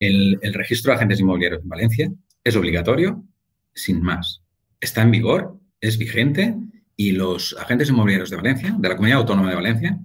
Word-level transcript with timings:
El, 0.00 0.38
el 0.42 0.54
registro 0.54 0.90
de 0.90 0.96
agentes 0.96 1.20
inmobiliarios 1.20 1.62
en 1.62 1.68
Valencia 1.68 2.12
es 2.42 2.56
obligatorio, 2.56 3.24
sin 3.72 4.02
más. 4.02 4.42
Está 4.80 5.02
en 5.02 5.10
vigor, 5.12 5.58
es 5.80 5.98
vigente 5.98 6.56
y 6.96 7.12
los 7.12 7.56
agentes 7.58 7.88
inmobiliarios 7.88 8.30
de 8.30 8.36
Valencia, 8.36 8.76
de 8.78 8.88
la 8.88 8.94
Comunidad 8.94 9.20
Autónoma 9.20 9.48
de 9.48 9.56
Valencia, 9.56 9.98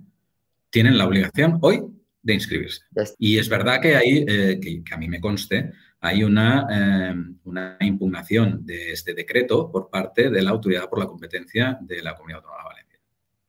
tienen 0.70 0.98
la 0.98 1.06
obligación 1.06 1.58
hoy 1.62 1.84
de 2.22 2.34
inscribirse. 2.34 2.82
Y 3.20 3.38
es 3.38 3.50
verdad 3.50 3.82
que 3.82 3.96
hay, 3.96 4.26
eh, 4.28 4.60
que, 4.62 4.94
a 4.94 4.98
mí 4.98 5.08
me 5.08 5.20
conste, 5.20 5.72
hay 6.00 6.24
una, 6.24 6.68
eh, 6.72 7.16
una, 7.44 7.78
impugnación 7.82 8.66
de 8.66 8.92
este 8.92 9.14
decreto 9.14 9.72
por 9.72 9.90
parte 9.90 10.30
de 10.30 10.42
la 10.42 10.52
Autoridad 10.52 10.90
por 10.90 11.00
la 11.00 11.08
Competencia 11.08 11.78
de 11.82 12.02
la 12.02 12.16
Comunidad 12.16 12.40
Autónoma 12.40 12.64
de 12.64 12.70
Valencia. 12.70 13.00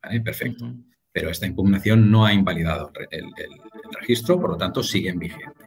¿Vale? 0.03 0.21
Perfecto. 0.21 0.75
Pero 1.11 1.29
esta 1.29 1.47
impugnación 1.47 2.11
no 2.11 2.25
ha 2.25 2.33
invalidado 2.33 2.91
el, 3.09 3.25
el 3.25 3.51
registro, 3.99 4.39
por 4.39 4.51
lo 4.51 4.57
tanto 4.57 4.83
sigue 4.83 5.09
en 5.09 5.19
vigente. 5.19 5.66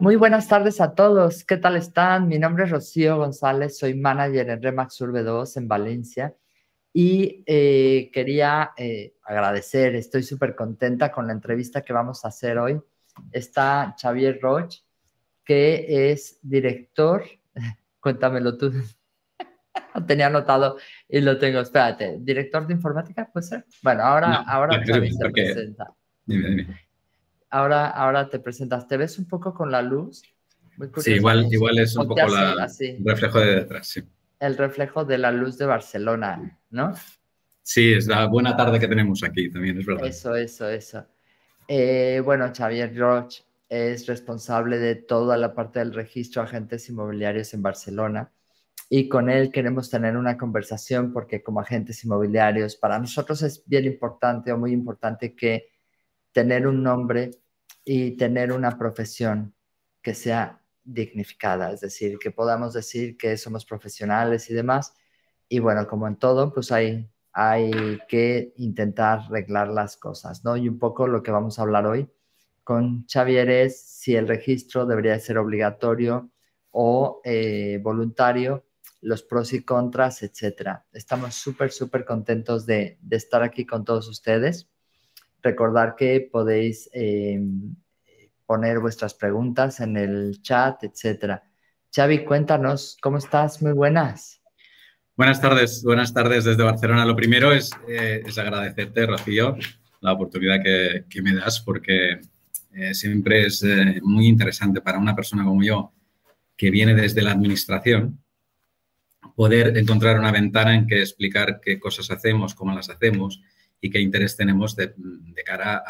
Muy 0.00 0.14
buenas 0.14 0.46
tardes 0.46 0.80
a 0.80 0.94
todos. 0.94 1.42
¿Qué 1.42 1.56
tal 1.56 1.74
están? 1.74 2.28
Mi 2.28 2.38
nombre 2.38 2.64
es 2.64 2.70
Rocío 2.70 3.16
González, 3.16 3.78
soy 3.78 3.94
manager 3.94 4.48
en 4.48 4.62
Remax 4.62 5.00
Urbe 5.00 5.24
2 5.24 5.56
en 5.56 5.66
Valencia 5.66 6.34
y 6.92 7.42
eh, 7.46 8.08
quería 8.12 8.70
eh, 8.76 9.14
agradecer, 9.24 9.96
estoy 9.96 10.22
súper 10.22 10.54
contenta 10.54 11.10
con 11.10 11.26
la 11.26 11.32
entrevista 11.32 11.82
que 11.82 11.92
vamos 11.92 12.24
a 12.24 12.28
hacer 12.28 12.58
hoy. 12.58 12.80
Está 13.32 13.96
Xavier 14.00 14.38
Roch, 14.40 14.76
que 15.44 16.12
es 16.12 16.38
director, 16.42 17.24
cuéntamelo 18.00 18.56
tú, 18.56 18.72
tenía 20.06 20.28
anotado 20.28 20.76
y 21.08 21.20
lo 21.20 21.38
tengo, 21.38 21.58
espérate, 21.58 22.18
director 22.20 22.68
de 22.68 22.74
informática, 22.74 23.28
¿puede 23.32 23.46
ser? 23.46 23.64
Bueno, 23.82 24.04
ahora, 24.04 24.44
ahora 24.46 24.84
se 24.84 24.92
presenta. 25.30 25.92
Dime, 26.24 26.50
dime 26.50 26.87
ahora, 27.50 27.88
ahora 27.88 28.28
te 28.28 28.38
presentas. 28.38 28.86
¿Te 28.86 28.96
ves 28.96 29.18
un 29.18 29.26
poco 29.26 29.54
con 29.54 29.70
la 29.70 29.82
luz? 29.82 30.22
sí, 30.98 31.12
igual, 31.12 31.46
igual 31.50 31.78
es 31.78 31.96
un 31.96 32.06
poco 32.06 32.20
el 32.20 33.04
reflejo 33.04 33.40
de 33.40 33.54
detrás, 33.56 33.88
sí. 33.88 34.02
El 34.38 34.56
reflejo 34.56 35.04
de 35.04 35.18
la 35.18 35.32
luz 35.32 35.58
de 35.58 35.66
Barcelona, 35.66 36.58
¿no? 36.70 36.94
Sí, 37.62 37.92
es 37.92 38.06
la 38.06 38.26
buena 38.26 38.56
tarde 38.56 38.78
que 38.78 38.86
tenemos 38.86 39.22
aquí 39.24 39.50
también, 39.50 39.78
es 39.78 39.84
verdad. 39.84 40.06
Eso, 40.06 40.36
eso, 40.36 40.68
eso. 40.68 41.04
Eh, 41.66 42.22
bueno, 42.24 42.50
Xavier 42.56 42.96
Roch 42.96 43.40
es 43.68 44.06
responsable 44.06 44.78
de 44.78 44.94
toda 44.94 45.36
la 45.36 45.54
parte 45.54 45.80
del 45.80 45.92
registro 45.92 46.42
de 46.42 46.48
agentes 46.48 46.88
inmobiliarios 46.88 47.52
en 47.52 47.62
Barcelona 47.62 48.32
y 48.88 49.08
con 49.08 49.28
él 49.28 49.50
queremos 49.52 49.90
tener 49.90 50.16
una 50.16 50.38
conversación 50.38 51.12
porque 51.12 51.42
como 51.42 51.60
agentes 51.60 52.02
inmobiliarios 52.04 52.76
para 52.76 52.98
nosotros 52.98 53.42
es 53.42 53.62
bien 53.66 53.84
importante 53.84 54.50
o 54.50 54.56
muy 54.56 54.72
importante 54.72 55.34
que 55.34 55.68
tener 56.32 56.66
un 56.66 56.82
nombre 56.82 57.30
y 57.84 58.16
tener 58.16 58.52
una 58.52 58.78
profesión 58.78 59.54
que 60.02 60.14
sea 60.14 60.62
dignificada, 60.84 61.72
es 61.72 61.80
decir, 61.80 62.18
que 62.18 62.30
podamos 62.30 62.72
decir 62.74 63.16
que 63.16 63.36
somos 63.36 63.64
profesionales 63.64 64.50
y 64.50 64.54
demás. 64.54 64.94
Y 65.48 65.60
bueno, 65.60 65.86
como 65.86 66.06
en 66.08 66.16
todo, 66.16 66.52
pues 66.52 66.72
hay, 66.72 67.10
hay 67.32 67.98
que 68.08 68.52
intentar 68.56 69.20
arreglar 69.20 69.68
las 69.68 69.96
cosas, 69.96 70.44
¿no? 70.44 70.56
Y 70.56 70.68
un 70.68 70.78
poco 70.78 71.06
lo 71.06 71.22
que 71.22 71.30
vamos 71.30 71.58
a 71.58 71.62
hablar 71.62 71.86
hoy 71.86 72.10
con 72.68 73.06
Xavier 73.10 73.48
es 73.48 73.80
si 73.80 74.14
el 74.14 74.28
registro 74.28 74.84
debería 74.84 75.18
ser 75.20 75.38
obligatorio 75.38 76.30
o 76.70 77.22
eh, 77.24 77.80
voluntario, 77.82 78.66
los 79.00 79.22
pros 79.22 79.54
y 79.54 79.64
contras, 79.64 80.22
etcétera. 80.22 80.86
Estamos 80.92 81.34
súper, 81.34 81.72
súper 81.72 82.04
contentos 82.04 82.66
de, 82.66 82.98
de 83.00 83.16
estar 83.16 83.42
aquí 83.42 83.64
con 83.64 83.86
todos 83.86 84.06
ustedes. 84.08 84.68
Recordar 85.42 85.94
que 85.96 86.28
podéis 86.32 86.90
em, 86.92 87.74
poner 88.46 88.78
vuestras 88.80 89.14
preguntas 89.14 89.80
en 89.80 89.96
el 89.96 90.40
chat, 90.42 90.82
etcétera. 90.84 91.42
Xavi, 91.94 92.24
cuéntanos, 92.24 92.96
¿cómo 93.00 93.18
estás? 93.18 93.62
Muy 93.62 93.72
buenas. 93.72 94.40
Buenas 95.16 95.40
tardes, 95.40 95.82
buenas 95.82 96.14
tardes 96.14 96.44
desde 96.44 96.62
Barcelona. 96.62 97.04
Lo 97.04 97.16
primero 97.16 97.52
es, 97.52 97.70
eh, 97.88 98.22
agradecerte, 98.36 99.04
Rocío, 99.04 99.56
la 100.00 100.12
oportunidad 100.12 100.62
que, 100.62 101.22
me 101.22 101.34
das, 101.34 101.60
porque 101.60 102.20
eh, 102.72 102.94
siempre 102.94 103.46
es 103.46 103.62
eh, 103.64 104.00
muy 104.02 104.28
interesante 104.28 104.80
para 104.80 104.98
una 104.98 105.16
persona 105.16 105.44
como 105.44 105.62
yo, 105.62 105.92
que 106.56 106.70
viene 106.70 106.94
desde 106.94 107.22
la 107.22 107.32
administración, 107.32 108.22
poder 109.34 109.76
encontrar 109.76 110.18
una 110.18 110.30
ventana 110.30 110.74
en 110.74 110.86
que 110.86 111.00
explicar 111.00 111.60
qué 111.60 111.78
cosas 111.78 112.10
hacemos, 112.10 112.54
cómo 112.54 112.74
las 112.74 112.88
hacemos 112.88 113.42
y 113.80 113.90
qué 113.90 114.00
interés 114.00 114.36
tenemos 114.36 114.76
de, 114.76 114.94
cara 115.44 115.82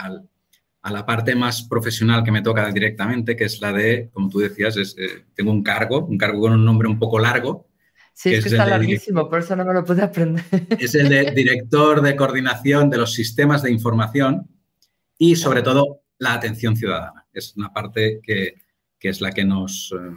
a 0.82 0.92
la 0.92 1.04
parte 1.04 1.34
más 1.34 1.62
profesional 1.62 2.22
que 2.22 2.30
me 2.30 2.42
toca 2.42 2.70
directamente, 2.70 3.36
que 3.36 3.44
es 3.44 3.60
la 3.60 3.72
de, 3.72 4.10
como 4.12 4.28
tú 4.28 4.38
decías, 4.38 4.76
es, 4.76 4.96
eh, 4.98 5.24
tengo 5.34 5.50
un 5.50 5.62
cargo, 5.62 6.06
un 6.06 6.16
cargo 6.16 6.40
con 6.40 6.52
un 6.52 6.64
nombre 6.64 6.88
un 6.88 6.98
poco 6.98 7.18
largo. 7.18 7.68
Sí, 8.14 8.34
es 8.34 8.44
que 8.44 8.50
está 8.50 8.66
larguísimo, 8.66 9.28
por 9.28 9.40
eso 9.40 9.54
no 9.54 9.64
me 9.64 9.72
lo 9.72 9.84
pude 9.84 10.02
aprender. 10.02 10.44
Es 10.78 10.94
el 10.94 11.08
de 11.08 11.30
director 11.30 12.02
de 12.02 12.16
coordinación 12.16 12.90
de 12.90 12.98
los 12.98 13.12
sistemas 13.12 13.62
de 13.62 13.70
información 13.70 14.48
y, 15.16 15.36
sobre 15.36 15.62
todo, 15.62 16.02
la 16.18 16.34
atención 16.34 16.76
ciudadana. 16.76 17.26
Es 17.32 17.56
una 17.56 17.72
parte 17.72 18.20
que, 18.22 18.54
que 18.98 19.10
es, 19.10 19.20
la 19.20 19.30
que 19.30 19.44
nos, 19.44 19.94
eh, 19.96 20.14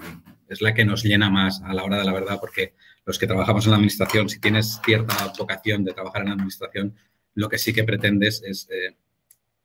es 0.49 0.61
la 0.61 0.73
que 0.73 0.83
nos 0.83 1.03
llena 1.03 1.29
más 1.29 1.61
a 1.61 1.73
la 1.73 1.83
hora 1.83 1.99
de 1.99 2.05
la 2.05 2.13
verdad, 2.13 2.39
porque 2.39 2.73
los 3.05 3.19
que 3.19 3.27
trabajamos 3.27 3.65
en 3.65 3.71
la 3.71 3.77
administración, 3.77 4.29
si 4.29 4.39
tienes 4.39 4.79
cierta 4.83 5.31
vocación 5.37 5.83
de 5.83 5.93
trabajar 5.93 6.21
en 6.21 6.29
la 6.29 6.33
administración, 6.33 6.95
lo 7.35 7.49
que 7.49 7.57
sí 7.57 7.73
que 7.73 7.83
pretendes 7.83 8.43
eh, 8.43 8.95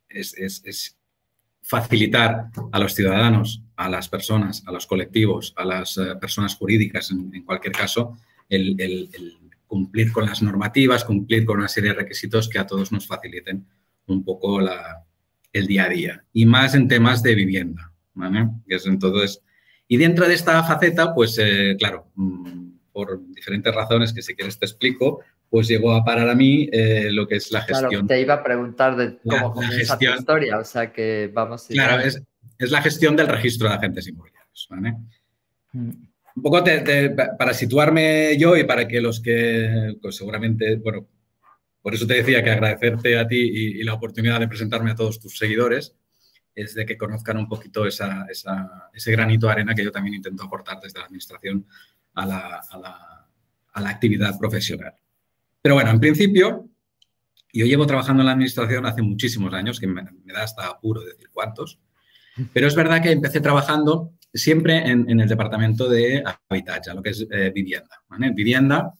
es, 0.08 0.34
es, 0.64 0.96
facilitar 1.62 2.50
a 2.70 2.78
los 2.78 2.94
ciudadanos, 2.94 3.64
a 3.74 3.88
las 3.88 4.08
personas, 4.08 4.62
a 4.66 4.72
los 4.72 4.86
colectivos, 4.86 5.52
a 5.56 5.64
las 5.64 5.98
eh, 5.98 6.14
personas 6.20 6.54
jurídicas, 6.54 7.10
en, 7.10 7.42
cualquier 7.42 7.74
caso, 7.74 8.16
el, 8.48 9.10
cumplir 9.66 10.12
con 10.12 10.26
las 10.26 10.42
normativas, 10.42 11.04
cumplir 11.04 11.44
con 11.44 11.58
una 11.58 11.66
serie 11.66 11.90
de 11.90 11.96
requisitos 11.96 12.48
que 12.48 12.60
a 12.60 12.66
todos 12.66 12.92
nos 12.92 13.08
faciliten 13.08 13.66
un 14.06 14.24
poco 14.24 14.60
el 15.52 15.66
día 15.66 15.84
a 15.84 15.88
día. 15.88 16.24
Y 16.32 16.46
más 16.46 16.76
en 16.76 16.86
temas 16.86 17.20
de 17.24 17.34
vivienda, 17.34 17.92
¿vale? 18.14 18.48
entonces, 18.68 19.42
y 19.88 19.96
dentro 19.96 20.28
de 20.28 20.34
esta 20.34 20.62
faceta, 20.62 21.14
pues, 21.14 21.36
eh, 21.38 21.76
claro, 21.78 22.10
mm, 22.14 22.66
por 22.92 23.20
diferentes 23.28 23.74
razones 23.74 24.12
que 24.12 24.22
si 24.22 24.34
quieres 24.34 24.58
te 24.58 24.66
explico, 24.66 25.20
pues 25.48 25.68
llegó 25.68 25.94
a 25.94 26.04
parar 26.04 26.28
a 26.28 26.34
mí 26.34 26.68
eh, 26.72 27.08
lo 27.10 27.26
que 27.26 27.36
es 27.36 27.50
la 27.52 27.62
gestión. 27.62 27.90
Claro, 27.90 28.06
te 28.06 28.20
iba 28.20 28.34
a 28.34 28.42
preguntar 28.42 28.96
de 28.96 29.18
cómo 29.18 29.52
comienza 29.52 29.98
tu 29.98 30.04
historia, 30.04 30.58
o 30.58 30.64
sea 30.64 30.92
que 30.92 31.30
vamos 31.32 31.64
a 31.64 31.68
Claro, 31.68 32.02
es, 32.02 32.20
es, 32.58 32.70
la 32.70 32.82
gestión 32.82 33.16
del 33.16 33.28
registro 33.28 33.68
de 33.68 33.74
agentes 33.74 34.08
inmobiliarios, 34.08 34.66
¿vale? 34.70 34.94
Mm. 35.72 35.90
Un 36.36 36.42
poco 36.42 36.62
para 37.38 37.54
situarme 37.54 38.36
yo 38.36 38.56
y 38.56 38.64
para 38.64 38.86
que 38.86 39.00
los 39.00 39.20
que, 39.20 39.96
pues 40.02 40.16
seguramente, 40.16 40.76
bueno, 40.76 41.08
por 41.80 41.94
eso 41.94 42.06
te 42.06 42.14
decía 42.14 42.42
que 42.42 42.50
agradecerte 42.50 43.18
a 43.18 43.26
ti 43.26 43.38
y, 43.38 43.82
la 43.84 43.94
oportunidad 43.94 44.38
de 44.40 44.48
presentarme 44.48 44.90
a 44.90 44.94
todos 44.94 45.18
tus 45.18 45.38
seguidores, 45.38 45.94
es 46.54 46.74
de 46.74 46.84
que 46.84 46.98
conozcan 46.98 47.38
un 47.38 47.48
poquito 47.48 47.86
esa, 47.86 48.26
esa, 48.28 48.90
ese 48.92 49.12
granito 49.12 49.46
de 49.46 49.52
arena 49.52 49.74
que 49.74 49.84
yo 49.84 49.90
también 49.90 50.16
intento 50.16 50.44
aportar 50.44 50.78
desde 50.80 50.98
la 50.98 51.06
administración 51.06 51.66
a 52.14 52.26
la, 52.26 52.62
a 52.70 52.78
la, 52.78 53.28
a 53.72 53.80
la 53.80 53.88
actividad 53.88 54.38
profesional. 54.38 54.94
Pero 55.66 55.74
bueno, 55.74 55.90
en 55.90 55.98
principio, 55.98 56.70
yo 57.52 57.66
llevo 57.66 57.88
trabajando 57.88 58.22
en 58.22 58.26
la 58.26 58.32
administración 58.34 58.86
hace 58.86 59.02
muchísimos 59.02 59.52
años, 59.52 59.80
que 59.80 59.88
me, 59.88 60.00
da 60.26 60.44
hasta 60.44 60.64
apuro 60.64 61.00
decir 61.00 61.28
cuántos, 61.32 61.80
pero 62.52 62.68
es 62.68 62.76
verdad 62.76 63.02
que 63.02 63.10
empecé 63.10 63.40
trabajando 63.40 64.12
siempre 64.32 64.88
en, 64.88 65.18
el 65.18 65.28
departamento 65.28 65.88
de 65.88 66.22
habitat, 66.48 66.86
lo 66.94 67.02
que 67.02 67.10
es 67.10 67.26
eh, 67.32 67.50
vivienda. 67.52 68.00
Vivienda 68.32 68.92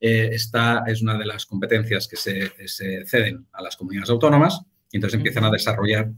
eh, 0.00 0.30
es 0.32 1.02
una 1.02 1.18
de 1.18 1.26
las 1.26 1.44
competencias 1.44 2.08
que 2.08 2.16
se, 2.16 3.04
ceden 3.04 3.46
a 3.52 3.60
las 3.60 3.76
comunidades 3.76 4.08
autónomas 4.08 4.62
y 4.90 4.96
entonces 4.96 5.18
empiezan 5.18 5.44
a 5.44 5.50
desarrollar 5.50 6.10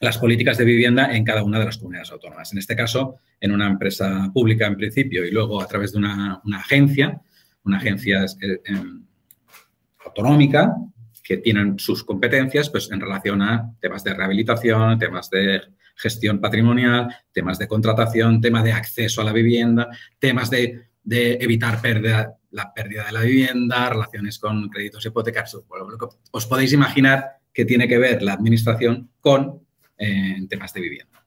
las 0.00 0.18
políticas 0.18 0.58
de 0.58 0.64
vivienda 0.64 1.14
en 1.14 1.22
cada 1.22 1.44
una 1.44 1.60
de 1.60 1.66
las 1.66 1.78
comunidades 1.78 2.10
autónomas. 2.10 2.50
En 2.50 2.58
este 2.58 2.74
caso, 2.74 3.14
en 3.40 3.52
una 3.52 3.68
empresa 3.68 4.28
pública 4.34 4.66
en 4.66 4.76
principio 4.76 5.24
y 5.24 5.30
luego 5.30 5.62
a 5.62 5.68
través 5.68 5.92
de 5.92 5.98
una 5.98 6.42
agencia 6.56 7.22
una 7.68 7.78
agencia 7.78 8.24
eh, 8.24 8.60
em, 8.64 9.04
autonómica 10.04 10.74
que 11.22 11.36
tienen 11.36 11.78
sus 11.78 12.02
competencias 12.02 12.70
pues, 12.70 12.90
en 12.90 13.00
relación 13.00 13.42
a 13.42 13.72
temas 13.80 14.02
de 14.02 14.14
rehabilitación, 14.14 14.98
temas 14.98 15.28
de 15.30 15.60
gestión 15.94 16.40
patrimonial, 16.40 17.14
temas 17.32 17.58
de 17.58 17.68
contratación, 17.68 18.40
temas 18.40 18.64
de 18.64 18.72
acceso 18.72 19.20
a 19.20 19.24
la 19.24 19.32
vivienda, 19.32 19.88
temas 20.18 20.48
de, 20.48 20.88
evitar 21.04 21.80
la 22.50 22.72
pérdida 22.72 23.04
de 23.06 23.12
la 23.12 23.22
vivienda, 23.22 23.90
relaciones 23.90 24.38
con 24.38 24.68
créditos 24.68 25.04
hipotecarios. 25.04 25.62
Os 26.30 26.46
podéis 26.46 26.72
imaginar 26.72 27.40
que 27.52 27.64
tiene 27.64 27.88
que 27.88 27.98
ver 27.98 28.22
la 28.22 28.34
administración 28.34 29.10
con 29.20 29.60
eh, 29.98 30.46
temas 30.48 30.72
de 30.72 30.80
vivienda. 30.80 31.17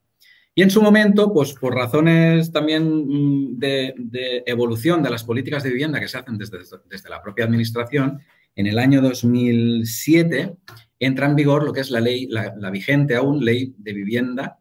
Y 0.54 0.62
en 0.62 0.70
su 0.70 0.82
momento, 0.82 1.32
pues 1.32 1.54
por 1.54 1.74
razones 1.74 2.52
también 2.52 2.84
mm, 2.84 3.58
de, 3.58 4.42
evolución 4.46 5.02
de 5.02 5.10
las 5.10 5.24
políticas 5.24 5.62
de 5.62 5.70
vivienda 5.70 5.98
que 5.98 6.08
se 6.08 6.18
hacen 6.18 6.36
desde, 6.36 6.58
desde, 6.90 7.08
la 7.08 7.22
propia 7.22 7.46
administración, 7.46 8.20
en 8.54 8.66
el 8.66 8.78
año 8.78 9.00
2007 9.00 10.56
entra 10.98 11.26
en 11.26 11.36
vigor 11.36 11.64
lo 11.64 11.72
que 11.72 11.80
es 11.80 11.90
la 11.90 12.00
ley, 12.00 12.26
la, 12.28 12.70
vigente 12.70 13.16
aún 13.16 13.44
ley 13.44 13.74
de 13.78 13.92
vivienda. 13.92 14.58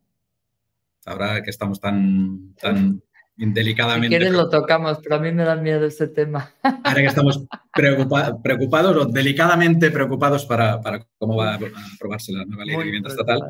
Ahora 1.06 1.44
que 1.44 1.50
estamos 1.50 1.82
tan, 1.82 2.54
tan 2.56 3.02
delicadamente. 3.36 4.18
Si 4.18 4.30
lo 4.32 4.50
tocamos, 4.50 5.00
pero 5.04 5.16
a 5.16 5.20
mí 5.20 5.32
me 5.32 5.44
da 5.44 5.56
miedo 5.56 5.86
ese 5.86 6.08
tema. 6.08 6.52
Ahora 6.64 7.02
que 7.02 7.06
estamos 7.06 7.44
preocupados 8.44 8.98
o 8.98 9.06
delicadamente 9.06 9.92
preocupados 9.92 10.46
para, 10.46 10.80
cómo 11.18 11.36
va 11.36 11.56
a 11.56 11.60
aprobarse 11.96 12.32
la 12.32 12.46
nueva 12.46 12.66
ley 12.66 12.78
de 12.78 12.84
vivienda 12.84 13.10
estatal. 13.10 13.42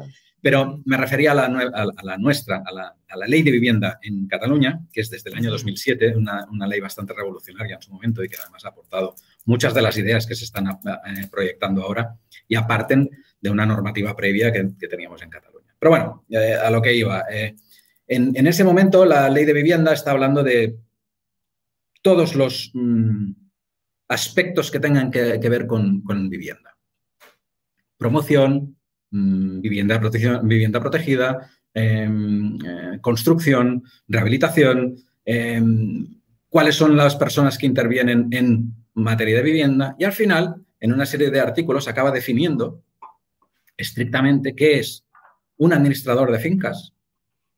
Pero 0.42 0.82
me 0.86 0.98
refería 0.98 1.34
a 1.34 1.36
la, 1.36 2.18
nuestra, 2.18 2.64
a 2.66 3.16
la, 3.16 3.28
ley 3.28 3.44
de 3.44 3.52
vivienda 3.52 4.00
en 4.02 4.28
Cataluña, 4.28 4.82
que 4.92 5.02
es 5.02 5.10
desde 5.12 5.30
el 5.30 5.38
año 5.38 5.52
2007, 5.52 6.16
una, 6.16 6.68
ley 6.68 6.80
bastante 6.80 7.14
revolucionaria 7.14 7.76
en 7.76 7.82
su 7.82 7.92
momento 7.92 8.24
y 8.24 8.28
que 8.28 8.38
además 8.42 8.66
ha 8.66 8.70
aportado 8.70 9.16
muchas 9.46 9.74
de 9.76 9.84
las 9.84 9.96
ideas 9.98 10.26
que 10.26 10.34
se 10.34 10.46
están 10.46 10.68
eh, 10.68 11.28
proyectando 11.30 11.84
ahora 11.84 12.16
y 12.48 12.56
aparten 12.56 13.10
de 13.40 13.50
una 13.52 13.68
normativa 13.68 14.16
previa 14.16 14.52
que, 14.52 14.64
teníamos 14.88 15.22
en 15.22 15.30
Cataluña. 15.30 15.76
Pero 15.78 15.92
bueno, 15.92 16.26
eh, 16.30 16.56
a 16.56 16.72
lo 16.72 16.82
que 16.82 16.96
iba. 16.96 17.24
Eh, 17.32 17.56
en, 18.08 18.48
ese 18.48 18.64
momento 18.64 19.06
la 19.06 19.30
ley 19.30 19.46
de 19.46 19.54
vivienda 19.54 19.94
está 19.94 20.12
hablando 20.12 20.44
de 20.44 20.76
todos 22.02 22.36
los 22.36 22.72
mm, 22.74 23.32
aspectos 24.08 24.72
que 24.72 24.80
tengan 24.80 25.12
que, 25.12 25.38
ver 25.38 25.68
con 25.68 26.30
vivienda. 26.30 26.76
Promoción, 28.02 28.81
Mm, 29.12 29.60
vivienda, 29.60 30.00
vivienda 30.42 30.80
protegida, 30.80 31.52
em, 31.74 32.58
eh, 32.66 32.98
construcción, 33.02 33.84
rehabilitación, 34.08 34.96
em, 35.26 36.08
cuáles 36.48 36.76
son 36.76 36.96
las 36.96 37.18
personas 37.18 37.58
que 37.58 37.66
intervienen 37.66 38.30
en 38.32 38.74
materia 38.94 39.36
de 39.38 39.44
vivienda 39.44 39.96
y 40.00 40.06
al 40.06 40.14
final, 40.14 40.64
en 40.80 40.94
una 40.94 41.06
serie 41.06 41.30
de 41.30 41.42
artículos, 41.42 41.90
acaba 41.90 42.12
definiendo 42.12 42.84
estrictamente 43.76 44.56
qué 44.56 44.80
es 44.80 45.06
un 45.58 45.74
administrador 45.74 46.32
de 46.32 46.40
fincas, 46.40 46.94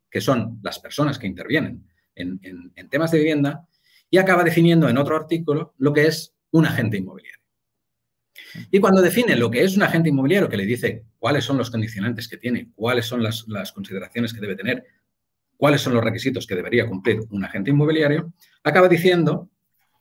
que 0.09 0.21
son 0.21 0.59
las 0.63 0.79
personas 0.79 1.19
que 1.19 1.27
intervienen 1.27 1.87
en 2.15 2.89
temas 2.89 3.11
de 3.11 3.19
vivienda, 3.19 3.67
y 4.09 4.17
acaba 4.17 4.43
definiendo 4.43 4.89
en 4.89 4.97
otro 4.97 5.15
artículo 5.15 5.73
lo 5.77 5.93
que 5.93 6.07
es 6.07 6.33
un 6.51 6.65
agente 6.65 6.97
inmobiliario. 6.97 7.43
Y 8.71 8.79
cuando 8.79 9.01
define 9.01 9.35
lo 9.35 9.49
que 9.49 9.63
es 9.63 9.75
un 9.75 9.83
agente 9.83 10.09
inmobiliario, 10.09 10.49
que 10.49 10.57
le 10.57 10.65
dice 10.65 11.03
cuáles 11.23 11.45
son 11.45 11.57
los 11.57 11.71
condicionantes 11.71 12.27
que 12.27 12.35
tiene, 12.35 12.71
cuáles 12.75 13.05
son 13.05 13.23
las, 13.23 13.71
consideraciones 13.73 14.33
que 14.33 14.41
debe 14.41 14.57
tener, 14.57 14.83
cuáles 15.55 15.79
son 15.79 15.93
los 15.93 16.03
requisitos 16.03 16.45
que 16.45 16.53
debería 16.53 16.85
cumplir 16.85 17.21
un 17.29 17.45
agente 17.45 17.69
inmobiliario, 17.69 18.33
acaba 18.61 18.89
diciendo 18.89 19.49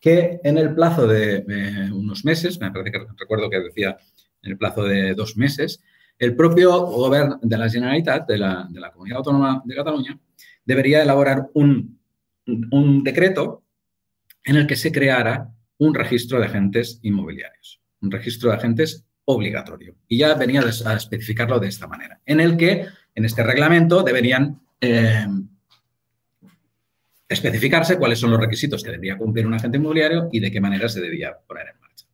que 0.01 0.41
en 0.43 0.57
el 0.57 0.75
plazo 0.75 1.07
de 1.07 1.45
unos 1.93 2.25
meses, 2.25 2.59
me 2.59 2.71
parece 2.71 2.91
que 2.91 3.05
recuerdo 3.17 3.49
que 3.49 3.61
decía 3.61 3.95
en 4.41 4.51
el 4.51 4.57
plazo 4.57 4.83
de 4.83 5.13
dos 5.13 5.37
meses, 5.37 5.81
el 6.19 6.35
propio 6.35 6.87
gobierno 6.87 7.39
de 7.41 7.57
la 7.57 7.69
Generalitat, 7.69 8.27
de 8.27 8.39
la, 8.39 8.91
Comunidad 8.91 9.19
Autónoma 9.19 9.61
de 9.63 9.75
Cataluña, 9.75 10.19
debería 10.65 11.03
elaborar 11.03 11.47
un, 11.53 12.01
un 12.45 13.01
decreto 13.01 13.63
en 14.43 14.57
el 14.57 14.67
que 14.67 14.75
se 14.75 14.91
creara 14.91 15.53
un 15.77 15.95
registro 15.95 16.41
de 16.41 16.47
agentes 16.47 16.99
inmobiliarios. 17.01 17.79
Un 18.01 18.11
registro 18.11 18.49
de 18.49 18.57
agentes 18.57 19.05
obligatorio. 19.25 19.95
Y 20.07 20.17
ya 20.17 20.33
venía 20.35 20.61
a 20.61 20.93
especificarlo 20.93 21.59
de 21.59 21.67
esta 21.67 21.87
manera, 21.87 22.19
en 22.25 22.39
el 22.39 22.57
que 22.57 22.85
en 23.15 23.25
este 23.25 23.43
reglamento 23.43 24.03
deberían 24.03 24.61
eh, 24.81 25.25
especificarse 27.27 27.97
cuáles 27.97 28.19
son 28.19 28.31
los 28.31 28.39
requisitos 28.39 28.83
que 28.83 28.91
debería 28.91 29.17
cumplir 29.17 29.47
un 29.47 29.53
agente 29.53 29.77
inmobiliario 29.77 30.29
y 30.31 30.39
de 30.39 30.51
qué 30.51 30.61
manera 30.61 30.89
se 30.89 31.01
debía 31.01 31.37
poner 31.47 31.67
en 31.67 31.79
marcha. 31.79 32.05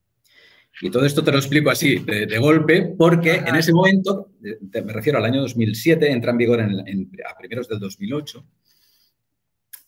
Y 0.82 0.90
todo 0.90 1.06
esto 1.06 1.24
te 1.24 1.32
lo 1.32 1.38
explico 1.38 1.70
así, 1.70 2.00
de, 2.00 2.38
golpe, 2.38 2.94
porque 2.98 3.36
en 3.36 3.56
ese 3.56 3.74
momento, 3.74 4.32
me 4.40 4.94
refiero 4.94 5.18
al 5.18 5.26
año 5.26 5.42
2007, 5.42 6.12
entra 6.12 6.32
en 6.32 6.38
vigor 6.38 6.62
a 6.62 7.38
primeros 7.38 7.68
del 7.68 7.80
2008, 7.80 8.46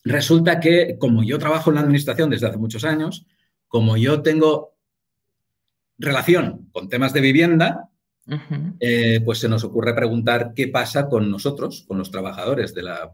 resulta 0.04 0.60
que 0.60 0.96
como 0.98 1.22
yo 1.22 1.38
trabajo 1.38 1.70
en 1.70 1.76
la 1.76 1.82
administración 1.82 2.28
desde 2.28 2.48
hace 2.48 2.58
muchos 2.58 2.84
años, 2.84 3.26
como 3.68 3.96
yo 3.96 4.20
tengo 4.20 4.71
relación 6.02 6.68
con 6.72 6.88
temas 6.88 7.12
de 7.12 7.20
vivienda, 7.20 7.88
eh, 8.78 9.20
pues 9.24 9.38
se 9.38 9.48
nos 9.48 9.64
ocurre 9.64 9.94
preguntar 9.94 10.52
qué 10.54 10.68
pasa 10.68 11.08
con 11.08 11.30
nosotros, 11.30 11.84
con 11.86 11.98
los 11.98 12.10
trabajadores 12.10 12.74
de 12.74 12.82
la, 12.82 13.12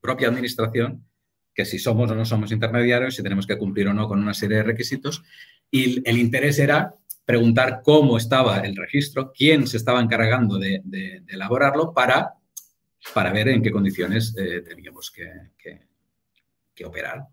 propia 0.00 0.28
administración, 0.28 1.06
que 1.54 1.64
si 1.64 1.78
somos 1.78 2.10
o 2.10 2.14
no 2.14 2.26
somos 2.26 2.52
intermediarios, 2.52 3.14
si 3.14 3.22
tenemos 3.22 3.46
que 3.46 3.56
cumplir 3.56 3.88
o 3.88 3.94
no 3.94 4.06
con 4.06 4.20
una 4.20 4.34
serie 4.34 4.58
de 4.58 4.64
requisitos. 4.64 5.22
Y 5.70 6.06
el 6.06 6.18
interés 6.18 6.58
era 6.58 6.94
preguntar 7.24 7.80
cómo 7.82 8.18
estaba 8.18 8.58
el 8.58 8.76
registro, 8.76 9.32
quién 9.32 9.66
se 9.66 9.78
estaba 9.78 10.02
encargando 10.02 10.58
de, 10.58 10.82
elaborarlo 11.26 11.94
para, 11.94 12.34
para 13.14 13.32
ver 13.32 13.48
en 13.48 13.62
qué 13.62 13.70
condiciones 13.70 14.34
eh, 14.36 14.60
teníamos 14.60 15.10
que, 15.10 16.84
operar. 16.84 17.26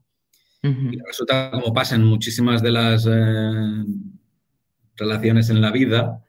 Y 0.64 0.98
resulta, 1.06 1.52
como 1.52 1.74
pasa 1.74 1.96
en 1.96 2.06
muchísimas 2.06 2.62
de 2.62 2.72
las 2.72 3.06
eh, 3.10 3.84
relaciones 4.98 5.50
en 5.50 5.62
la 5.62 5.72
vida, 5.72 6.24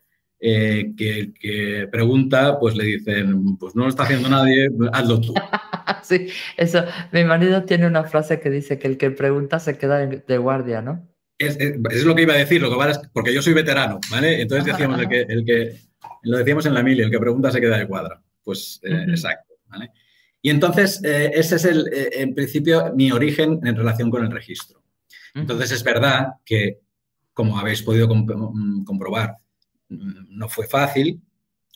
eh, 0.45 0.93
que 0.97 1.19
el 1.21 1.35
que 1.35 1.89
pregunta, 1.91 2.59
pues 2.59 2.75
le 2.75 2.85
dicen, 2.85 3.57
pues 3.59 3.77
no 3.77 3.85
lo 3.85 3.89
está 3.89 4.03
haciendo 4.03 4.29
nadie, 4.29 4.71
hazlo 4.93 5.21
tú. 5.21 5.35
sí, 6.03 6.27
eso. 6.57 6.85
Mi 7.13 7.23
marido 7.23 7.63
tiene 7.65 7.87
una 7.87 8.03
frase 8.03 8.41
que 8.41 8.51
dice 8.51 8.77
que 8.77 8.89
el 8.89 8.99
que 8.99 9.13
pregunta 9.13 9.61
se 9.61 9.79
queda 9.79 10.05
de 10.05 10.39
guardia, 10.39 10.83
¿no? 10.83 11.09
Es, 11.39 12.05
lo 12.05 12.15
que 12.17 12.23
iba 12.23 12.35
a 12.35 12.39
decir, 12.39 12.61
lo 12.61 12.71
que 12.71 12.77
vale 12.77 12.91
es 12.91 13.01
porque 13.13 13.33
yo 13.33 13.41
soy 13.41 13.53
veterano, 13.53 14.01
¿vale? 14.11 14.41
Entonces 14.41 14.67
decíamos 14.67 14.99
el 14.99 15.09
que, 15.09 15.21
el 15.29 15.45
que, 15.45 15.77
lo 16.23 16.39
decíamos 16.39 16.67
en 16.67 16.75
la 16.75 16.83
mili, 16.83 17.03
el 17.03 17.11
que 17.11 17.21
pregunta 17.21 17.53
se 17.53 17.61
queda 17.61 17.79
de 17.79 17.87
cuadra. 17.87 18.21
Pues 18.43 18.81
eh, 18.83 19.07
exacto, 19.09 19.55
¿vale? 19.67 19.91
Y 20.41 20.51
entonces, 20.51 21.01
eh, 21.05 21.31
ese 21.35 21.55
es 21.55 21.65
el, 21.65 21.89
en 21.93 22.35
principio, 22.35 22.93
mi 22.97 23.13
origen 23.13 23.61
en 23.63 23.77
relación 23.77 24.11
con 24.11 24.25
el 24.25 24.33
registro. 24.33 24.83
Entonces, 25.35 25.71
es 25.71 25.85
verdad 25.85 26.33
que 26.45 26.81
como 27.33 27.59
habéis 27.59 27.83
podido 27.83 28.09
mm, 28.09 28.85
comprobar, 28.85 29.37
mm, 29.89 30.39
no 30.39 30.49
fue 30.49 30.67
fácil. 30.67 31.21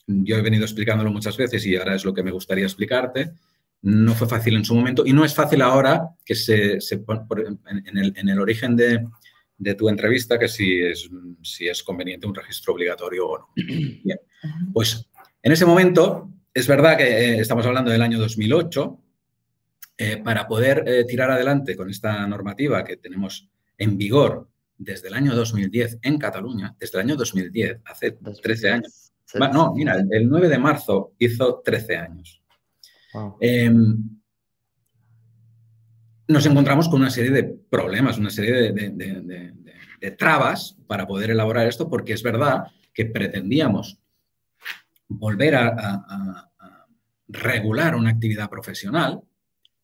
Yo 0.07 0.37
he 0.37 0.43
venido 0.43 0.65
explicándolo 0.65 1.11
muchas 1.11 1.37
veces 1.37 1.65
y 1.67 1.77
ahora 1.77 1.95
es 1.95 2.05
lo 2.05 2.15
que 2.15 2.23
me 2.23 2.31
gustaría 2.31 2.65
explicarte. 2.65 3.33
No 3.83 4.15
fue 4.15 4.29
fácil 4.29 4.57
en 4.57 4.65
su 4.65 4.75
momento 4.75 5.05
y 5.07 5.13
no 5.13 5.25
es 5.25 5.35
fácil 5.35 5.63
ahora 5.63 6.11
que 6.25 6.35
se, 6.35 6.79
en, 6.79 8.29
el, 8.29 8.41
origen 8.41 8.77
de, 8.77 9.75
tu 9.75 9.89
entrevista 9.89 10.39
que 10.39 10.49
si 10.49 10.81
es, 10.81 11.09
si 11.43 11.69
es 11.69 11.83
conveniente 11.83 12.27
un 12.27 12.35
registro 12.35 12.75
obligatorio 12.75 13.29
o 13.29 13.39
no. 13.39 13.49
Bien, 13.57 14.19
pues 14.73 15.09
en 15.43 15.53
ese 15.53 15.67
momento 15.67 16.31
es 16.55 16.67
verdad 16.67 16.97
que 16.97 17.05
eh, 17.05 17.41
estamos 17.41 17.67
hablando 17.67 17.91
del 17.91 18.03
año 18.03 18.19
2008. 18.19 19.01
Eh, 19.99 20.19
para 20.19 20.47
poder 20.47 20.85
eh, 20.87 21.05
tirar 21.05 21.31
adelante 21.31 21.75
con 21.75 21.89
esta 21.89 22.27
normativa 22.27 22.85
que 22.85 22.99
tenemos 22.99 23.49
en 23.79 23.97
vigor 23.97 24.47
desde 24.79 25.09
el 25.09 25.15
año 25.15 25.35
2010 25.35 25.99
en 26.03 26.19
Cataluña, 26.19 26.75
desde 26.79 26.99
el 26.99 27.07
año 27.07 27.17
2010, 27.17 27.81
hace 27.85 28.13
13 28.13 28.71
años. 28.71 29.13
No, 29.35 29.75
mira, 29.75 29.97
el 30.11 30.29
9 30.29 30.49
de 30.49 30.59
marzo 30.59 31.15
hizo 31.19 31.63
13 31.65 31.97
años. 31.97 32.43
Em, 33.41 34.21
nos 36.29 36.47
encontramos 36.47 36.89
con 36.89 37.01
una 37.01 37.11
serie 37.11 37.31
de 37.31 37.45
problemas, 37.45 38.19
una 38.19 38.31
serie 38.31 38.73
de, 38.73 40.11
trabas 40.17 40.77
para 40.87 41.07
poder 41.07 41.31
elaborar 41.31 41.67
esto, 41.67 41.89
porque 41.89 42.13
es 42.13 42.23
verdad 42.23 42.65
que 42.95 43.07
pretendíamos 43.07 43.99
volver 45.09 45.57
a, 45.57 46.53
regular 47.29 47.97
una 47.97 48.11
actividad 48.11 48.49
profesional 48.49 49.21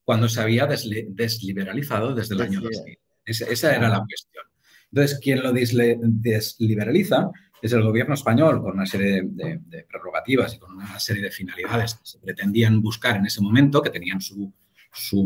cuando 0.04 0.28
se 0.28 0.40
había 0.40 0.64
desliberalizado 0.66 2.14
desde 2.14 2.36
el 2.36 2.42
año 2.42 2.60
2000. 2.60 2.98
esa 3.24 3.74
era 3.74 3.88
la 3.88 3.98
cuestión. 3.98 4.51
Entonces, 4.92 5.18
quien 5.20 5.42
lo 5.42 5.52
desliberaliza 5.52 7.30
es 7.62 7.72
el 7.72 7.82
gobierno 7.82 8.12
español 8.14 8.60
con 8.60 8.74
una 8.74 8.84
serie 8.84 9.22
de, 9.24 9.86
prerrogativas 9.88 10.54
y 10.54 10.58
con 10.58 10.74
una 10.74 11.00
serie 11.00 11.22
de 11.22 11.30
finalidades 11.30 11.94
que 11.94 12.04
se 12.04 12.18
pretendían 12.18 12.82
buscar 12.82 13.16
en 13.16 13.24
ese 13.24 13.40
momento, 13.40 13.80
que 13.80 13.88
tenían 13.88 14.20
su, 14.20 14.52
su, 14.92 15.24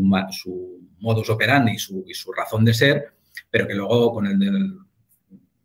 modus 0.99 1.29
operandi 1.29 1.73
y 1.73 2.13
su, 2.13 2.31
razón 2.31 2.63
de 2.63 2.73
ser, 2.73 3.13
pero 3.49 3.67
que 3.67 3.73
luego 3.73 4.13
con 4.13 4.27
el, 4.27 4.77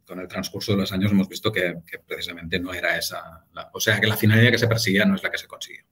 con 0.04 0.18
el 0.18 0.26
transcurso 0.26 0.72
de 0.72 0.78
los 0.78 0.92
años 0.92 1.12
hemos 1.12 1.28
visto 1.28 1.52
que, 1.52 1.76
precisamente 2.04 2.58
no 2.58 2.74
era 2.74 2.98
esa, 2.98 3.44
o 3.72 3.78
sea, 3.78 4.00
que 4.00 4.08
la 4.08 4.16
finalidad 4.16 4.50
que 4.50 4.58
se 4.58 4.66
perseguía 4.66 5.04
no 5.04 5.14
es 5.14 5.22
la 5.22 5.30
que 5.30 5.38
se 5.38 5.46
consiguió. 5.46 5.84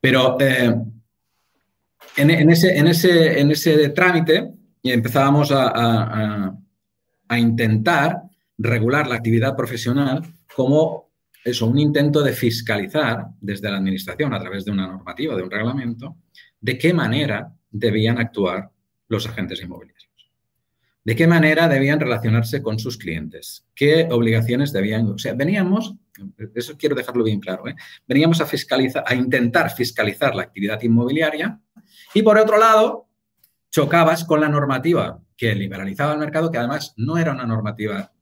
Pero 0.00 0.38
eh, 0.40 0.74
en, 2.16 2.50
ese, 2.50 2.78
en, 2.78 2.86
ese, 2.86 3.38
en 3.38 3.50
ese 3.50 3.90
trámite 3.90 4.50
empezábamos 4.82 5.50
a, 5.50 5.72
a 5.74 6.58
intentar 7.38 8.22
regular 8.58 9.06
la 9.06 9.16
actividad 9.16 9.56
profesional 9.56 10.22
como 10.54 11.06
eso, 11.44 11.66
un 11.66 11.78
intento 11.78 12.22
de 12.22 12.32
fiscalizar 12.32 13.26
desde 13.40 13.70
la 13.70 13.76
Administración 13.76 14.34
a 14.34 14.40
través 14.40 14.64
de 14.64 14.72
una 14.72 14.88
normativa, 14.88 15.36
de 15.36 15.42
un 15.42 15.50
reglamento, 15.50 16.16
de 16.60 16.76
qué 16.76 16.92
manera 16.92 17.52
debían 17.70 18.18
actuar 18.18 18.70
los 19.06 19.28
agentes 19.28 19.62
inmobiliarios. 19.62 20.06
¿De 21.04 21.14
qué 21.14 21.28
manera 21.28 21.68
debían 21.68 22.00
relacionarse 22.00 22.60
con 22.62 22.80
sus 22.80 22.98
clientes? 22.98 23.64
¿Qué 23.76 24.08
obligaciones 24.10 24.72
debían? 24.72 25.06
O 25.06 25.18
sea, 25.18 25.34
veníamos, 25.34 25.94
eso 26.52 26.76
quiero 26.76 26.96
dejarlo 26.96 27.22
bien 27.22 27.38
claro, 27.38 27.68
¿eh? 27.68 27.76
veníamos 28.08 28.40
a 28.40 28.46
fiscalizar, 28.46 29.04
a 29.06 29.14
intentar 29.14 29.70
fiscalizar 29.70 30.34
la 30.34 30.42
actividad 30.42 30.82
inmobiliaria 30.82 31.60
y 32.12 32.22
por 32.22 32.38
otro 32.38 32.58
lado, 32.58 33.08
chocabas 33.70 34.24
con 34.24 34.40
la 34.40 34.48
normativa 34.48 35.22
que 35.36 35.54
liberalizaba 35.54 36.12
el 36.12 36.18
mercado, 36.18 36.50
que 36.50 36.58
además 36.58 36.94
no 36.96 37.18
era 37.18 37.32
una 37.32 37.46
normativa 37.46 38.12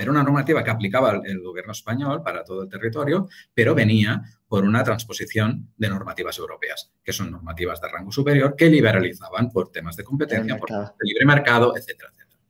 era 0.00 0.10
una 0.10 0.22
normativa 0.22 0.64
que 0.64 0.70
aplicaba 0.70 1.20
el 1.24 1.42
gobierno 1.42 1.72
español 1.72 2.22
para 2.22 2.42
todo 2.42 2.62
el 2.62 2.68
territorio, 2.70 3.28
pero 3.52 3.74
venía 3.74 4.22
por 4.48 4.64
una 4.64 4.82
transposición 4.82 5.68
de 5.76 5.88
normativas 5.90 6.38
europeas, 6.38 6.90
que 7.04 7.12
son 7.12 7.30
normativas 7.30 7.80
de 7.82 7.88
rango 7.88 8.10
superior 8.10 8.56
que 8.56 8.70
liberalizaban 8.70 9.50
por 9.50 9.70
temas 9.70 9.96
de 9.96 10.04
competencia, 10.04 10.56
por 10.56 10.70
libre 11.00 11.26
mercado, 11.26 11.76
etcétera, 11.76 12.10
etcétera. 12.14 12.40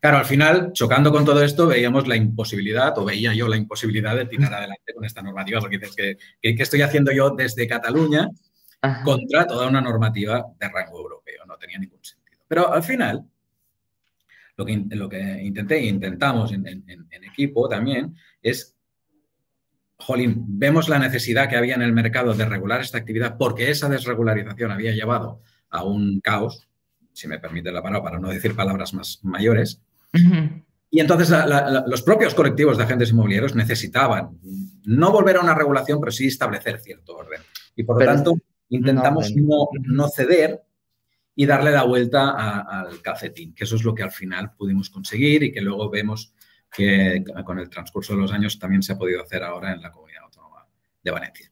Claro, 0.00 0.16
al 0.16 0.24
final, 0.24 0.72
chocando 0.72 1.12
con 1.12 1.24
todo 1.24 1.42
esto, 1.42 1.66
veíamos 1.66 2.08
la 2.08 2.16
imposibilidad, 2.16 2.96
o 2.96 3.04
veía 3.04 3.34
yo 3.34 3.48
la 3.48 3.56
imposibilidad 3.56 4.16
de 4.16 4.26
tirar 4.26 4.54
adelante 4.54 4.94
con 4.94 5.04
esta 5.04 5.20
normativa, 5.20 5.60
porque 5.60 5.78
dices 5.78 5.94
que, 5.94 6.16
¿qué 6.40 6.62
estoy 6.62 6.82
haciendo 6.82 7.12
yo 7.12 7.30
desde 7.30 7.68
Cataluña 7.68 8.30
contra 9.04 9.46
toda 9.46 9.68
una 9.68 9.80
normativa 9.80 10.46
de 10.58 10.68
rango 10.68 11.00
europeo? 11.00 11.44
No 11.46 11.58
tenía 11.58 11.78
ningún 11.78 12.02
sentido. 12.02 12.38
Pero 12.48 12.72
al 12.72 12.82
final, 12.82 13.24
lo 14.58 14.66
que, 14.66 14.84
lo 14.90 15.08
que 15.08 15.42
intenté 15.42 15.76
e 15.76 15.86
intentamos 15.86 16.52
en, 16.52 16.66
equipo 17.22 17.68
también 17.68 18.16
es, 18.42 18.76
jolín, 19.96 20.44
vemos 20.48 20.88
la 20.88 20.98
necesidad 20.98 21.48
que 21.48 21.56
había 21.56 21.76
en 21.76 21.82
el 21.82 21.92
mercado 21.92 22.34
de 22.34 22.44
regular 22.44 22.80
esta 22.80 22.98
actividad 22.98 23.36
porque 23.38 23.70
esa 23.70 23.88
desregularización 23.88 24.72
había 24.72 24.92
llevado 24.92 25.40
a 25.70 25.84
un 25.84 26.20
caos, 26.20 26.68
si 27.12 27.28
me 27.28 27.38
permite 27.38 27.70
la 27.70 27.82
palabra, 27.82 28.02
para 28.02 28.18
no 28.18 28.30
decir 28.30 28.56
palabras 28.56 28.92
más 28.94 29.20
mayores. 29.22 29.80
Y 30.90 31.00
entonces 31.00 31.30
los 31.86 32.02
propios 32.02 32.34
colectivos 32.34 32.78
de 32.78 32.84
agentes 32.84 33.10
inmobiliarios 33.10 33.54
necesitaban 33.54 34.40
no 34.84 35.12
volver 35.12 35.36
a 35.36 35.40
una 35.40 35.54
regulación, 35.54 36.00
pero 36.00 36.10
sí 36.10 36.26
establecer 36.26 36.80
cierto 36.80 37.16
orden. 37.16 37.42
Y 37.76 37.84
por 37.84 38.00
lo 38.00 38.06
tanto, 38.06 38.34
intentamos 38.70 39.32
no, 39.36 39.68
no, 39.82 40.08
ceder 40.08 40.62
y 41.40 41.46
darle 41.46 41.70
la 41.70 41.84
vuelta 41.84 42.30
al 42.66 43.00
calcetín, 43.00 43.54
que 43.54 43.62
eso 43.62 43.76
es 43.76 43.84
lo 43.84 43.94
que 43.94 44.02
al 44.02 44.10
final 44.10 44.50
pudimos 44.56 44.90
conseguir 44.90 45.44
y 45.44 45.52
que 45.52 45.60
luego 45.60 45.88
vemos 45.88 46.34
que 46.68 47.22
con 47.44 47.60
el 47.60 47.70
transcurso 47.70 48.14
de 48.14 48.22
los 48.22 48.32
años 48.32 48.58
también 48.58 48.82
se 48.82 48.92
ha 48.92 48.98
podido 48.98 49.22
hacer 49.22 49.44
ahora 49.44 49.72
en 49.72 49.80
la 49.80 49.92
comunidad 49.92 50.24
autónoma 50.24 50.66
de 51.00 51.10
Valencia. 51.12 51.48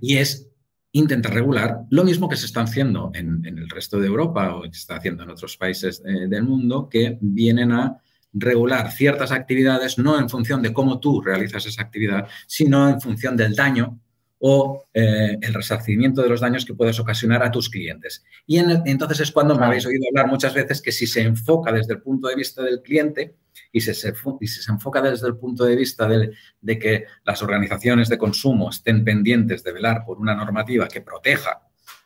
Y 0.00 0.16
es 0.16 0.48
intentar 0.90 1.32
regular 1.32 1.82
lo 1.90 2.02
mismo 2.02 2.28
que 2.28 2.34
se 2.34 2.46
está 2.46 2.62
haciendo 2.62 3.12
en, 3.14 3.46
el 3.46 3.70
resto 3.70 4.00
de 4.00 4.08
Europa 4.08 4.56
o 4.56 4.62
que 4.62 4.72
se 4.72 4.80
está 4.80 4.96
haciendo 4.96 5.22
en 5.22 5.30
otros 5.30 5.56
países 5.56 6.02
eh, 6.04 6.26
del 6.26 6.42
mundo 6.42 6.88
que 6.88 7.16
vienen 7.20 7.70
a 7.70 7.96
regular 8.32 8.90
ciertas 8.90 9.30
actividades 9.30 9.96
no 9.96 10.18
en 10.18 10.28
función 10.28 10.60
de 10.60 10.72
cómo 10.72 10.98
tú 10.98 11.20
realizas 11.20 11.64
esa 11.66 11.82
actividad, 11.82 12.26
sino 12.48 12.88
en 12.88 13.00
función 13.00 13.36
del 13.36 13.54
daño 13.54 14.00
o 14.38 14.84
eh, 14.92 15.38
el 15.40 15.54
resarcimiento 15.54 16.22
de 16.22 16.28
los 16.28 16.40
daños 16.40 16.64
que 16.64 16.74
puedes 16.74 16.98
ocasionar 17.00 17.42
a 17.42 17.50
tus 17.50 17.70
clientes. 17.70 18.24
Y 18.46 18.58
entonces 18.58 19.20
es 19.20 19.32
cuando 19.32 19.54
me 19.54 19.64
habéis 19.64 19.86
oído 19.86 20.04
hablar 20.10 20.30
muchas 20.30 20.54
veces 20.54 20.82
que 20.82 20.92
si 20.92 21.06
se 21.06 21.22
enfoca 21.22 21.72
desde 21.72 21.94
el 21.94 22.02
punto 22.02 22.28
de 22.28 22.34
vista 22.34 22.62
del 22.62 22.82
cliente 22.82 23.36
y 23.72 23.80
si 23.80 23.94
se, 23.94 24.14
se 24.14 24.70
enfoca 24.70 25.00
desde 25.00 25.28
el 25.28 25.36
punto 25.36 25.64
de 25.64 25.76
vista 25.76 26.08
de, 26.08 26.78
que 26.78 27.04
las 27.24 27.42
organizaciones 27.42 28.08
de 28.08 28.18
consumo 28.18 28.70
estén 28.70 29.04
pendientes 29.04 29.62
de 29.62 29.72
velar 29.72 30.04
por 30.04 30.18
una 30.18 30.34
normativa 30.34 30.88
que 30.88 31.00
proteja 31.00 31.62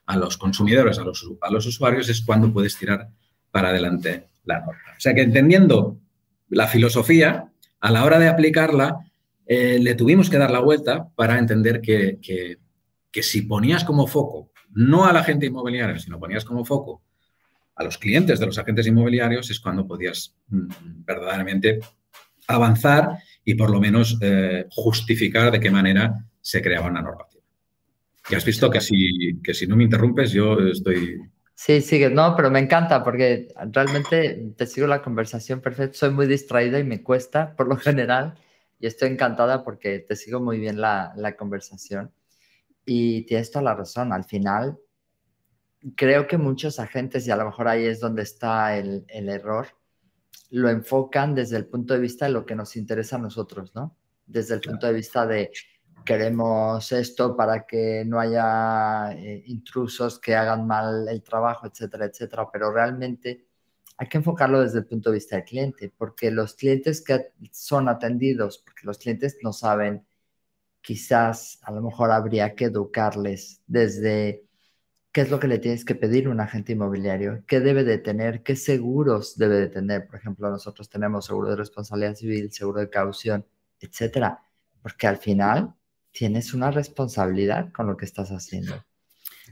a 0.07 0.17
los 0.17 0.39
consumidores, 0.39 0.99
a 0.99 1.05
los, 1.05 1.29
a 1.41 1.51
los 1.51 1.67
usuarios, 1.67 2.09
es 2.09 2.23
cuando 2.23 2.53
puedes 2.53 2.77
tirar 2.77 3.09
para 3.51 3.71
adelante 3.71 4.29
la 4.45 4.61
norma. 4.61 4.95
O 4.97 5.01
sea 5.01 5.15
que 5.15 5.23
entendiendo 5.23 5.99
la 6.49 6.67
filosofía, 6.67 7.51
a 7.81 7.91
la 7.91 8.05
hora 8.05 8.19
de 8.19 8.29
aplicarla, 8.29 9.08
eh, 9.50 9.78
le 9.81 9.95
tuvimos 9.95 10.28
que 10.28 10.37
dar 10.37 10.50
la 10.50 10.61
vuelta 10.61 11.09
para 11.17 11.38
entender 11.38 11.81
que, 11.81 12.19
si 13.23 13.43
ponías 13.43 13.83
como 13.83 14.07
foco, 14.07 14.52
no 14.75 15.07
a 15.07 15.12
la 15.12 15.25
gente 15.25 15.47
inmobiliaria, 15.47 15.99
sino 15.99 16.21
ponías 16.21 16.45
como 16.45 16.67
foco 16.67 17.02
a 17.75 17.83
los 17.83 17.97
clientes 17.97 18.38
de 18.38 18.45
los 18.45 18.59
agentes 18.59 18.87
inmobiliarios, 18.87 19.50
es 19.50 19.59
cuando 19.59 19.87
podías 19.87 20.37
mm, 20.49 20.69
verdaderamente 21.07 21.81
avanzar 22.47 23.17
y 23.43 23.55
por 23.55 23.71
lo 23.71 23.81
menos 23.81 24.19
eh, 24.21 24.67
justificar 24.71 25.50
de 25.50 25.61
qué 25.61 25.71
manera 25.71 26.26
se 26.43 26.61
creaba 26.61 26.88
una 26.88 27.00
normativa. 27.00 27.43
Y 28.28 28.35
has 28.35 28.45
visto 28.45 28.69
que 28.69 28.83
si, 28.83 29.40
que 29.43 29.55
si 29.55 29.67
no 29.67 29.76
me 29.76 29.85
interrumpes, 29.85 30.31
yo 30.31 30.59
estoy... 30.59 31.17
Sí, 31.55 31.81
sigue, 31.81 32.11
no, 32.11 32.37
pero 32.37 32.50
me 32.50 32.59
encanta 32.59 33.02
porque 33.02 33.49
realmente 33.73 34.52
te 34.57 34.67
sigo 34.67 34.87
la 34.87 35.00
conversación 35.00 35.62
perfecto. 35.62 35.97
Soy 35.97 36.11
muy 36.11 36.26
distraída 36.26 36.78
y 36.78 36.85
me 36.85 37.02
cuesta, 37.02 37.57
por 37.57 37.67
lo 37.67 37.76
general 37.76 38.35
y 38.79 38.87
estoy 38.87 39.11
encantada 39.11 39.65
porque 39.65 40.01
te 40.01 40.17
sigo 40.17 40.41
muy 40.41 40.59
bien 40.59 40.81
la, 40.81 41.35
conversación. 41.37 42.13
Y 42.85 43.23
tienes 43.27 43.51
toda 43.51 43.65
la 43.65 43.75
razón, 43.75 44.13
al 44.13 44.25
final 44.25 44.79
creo 45.95 46.27
que 46.27 46.39
muchos 46.39 46.81
agentes, 46.81 47.27
y 47.27 47.31
a 47.31 47.37
lo 47.37 47.45
mejor 47.45 47.69
ahí 47.69 47.85
es 47.87 48.01
donde 48.01 48.23
está 48.23 48.77
el, 48.77 49.05
error, 49.09 49.69
lo 50.51 50.69
enfocan 50.71 51.35
desde 51.35 51.57
el 51.57 51.67
punto 51.67 51.95
de 51.95 52.01
vista 52.01 52.27
de 52.27 52.33
lo 52.33 52.47
que 52.47 52.55
nos 52.55 52.77
interesa 52.77 53.17
a 53.17 53.21
nosotros, 53.21 53.75
¿no? 53.75 53.97
Desde 54.27 54.55
el 54.55 54.61
punto 54.61 54.87
de 54.87 54.93
vista 54.93 55.27
de 55.27 55.51
queremos 56.05 56.91
esto 56.91 57.37
para 57.37 57.67
que 57.67 58.03
no 58.07 58.19
haya 58.19 59.13
eh, 59.13 59.43
intrusos 59.47 60.19
que 60.19 60.35
hagan 60.35 60.67
mal 60.67 61.07
el 61.09 61.23
trabajo, 61.23 61.67
etcétera, 61.67 62.07
etcétera, 62.07 62.49
pero 62.51 62.73
realmente 62.73 63.48
hay 63.99 64.09
que 64.09 64.19
enfocarlo 64.19 64.61
desde 64.61 64.78
el 64.78 64.87
punto 64.87 65.11
de 65.11 65.17
vista 65.17 65.37
del 65.37 65.45
cliente, 65.45 65.93
porque 65.97 66.31
los 66.31 66.55
clientes 66.55 67.02
que 67.02 67.33
son 67.50 67.88
atendidos, 67.88 68.59
porque 68.59 68.87
los 68.87 68.99
clientes 68.99 69.38
no 69.43 69.52
saben, 69.52 70.07
quizás 70.81 71.59
a 71.62 71.73
lo 71.73 71.83
mejor 71.83 72.12
habría 72.12 72.55
que 72.55 72.67
educarles 72.67 73.62
desde 73.67 74.45
qué 75.12 75.23
es 75.23 75.31
lo 75.31 75.40
que 75.40 75.49
le 75.49 75.59
tienes 75.59 75.85
que 75.85 75.97
pedir 75.97 76.26
a 76.26 76.31
un 76.31 76.40
agente 76.40 76.73
inmobiliario, 76.73 77.45
qué 77.47 77.61
debe 77.61 77.85
de 77.85 77.99
tener, 77.99 78.43
qué 78.45 78.57
seguros 78.57 79.37
debe 79.37 79.57
de 79.57 79.69
tener. 79.69 80.07
Por 80.07 80.17
ejemplo, 80.17 80.49
nosotros 80.50 80.88
tenemos 80.88 81.26
seguro 81.26 81.50
de 81.50 81.57
responsabilidad 81.57 82.14
civil, 82.14 82.52
seguro 82.52 82.81
de 82.81 82.90
caución, 82.90 83.47
etcétera, 83.81 84.43
porque 84.83 85.09
al 85.09 85.17
final 85.19 85.75
tienes 86.12 86.55
una 86.55 86.71
responsabilidad 86.71 87.73
con 87.73 87.88
lo 87.88 87.97
que 87.97 88.05
estás 88.05 88.31
haciendo 88.31 88.75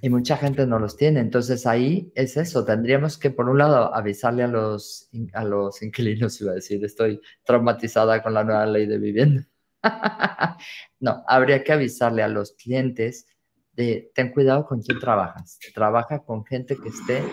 y 0.06 0.08
mucha 0.08 0.36
gente 0.36 0.68
no 0.68 0.78
los 0.78 0.96
tiene. 0.96 1.18
Entonces 1.18 1.66
ahí 1.66 2.12
es 2.14 2.36
eso, 2.36 2.64
tendríamos 2.64 3.18
que 3.18 3.32
por 3.32 3.48
un 3.48 3.58
lado 3.58 3.92
avisarle 3.92 4.44
a 4.44 4.46
los, 4.46 5.10
a 5.32 5.42
los 5.42 5.82
inquilinos, 5.82 6.40
iba 6.40 6.52
a 6.52 6.54
decir, 6.54 6.84
estoy 6.84 7.20
traumatizada 7.44 8.22
con 8.22 8.32
la 8.32 8.44
nueva 8.44 8.66
ley 8.66 8.86
de 8.86 8.98
vivienda. 8.98 9.48
no, 11.00 11.24
habría 11.26 11.64
que 11.64 11.72
avisarle 11.72 12.22
a 12.22 12.28
los 12.28 12.52
clientes 12.52 13.26
de, 13.72 14.12
ten 14.14 14.30
cuidado 14.30 14.64
con 14.64 14.80
quién 14.80 15.00
trabajas. 15.00 15.58
Trabaja 15.74 16.20
con 16.20 16.44
gente 16.44 16.76
que 16.76 16.90
esté 16.90 17.24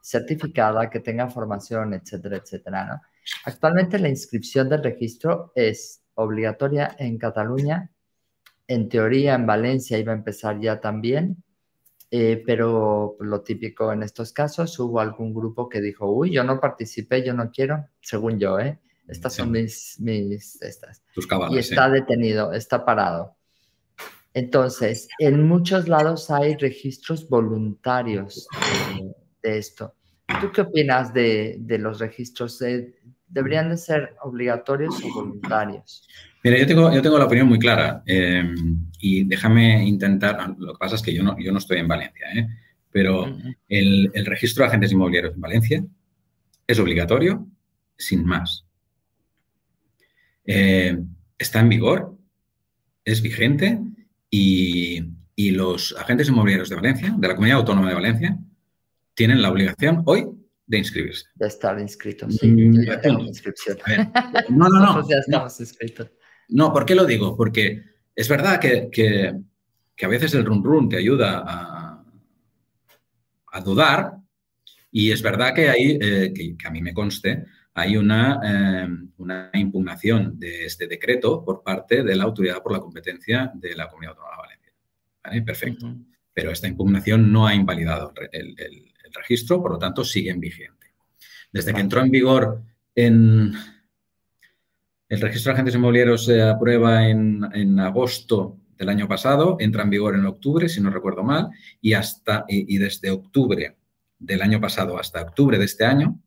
certificada, 0.00 0.88
que 0.90 1.00
tenga 1.00 1.28
formación, 1.28 1.92
etcétera, 1.92 2.36
etcétera. 2.36 2.84
¿no? 2.84 3.00
Actualmente 3.46 3.98
la 3.98 4.08
inscripción 4.08 4.68
del 4.68 4.84
registro 4.84 5.50
es 5.56 6.04
obligatoria 6.14 6.94
en 7.00 7.18
Cataluña. 7.18 7.90
En 8.68 8.88
teoría, 8.88 9.34
en 9.34 9.44
Valencia 9.44 9.98
iba 9.98 10.12
a 10.12 10.16
empezar 10.16 10.60
ya 10.60 10.80
también 10.80 11.42
eh, 12.14 12.42
pero 12.44 13.16
lo 13.20 13.40
típico 13.40 13.90
en 13.90 14.02
estos 14.02 14.34
casos, 14.34 14.78
hubo 14.78 15.00
algún 15.00 15.32
grupo 15.32 15.66
que 15.66 15.80
dijo, 15.80 16.12
uy, 16.12 16.30
yo 16.30 16.44
no 16.44 16.60
participé, 16.60 17.24
yo 17.24 17.32
no 17.32 17.50
quiero, 17.50 17.88
según 18.02 18.38
yo, 18.38 18.60
¿eh? 18.60 18.78
Estas 19.08 19.34
son 19.34 19.50
mis, 19.50 19.98
mis, 19.98 20.60
estas. 20.60 21.02
Tus 21.14 21.26
cabales, 21.26 21.56
y 21.56 21.58
está 21.70 21.88
detenido, 21.88 22.52
está 22.52 22.84
parado. 22.84 23.34
Entonces, 24.34 25.08
en 25.18 25.48
muchos 25.48 25.88
lados 25.88 26.30
hay 26.30 26.54
registros 26.56 27.26
voluntarios 27.26 28.46
de, 29.42 29.56
esto. 29.56 29.94
¿Tú 30.38 30.52
qué 30.52 30.60
opinas 30.60 31.14
de, 31.14 31.56
de 31.60 31.78
los 31.78 31.98
registros? 31.98 32.62
¿Deberían 33.32 33.70
de 33.70 33.78
ser 33.78 34.14
obligatorios 34.22 35.02
o 35.02 35.14
voluntarios? 35.14 36.06
Mira, 36.44 36.58
yo 36.58 36.66
tengo, 36.66 36.92
yo 36.92 37.00
tengo 37.00 37.18
la 37.18 37.24
opinión 37.24 37.48
muy 37.48 37.58
clara 37.58 38.02
em, 38.04 38.90
y 39.00 39.24
déjame 39.24 39.84
intentar, 39.84 40.54
lo 40.58 40.74
que 40.74 40.78
pasa 40.78 40.96
es 40.96 41.02
que 41.02 41.14
yo 41.14 41.22
no, 41.22 41.38
yo 41.38 41.50
no 41.50 41.58
estoy 41.58 41.78
en 41.78 41.88
Valencia, 41.88 42.26
¿eh? 42.34 42.46
pero 42.90 43.34
el, 43.68 44.26
registro 44.26 44.64
de 44.64 44.68
agentes 44.68 44.92
inmobiliarios 44.92 45.34
en 45.34 45.40
Valencia 45.40 45.84
es 46.66 46.78
obligatorio 46.78 47.48
sin 47.96 48.24
más. 48.24 48.66
Eh, 50.44 50.98
está 51.38 51.60
en 51.60 51.68
vigor, 51.70 52.18
es 53.04 53.22
vigente 53.22 53.80
y, 54.28 55.04
Y 55.34 55.52
los 55.52 55.96
agentes 55.98 56.28
inmobiliarios 56.28 56.68
de 56.68 56.76
Valencia, 56.76 57.14
de 57.16 57.28
la 57.28 57.34
Comunidad 57.34 57.60
Autónoma 57.60 57.88
de 57.88 57.94
Valencia, 57.94 58.38
tienen 59.14 59.40
la 59.40 59.50
obligación 59.50 60.02
hoy 60.04 60.26
de 60.66 60.78
inscribirse. 60.78 61.26
De 61.34 61.46
estar 61.46 61.78
inscritos, 61.78 62.36
sí. 62.36 62.48
Mm, 62.48 62.76
yo 62.76 62.82
ya 62.82 63.00
tengo 63.00 63.20
inscripción. 63.20 63.78
no, 64.50 64.68
no, 64.68 64.80
no. 64.80 65.08
ya 65.08 65.18
estamos 65.18 65.58
inscritos. 65.60 66.10
No, 66.48 66.72
¿por 66.72 66.84
qué 66.84 66.94
lo 66.94 67.04
digo? 67.04 67.36
Porque 67.36 67.82
es 68.14 68.28
verdad 68.28 68.60
que, 68.60 69.34
a 70.02 70.08
veces 70.08 70.34
el 70.34 70.44
run 70.44 70.64
run 70.64 70.88
te 70.88 70.96
ayuda 70.96 71.44
a, 71.46 72.04
a 73.52 73.60
dudar 73.60 74.22
y 74.94 75.10
es 75.10 75.22
verdad 75.22 75.54
que 75.54 75.70
hay, 75.70 75.98
eh, 76.00 76.32
que, 76.34 76.54
a 76.66 76.70
mí 76.70 76.82
me 76.82 76.92
conste, 76.92 77.46
hay 77.72 77.96
una, 77.96 78.40
eh, 78.44 78.88
una, 79.16 79.50
impugnación 79.54 80.38
de 80.38 80.66
este 80.66 80.86
decreto 80.86 81.42
por 81.42 81.62
parte 81.62 82.02
de 82.02 82.14
la 82.14 82.24
Autoridad 82.24 82.62
por 82.62 82.72
la 82.72 82.80
Competencia 82.80 83.50
de 83.54 83.74
la 83.74 83.88
Comunidad 83.88 84.12
Autónoma 84.12 84.36
de 84.36 84.42
Valencia. 84.42 84.72
¿Vale? 85.24 85.42
Perfecto. 85.42 85.96
Pero 86.34 86.50
esta 86.50 86.68
impugnación 86.68 87.32
no 87.32 87.46
ha 87.46 87.54
invalidado 87.54 88.12
el, 88.32 88.91
registro, 89.12 89.60
por 89.62 89.72
lo 89.72 89.78
tanto, 89.78 90.04
sigue 90.04 90.30
en 90.30 90.40
vigente. 90.40 90.88
Desde 91.52 91.74
que 91.74 91.80
entró 91.80 92.00
en 92.00 92.10
vigor 92.10 92.62
en, 92.94 93.52
el 95.12 95.20
registro 95.20 95.50
de 95.50 95.54
agentes 95.54 95.74
inmobiliarios 95.74 96.24
se 96.24 96.40
aprueba 96.40 97.06
en, 97.06 97.78
agosto 97.80 98.56
del 98.78 98.88
año 98.88 99.06
pasado, 99.06 99.58
entra 99.60 99.82
en 99.82 99.90
vigor 99.90 100.14
en 100.14 100.24
octubre, 100.24 100.70
si 100.70 100.80
no 100.80 100.88
recuerdo 100.88 101.22
mal, 101.22 101.50
y, 101.82 101.92
hasta, 101.92 102.46
y, 102.48 102.78
desde 102.78 103.10
octubre 103.10 103.76
del 104.18 104.40
año 104.40 104.58
pasado 104.58 104.98
hasta 104.98 105.20
octubre 105.20 105.58
de 105.58 105.66
este 105.66 105.84
año, 105.84 106.18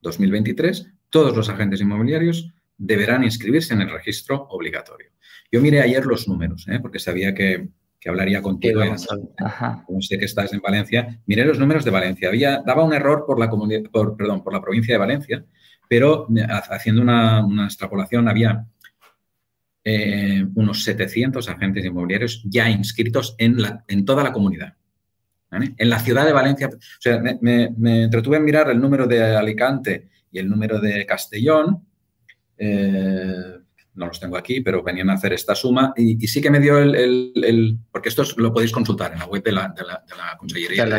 2023, 0.00 0.88
todos 1.10 1.36
los 1.36 1.50
agentes 1.50 1.82
inmobiliarios 1.82 2.50
deberán 2.78 3.22
inscribirse 3.22 3.74
en 3.74 3.82
el 3.82 3.90
registro 3.90 4.46
obligatorio. 4.48 5.10
Yo 5.50 5.60
miré 5.60 5.82
ayer 5.82 6.06
los 6.06 6.26
números, 6.26 6.66
¿eh? 6.68 6.80
porque 6.80 7.00
sabía 7.00 7.34
que, 7.34 7.68
hablaría 8.08 8.42
contigo. 8.42 8.80
Como 9.86 10.02
sé 10.02 10.18
que 10.18 10.24
estás 10.24 10.52
en 10.52 10.60
Valencia, 10.60 11.20
miré 11.26 11.44
los 11.44 11.58
números 11.58 11.84
de 11.84 11.90
Valencia. 11.90 12.28
Había, 12.28 12.62
daba 12.66 12.84
un 12.84 12.92
error 12.92 13.24
por 13.26 13.38
la, 13.38 13.48
por, 13.48 14.16
perdón, 14.16 14.42
por 14.42 14.52
la 14.52 14.60
provincia 14.60 14.94
de 14.94 14.98
Valencia, 14.98 15.44
pero 15.88 16.26
haciendo 16.70 17.02
una, 17.02 17.64
extrapolación 17.64 18.28
había 18.28 18.66
eh, 19.84 20.44
unos 20.54 20.82
700 20.84 21.48
agentes 21.48 21.84
inmobiliarios 21.84 22.42
ya 22.44 22.68
inscritos 22.68 23.34
en, 23.38 23.60
la, 23.60 23.84
en 23.86 24.04
toda 24.04 24.22
la 24.22 24.32
comunidad. 24.32 24.74
En 25.52 25.90
la 25.90 25.98
ciudad 25.98 26.24
de 26.24 26.32
Valencia, 26.32 26.68
o 26.68 26.78
sea, 26.98 27.20
me, 27.20 27.64
entretuve 28.02 28.38
en 28.38 28.44
mirar 28.44 28.70
el 28.70 28.80
número 28.80 29.06
de 29.06 29.22
Alicante 29.22 30.08
y 30.30 30.38
el 30.38 30.48
número 30.48 30.80
de 30.80 31.04
Castellón. 31.04 31.86
Eh, 32.56 33.58
no 33.94 34.06
los 34.06 34.20
tengo 34.20 34.36
aquí, 34.36 34.60
pero 34.60 34.82
venían 34.82 35.10
a 35.10 35.14
hacer 35.14 35.32
esta 35.32 35.54
suma 35.54 35.92
y, 35.96 36.26
sí 36.26 36.40
que 36.40 36.50
me 36.50 36.60
dio 36.60 36.78
el, 36.78 37.78
porque 37.90 38.08
esto 38.08 38.24
lo 38.36 38.52
podéis 38.52 38.72
consultar 38.72 39.12
en 39.12 39.18
la 39.18 39.26
web 39.26 39.42
de 39.42 39.52
la, 39.52 39.68
de 39.68 39.82
la, 39.84 40.02
de 40.08 40.16
la 40.16 40.36
Consellería 40.38 40.84
de 40.84 40.90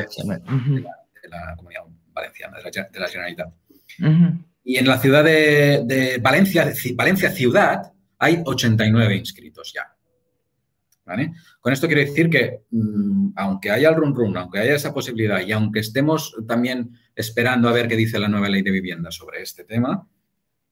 la, 1.30 1.56
Comunidad 1.56 1.82
Valenciana, 2.14 2.58
de 2.58 3.00
la, 3.00 3.08
Generalitat. 3.08 3.54
Y 4.64 4.78
en 4.78 4.88
la 4.88 5.00
ciudad 5.00 5.24
de, 5.24 6.20
Valencia, 6.22 6.72
Valencia 6.96 7.32
ciudad, 7.32 7.92
hay 8.20 8.42
89 8.46 9.16
inscritos 9.16 9.74
ya. 9.74 9.94
Con 11.60 11.74
esto 11.74 11.88
quiero 11.88 12.02
decir 12.02 12.30
que, 12.30 12.62
mm, 12.72 13.32
aunque 13.36 13.72
haya 13.72 13.90
el 13.90 13.96
run 13.96 14.16
run, 14.16 14.38
aunque 14.38 14.60
haya 14.60 14.76
esa 14.76 14.94
posibilidad 14.94 15.42
y 15.42 15.52
aunque 15.52 15.80
estemos 15.82 16.34
también 16.48 16.92
esperando 17.16 17.68
a 17.68 17.74
ver 17.74 17.88
qué 17.88 17.96
dice 17.96 18.20
la 18.20 18.30
nueva 18.30 18.50
ley 18.50 18.62
de 18.62 18.72
vivienda 18.72 19.12
sobre 19.12 19.42
este 19.42 19.66
tema, 19.66 20.08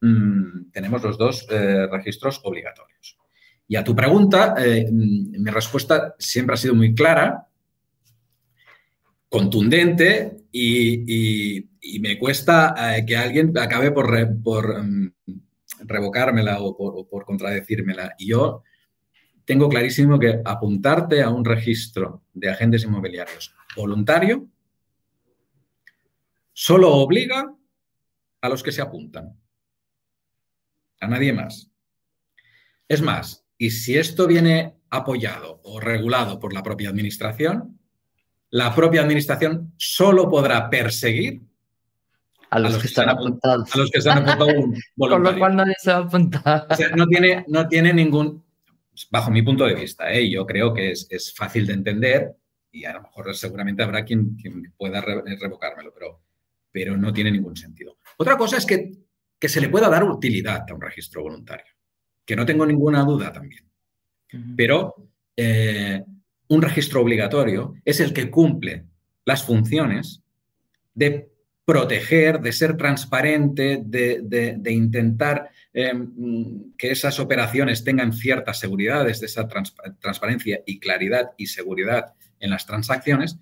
mm, 0.01 0.72
tenemos 0.72 1.01
los 1.03 1.17
dos 1.17 1.48
eh, 1.50 1.88
registros 1.88 2.41
obligatorios. 2.43 3.17
Y 3.67 3.75
a 3.75 3.84
tu 3.84 3.96
pregunta, 3.96 4.55
eh, 4.58 4.86
mm, 4.91 5.41
mi 5.41 5.51
respuesta 5.51 6.15
siempre 6.20 6.55
ha 6.55 6.58
sido 6.58 6.75
muy 6.75 6.93
clara, 6.93 7.48
contundente 9.29 10.46
y, 10.51 11.67
me 12.00 12.20
cuesta 12.20 12.75
eh, 12.98 13.05
que 13.05 13.17
alguien 13.17 13.57
acabe 13.57 13.92
por, 13.92 14.09
por 14.44 14.83
mm, 14.83 15.14
revocármela 15.85 16.59
o 16.61 17.07
por, 17.09 17.25
contradecírmela. 17.25 18.16
Y 18.18 18.27
yo 18.27 18.64
tengo 19.46 19.70
clarísimo 19.70 20.20
que 20.20 20.42
apuntarte 20.44 21.22
a 21.22 21.29
un 21.29 21.46
registro 21.46 22.24
de 22.33 22.50
agentes 22.50 22.83
inmobiliarios 22.83 23.55
voluntario 23.75 24.48
solo 26.53 26.94
obliga 26.94 27.55
a 28.42 28.50
los 28.50 28.61
que 28.64 28.72
se 28.72 28.81
apuntan, 28.81 29.35
a 31.01 31.07
nadie 31.07 31.33
más. 31.33 31.70
Es 32.87 33.01
más, 33.01 33.46
y 33.57 33.72
si 33.72 33.98
esto 33.98 34.27
viene 34.27 34.75
apoyado 34.90 35.61
o 35.64 35.79
regulado 35.79 36.40
por 36.40 36.53
la 36.53 36.64
propia 36.64 36.90
administración, 36.90 37.79
la 38.50 38.74
propia 38.75 39.01
administración 39.01 39.74
solo 39.77 40.29
podrá 40.29 40.70
perseguir 40.70 41.42
a 42.50 42.59
los, 42.59 42.77
que, 42.77 42.87
están 42.87 43.09
apuntados. 43.09 43.74
A 43.74 43.77
los 43.77 43.90
que 43.90 44.00
están 44.00 44.27
apuntados 44.27 44.53
Con 44.98 45.24
lo 45.24 45.37
cual 45.37 45.55
nadie 45.55 45.75
se 45.79 45.92
va 45.92 45.98
a 45.98 46.01
apuntar. 46.01 46.68
O 46.70 46.75
sea, 46.75 46.90
no 46.90 47.07
tiene, 47.07 47.46
no 47.48 47.68
tiene 47.68 47.94
ningún, 47.94 48.44
bajo 49.09 49.31
mi 49.31 49.42
punto 49.42 49.66
de 49.66 49.75
vista, 49.75 50.11
¿eh? 50.11 50.29
yo 50.29 50.46
creo 50.46 50.74
que 50.74 50.92
es, 50.92 51.07
es, 51.09 51.33
fácil 51.33 51.66
de 51.66 51.74
entender 51.74 52.35
y 52.72 52.83
a 52.83 52.94
lo 52.94 53.03
mejor 53.03 53.33
seguramente 53.35 53.83
habrá 53.83 54.03
quien, 54.03 54.35
quien 54.35 54.74
pueda 54.77 55.00
revocármelo, 55.00 55.94
pero, 55.94 56.22
pero 56.72 56.98
no 56.98 57.14
tiene 57.14 57.31
ningún 57.31 57.55
sentido. 57.55 57.98
Otra 58.18 58.37
cosa 58.37 58.57
es 58.57 58.66
que, 58.66 58.92
que 59.42 59.50
se 59.50 59.60
le 59.60 59.70
pueda 59.70 59.90
dar 59.90 60.04
utilidad 60.04 60.70
a 60.70 60.74
un 60.75 60.82
registro 60.82 61.24
voluntario, 61.24 61.66
que 62.24 62.36
no 62.36 62.46
tengo 62.46 62.64
ninguna 62.64 63.04
duda 63.04 63.34
también. 63.34 63.68
Pero 64.56 65.10
eh, 65.36 66.04
un 66.48 66.62
registro 66.62 67.01
obligatorio 67.01 67.74
es 67.84 68.00
el 68.00 68.14
que 68.14 68.30
cumple 68.30 68.86
las 69.25 69.44
funciones 69.44 70.22
de 70.94 71.32
proteger, 71.66 72.40
de 72.40 72.54
ser 72.54 72.77
transparente, 72.77 73.82
de, 73.84 74.62
intentar 74.70 75.50
em, 75.74 76.74
que 76.77 76.92
esas 76.92 77.20
operaciones 77.20 77.84
tengan 77.84 78.14
ciertas 78.14 78.60
seguridades, 78.60 79.22
de 79.22 79.25
esa 79.25 79.48
transparencia 80.00 80.62
y 80.68 80.80
claridad 80.80 81.32
y 81.36 81.48
seguridad 81.48 82.14
en 82.40 82.51
las 82.51 82.68
transacciones, 82.68 83.40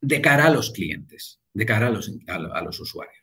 de 0.00 0.20
cara 0.22 0.46
a 0.46 0.50
los 0.50 0.70
clientes, 0.70 1.40
de 1.52 1.66
cara 1.66 1.88
a 1.88 1.90
los, 1.90 2.10
a 2.26 2.62
los 2.62 2.80
usuarios. 2.80 3.15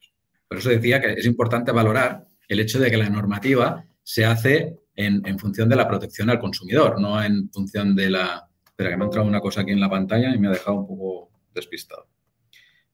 Por 0.53 0.59
eso 0.59 0.69
decía 0.69 1.01
que 1.01 1.13
es 1.13 1.25
importante 1.25 1.71
valorar 1.71 2.27
el 2.47 2.59
hecho 2.59 2.79
de 2.79 2.91
que 2.91 2.97
la 2.97 3.09
normativa 3.09 3.83
se 4.03 4.23
hace 4.23 4.77
en, 4.95 5.39
función 5.39 5.67
de 5.67 5.75
la 5.75 5.87
protección 5.87 6.29
al 6.29 6.37
consumidor, 6.37 7.01
no 7.01 7.23
en 7.23 7.49
función 7.49 7.95
de 7.95 8.11
la... 8.11 8.47
Espera, 8.63 8.91
que 8.91 8.97
me 8.97 9.01
ha 9.01 9.05
entrado 9.05 9.27
una 9.27 9.39
cosa 9.39 9.61
aquí 9.61 9.71
en 9.71 9.79
la 9.79 9.89
pantalla 9.89 10.31
y 10.31 10.37
me 10.37 10.49
ha 10.49 10.51
dejado 10.51 10.77
un 10.77 10.85
poco 10.85 11.31
despistado. 11.55 12.05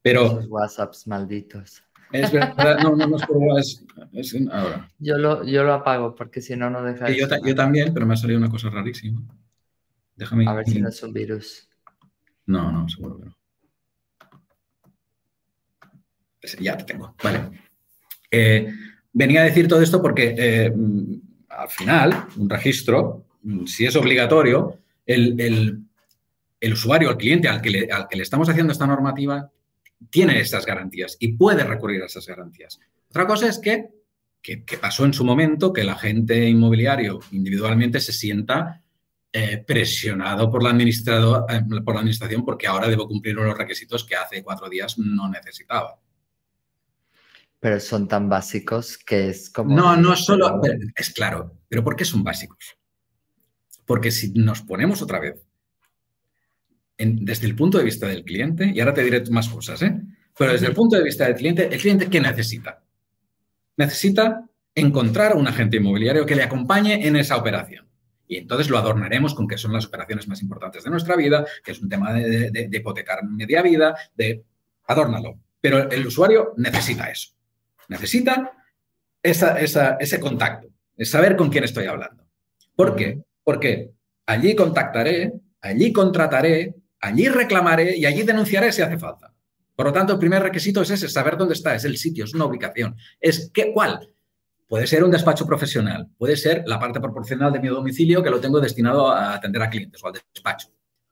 Pero... 0.01 0.35
Los 0.35 0.47
WhatsApps 0.47 1.05
malditos. 1.07 1.83
Es 2.13 2.31
verdad, 2.31 2.79
no, 2.81 2.95
no, 2.95 3.07
no 3.07 3.17
es 3.17 3.25
por 3.25 3.35
WhatsApp, 3.35 3.89
es 4.13 4.37
ahora. 4.49 4.89
Yo 4.97 5.17
lo, 5.17 5.43
yo 5.43 5.65
lo 5.65 5.73
apago 5.73 6.15
porque 6.15 6.39
si 6.39 6.55
no, 6.55 6.69
no 6.69 6.81
deja... 6.81 7.09
Yo, 7.09 7.27
yo, 7.45 7.55
también, 7.55 7.93
pero 7.93 8.05
me 8.05 8.13
ha 8.13 8.17
salido 8.17 8.39
una 8.39 8.49
cosa 8.49 8.69
rarísima. 8.69 9.21
Déjame... 10.15 10.47
A 10.47 10.53
ver 10.53 10.65
si 10.65 10.79
no 10.79 10.87
es 10.87 11.03
un 11.03 11.11
virus. 11.11 11.67
No, 12.45 12.71
no, 12.71 12.87
seguro 12.87 13.19
que 13.19 13.25
no. 13.25 13.38
Ya 16.59 16.77
te 16.77 16.85
tengo, 16.85 17.15
vale. 17.23 17.41
Eh, 18.31 18.71
venía 19.11 19.41
a 19.41 19.45
decir 19.45 19.67
todo 19.67 19.81
esto 19.81 20.01
porque 20.01 20.35
eh, 20.37 20.73
al 21.49 21.69
final, 21.69 22.27
un 22.37 22.49
registro, 22.49 23.25
mm, 23.43 23.65
si 23.65 23.85
es 23.85 23.95
obligatorio, 23.95 24.79
el, 25.05 25.83
usuario, 26.71 27.09
el 27.09 27.17
cliente 27.17 27.47
al 27.47 27.61
que, 27.61 27.69
le, 27.69 27.91
al 27.91 28.07
que 28.07 28.17
le 28.17 28.23
estamos 28.23 28.47
haciendo 28.47 28.71
esta 28.71 28.87
normativa, 28.87 29.51
tiene 30.09 30.39
estas 30.39 30.65
garantías 30.65 31.17
y 31.19 31.33
puede 31.33 31.63
recurrir 31.63 32.01
a 32.03 32.05
esas 32.05 32.25
garantías. 32.25 32.79
Otra 33.09 33.27
cosa 33.27 33.47
es 33.47 33.59
que, 33.59 33.89
que, 34.41 34.77
pasó 34.79 35.05
en 35.05 35.13
su 35.13 35.25
momento 35.25 35.73
que 35.73 35.81
el 35.81 35.89
agente 35.89 36.47
inmobiliario 36.47 37.19
individualmente 37.31 37.99
se 37.99 38.13
sienta 38.13 38.81
eh, 39.33 39.63
presionado 39.65 40.49
por 40.49 40.63
la, 40.63 40.69
administrador, 40.69 41.45
eh, 41.49 41.61
por 41.83 41.93
la 41.93 42.01
administración 42.01 42.45
porque 42.45 42.67
ahora 42.67 42.87
debo 42.87 43.07
cumplir 43.07 43.37
unos 43.37 43.57
requisitos 43.57 44.05
que 44.05 44.15
hace 44.15 44.43
cuatro 44.43 44.69
días 44.69 44.97
no 44.97 45.27
necesitaba. 45.27 45.99
Pero 47.59 47.79
son 47.79 48.07
tan 48.07 48.29
básicos 48.29 48.97
que 48.97 49.29
es 49.29 49.49
como... 49.49 49.75
No, 49.75 49.97
no 49.97 50.15
solo... 50.15 50.61
Es 50.95 51.09
claro, 51.11 51.57
pero 51.67 51.83
¿por 51.83 51.95
qué 51.95 52.05
son 52.05 52.23
básicos? 52.23 52.77
Porque 53.85 54.11
si 54.11 54.31
nos 54.31 54.61
ponemos 54.61 55.01
otra 55.01 55.19
vez 55.19 55.45
desde 56.99 57.47
el 57.47 57.55
punto 57.55 57.77
de 57.77 57.85
vista 57.85 58.07
del 58.07 58.25
cliente, 58.25 58.71
y 58.73 58.79
ahora 58.79 58.93
te 58.93 59.03
diré 59.03 59.23
más 59.31 59.47
cosas, 59.47 59.81
¿eh? 59.81 60.01
pero 60.37 60.51
desde 60.51 60.67
el 60.67 60.73
punto 60.73 60.97
de 60.97 61.03
vista 61.03 61.25
del 61.25 61.35
cliente, 61.35 61.69
¿el 61.71 61.79
cliente 61.79 62.09
qué 62.09 62.19
necesita? 62.19 62.83
Necesita 63.77 64.45
encontrar 64.75 65.31
a 65.31 65.35
un 65.35 65.47
agente 65.47 65.77
inmobiliario 65.77 66.25
que 66.25 66.35
le 66.35 66.43
acompañe 66.43 67.07
en 67.07 67.15
esa 67.15 67.37
operación. 67.37 67.87
Y 68.27 68.37
entonces 68.37 68.69
lo 68.69 68.77
adornaremos 68.77 69.33
con 69.33 69.47
que 69.47 69.57
son 69.57 69.73
las 69.73 69.85
operaciones 69.85 70.27
más 70.27 70.41
importantes 70.41 70.83
de 70.83 70.89
nuestra 70.89 71.15
vida, 71.15 71.45
que 71.63 71.71
es 71.71 71.81
un 71.81 71.89
tema 71.89 72.13
de, 72.13 72.69
hipotecar 72.71 73.23
media 73.25 73.61
vida, 73.61 73.95
de 74.15 74.43
adórnalo. 74.85 75.39
Pero 75.61 75.89
el 75.89 76.05
usuario 76.05 76.53
necesita 76.57 77.09
eso. 77.09 77.29
Necesita 77.89 78.53
ese 79.21 80.19
contacto, 80.19 80.69
es 80.95 81.11
saber 81.11 81.35
con 81.35 81.49
quién 81.49 81.65
estoy 81.65 81.85
hablando. 81.85 82.23
¿Por 82.75 82.95
qué? 82.95 83.21
Porque 83.43 83.91
allí 84.25 84.55
contactaré 84.55 85.33
allí 85.61 85.91
contrataré, 85.91 86.75
allí 87.01 87.27
reclamaré 87.27 87.97
y 87.97 88.05
allí 88.05 88.23
denunciaré 88.23 88.71
si 88.71 88.81
hace 88.81 88.97
falta. 88.97 89.33
Por 89.75 89.85
lo 89.85 89.93
tanto, 89.93 90.13
el 90.13 90.19
primer 90.19 90.43
requisito 90.43 90.81
es 90.81 90.89
ese, 90.91 91.07
saber 91.07 91.37
dónde 91.37 91.53
está, 91.53 91.73
es 91.73 91.85
el 91.85 91.97
sitio, 91.97 92.25
es 92.25 92.33
una 92.33 92.45
ubicación. 92.45 92.95
Es 93.19 93.49
qué, 93.53 93.71
cuál. 93.73 94.13
Puede 94.67 94.85
ser 94.85 95.03
un 95.03 95.11
despacho 95.11 95.47
profesional, 95.47 96.07
puede 96.17 96.37
ser 96.37 96.63
la 96.67 96.79
parte 96.79 96.99
proporcional 96.99 97.51
de 97.51 97.59
mi 97.59 97.69
domicilio 97.69 98.21
que 98.21 98.29
lo 98.29 98.39
tengo 98.39 98.59
destinado 98.59 99.09
a 99.09 99.33
atender 99.33 99.61
a 99.63 99.69
clientes 99.69 100.03
o 100.03 100.07
al 100.07 100.13
despacho, 100.13 100.67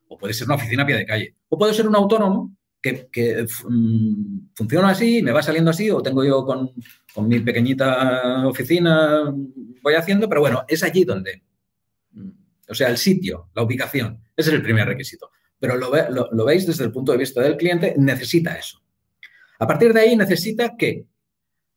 o 0.06 0.16
puede 0.16 0.32
ser 0.32 0.46
una 0.46 0.54
oficina 0.54 0.84
a 0.84 0.86
pie 0.86 0.96
de 0.96 1.06
calle, 1.06 1.34
o 1.48 1.58
puede 1.58 1.74
ser 1.74 1.88
un 1.88 1.96
autónomo 1.96 2.56
que, 2.80 3.46
mm, 3.68 4.50
funciona 4.54 4.90
así, 4.90 5.22
me 5.22 5.32
va 5.32 5.42
saliendo 5.42 5.70
así, 5.70 5.90
o 5.90 6.02
tengo 6.02 6.24
yo 6.24 6.44
con, 6.44 6.72
mi 7.26 7.40
pequeñita 7.40 8.46
oficina, 8.46 9.34
voy 9.82 9.94
haciendo, 9.94 10.28
pero 10.28 10.40
bueno, 10.40 10.64
es 10.68 10.82
allí 10.84 11.04
donde, 11.04 11.42
mm, 12.12 12.30
o 12.68 12.74
sea, 12.74 12.88
el 12.88 12.96
sitio, 12.96 13.50
la 13.54 13.62
ubicación, 13.62 14.22
ese 14.36 14.50
es 14.50 14.54
el 14.54 14.62
primer 14.62 14.86
requisito. 14.86 15.30
Pero 15.58 15.76
lo, 15.76 15.90
lo 16.30 16.44
veis 16.44 16.66
desde 16.66 16.84
el 16.84 16.92
punto 16.92 17.10
de 17.10 17.18
vista 17.18 17.40
del 17.42 17.56
cliente, 17.56 17.94
necesita 17.98 18.54
eso. 18.54 18.80
A 19.58 19.66
partir 19.66 19.92
de 19.92 20.00
ahí 20.00 20.16
necesita 20.16 20.76
que 20.76 21.06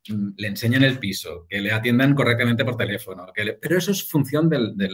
Mm, 0.09 0.29
le 0.37 0.47
enseñen 0.47 0.83
el 0.83 0.97
piso, 0.97 1.45
que 1.47 1.61
le 1.61 1.71
atiendan 1.71 2.15
correctamente 2.15 2.65
por 2.65 2.75
teléfono. 2.75 3.27
pero 3.35 3.77
eso 3.77 3.91
es 3.91 4.09
función 4.09 4.49
de, 4.49 4.89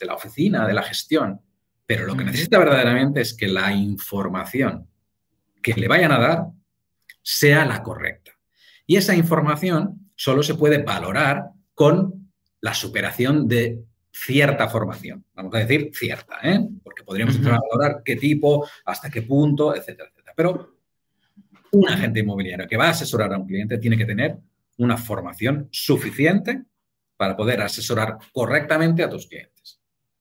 la 0.00 0.14
oficina, 0.14 0.66
de 0.66 0.74
la 0.74 0.82
gestión. 0.82 1.40
Pero 1.86 2.06
lo 2.06 2.16
que 2.16 2.24
necesita 2.24 2.58
verdaderamente 2.58 3.20
es 3.20 3.34
que 3.34 3.46
la 3.46 3.72
información 3.72 4.88
que 5.64 5.80
le 5.80 5.88
vayan 5.88 6.12
a 6.12 6.18
dar 6.18 6.44
sea 7.22 7.64
la 7.64 7.82
correcta. 7.82 8.32
Y 8.86 8.96
esa 8.96 9.16
información 9.16 10.10
solo 10.14 10.42
se 10.42 10.54
puede 10.54 10.82
valorar 10.82 11.46
con 11.74 12.30
la 12.60 12.74
superación 12.74 13.48
de 13.48 13.82
cierta 14.12 14.68
formación. 14.68 15.24
Vamos 15.34 15.54
a 15.54 15.58
decir 15.58 15.90
cierta, 15.94 16.38
¿eh? 16.42 16.60
porque 16.82 17.02
podríamos 17.02 17.34
entrar 17.36 17.54
a 17.54 17.60
valorar 17.60 18.02
qué 18.04 18.16
tipo, 18.16 18.68
hasta 18.84 19.10
qué 19.10 19.22
punto, 19.22 19.74
etcétera, 19.74 20.10
etcétera. 20.10 20.34
Pero 20.36 20.76
un 21.72 21.88
agente 21.88 22.20
inmobiliario 22.20 22.68
que 22.68 22.76
va 22.76 22.88
a 22.88 22.90
asesorar 22.90 23.32
a 23.32 23.38
un 23.38 23.46
cliente 23.46 23.78
tiene 23.78 23.96
que 23.96 24.04
tener 24.04 24.36
una 24.76 24.98
formación 24.98 25.68
suficiente 25.72 26.62
para 27.16 27.36
poder 27.36 27.62
asesorar 27.62 28.18
correctamente 28.32 29.02
a 29.02 29.08
tus 29.08 29.26
clientes. 29.26 29.80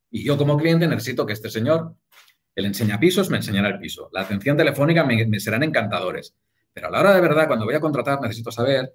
Y 0.10 0.24
yo 0.24 0.38
como 0.38 0.58
cliente 0.58 0.88
necesito 0.88 1.26
que 1.26 1.34
este 1.34 1.50
señor, 1.50 1.96
el 2.56 2.66
enseña 2.66 3.00
pisos, 3.00 3.30
me 3.30 3.38
enseñará 3.38 3.70
el 3.70 3.80
piso. 3.80 4.10
La 4.14 4.22
atención 4.22 4.58
telefónica 4.58 5.04
me, 5.04 5.26
me 5.26 5.40
serán 5.40 5.64
encantadores. 5.64 6.36
Pero 6.74 6.88
a 6.88 6.92
la 6.92 7.00
hora 7.00 7.16
de 7.16 7.22
verdad, 7.22 7.48
cuando 7.48 7.66
voy 7.66 7.76
a 7.76 7.80
contratar, 7.80 8.20
necesito 8.22 8.52
saber 8.52 8.94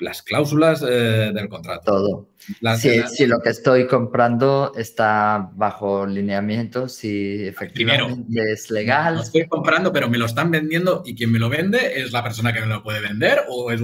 las 0.00 0.22
cláusulas 0.22 0.82
eh, 0.82 1.32
del 1.34 1.48
contrato. 1.48 1.82
Todo. 1.84 2.28
si, 2.76 3.26
lo 3.26 3.40
que 3.40 3.50
estoy 3.50 3.86
comprando 3.86 4.72
está 4.76 5.50
bajo 5.54 6.06
lineamiento, 6.06 6.88
si 6.88 7.46
efectivamente 7.46 8.52
es 8.52 8.70
legal. 8.70 9.16
Lo 9.16 9.22
estoy 9.22 9.46
comprando, 9.48 9.92
pero 9.92 10.08
me 10.08 10.18
lo 10.18 10.26
están 10.26 10.50
vendiendo 10.50 11.02
y 11.04 11.14
quien 11.14 11.32
me 11.32 11.38
lo 11.38 11.48
vende 11.48 12.00
es 12.00 12.12
la 12.12 12.22
persona 12.22 12.52
que 12.52 12.60
me 12.60 12.66
lo 12.66 12.82
puede 12.82 13.00
vender 13.00 13.42
o 13.48 13.72
es, 13.72 13.80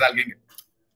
alguien. 0.00 0.38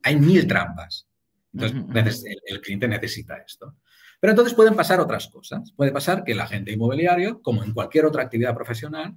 Hay 0.03 0.17
mil 0.17 0.47
trampas. 0.47 1.07
Entonces, 1.53 2.25
el, 2.47 2.61
cliente 2.61 2.89
necesita 2.89 3.37
esto. 3.37 3.75
Pero 4.21 4.33
entonces 4.33 4.55
pueden 4.55 4.75
pasar 4.75 5.01
otras 5.01 5.29
cosas. 5.29 5.73
Puede 5.73 5.93
pasar 5.93 6.25
que 6.25 6.33
el 6.33 6.41
agente 6.41 6.73
inmobiliario, 6.73 7.41
como 7.43 7.63
en 7.63 7.73
cualquier 7.73 8.07
otra 8.07 8.23
actividad 8.23 8.55
profesional, 8.55 9.15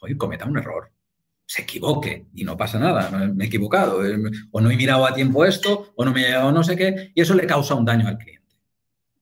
hoy 0.00 0.16
cometa 0.16 0.46
un 0.46 0.58
error 0.58 0.92
se 1.48 1.62
equivoque 1.62 2.26
y 2.34 2.44
no 2.44 2.58
pasa 2.58 2.78
nada, 2.78 3.10
me 3.10 3.44
he 3.44 3.46
equivocado, 3.46 4.04
eh, 4.06 4.18
o 4.50 4.60
no 4.60 4.70
he 4.70 4.76
mirado 4.76 5.06
a 5.06 5.14
tiempo 5.14 5.46
esto, 5.46 5.94
o 5.96 6.04
no 6.04 6.12
me 6.12 6.20
he 6.20 6.26
llegado 6.26 6.52
no 6.52 6.62
sé 6.62 6.76
qué, 6.76 7.10
y 7.14 7.22
eso 7.22 7.34
le 7.34 7.46
causa 7.46 7.74
un 7.74 7.86
daño 7.86 8.06
al 8.06 8.18
cliente. 8.18 8.54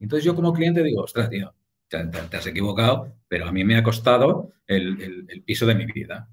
Entonces 0.00 0.24
yo 0.24 0.34
como 0.34 0.52
cliente 0.52 0.82
digo, 0.82 1.04
ostras, 1.04 1.30
tío, 1.30 1.54
te, 1.86 1.98
has 2.36 2.46
equivocado, 2.48 3.14
pero 3.28 3.46
a 3.46 3.52
mí 3.52 3.62
me 3.62 3.76
ha 3.76 3.84
costado 3.84 4.50
el, 4.66 5.42
piso 5.46 5.66
de 5.66 5.76
mi 5.76 5.86
vida. 5.86 6.28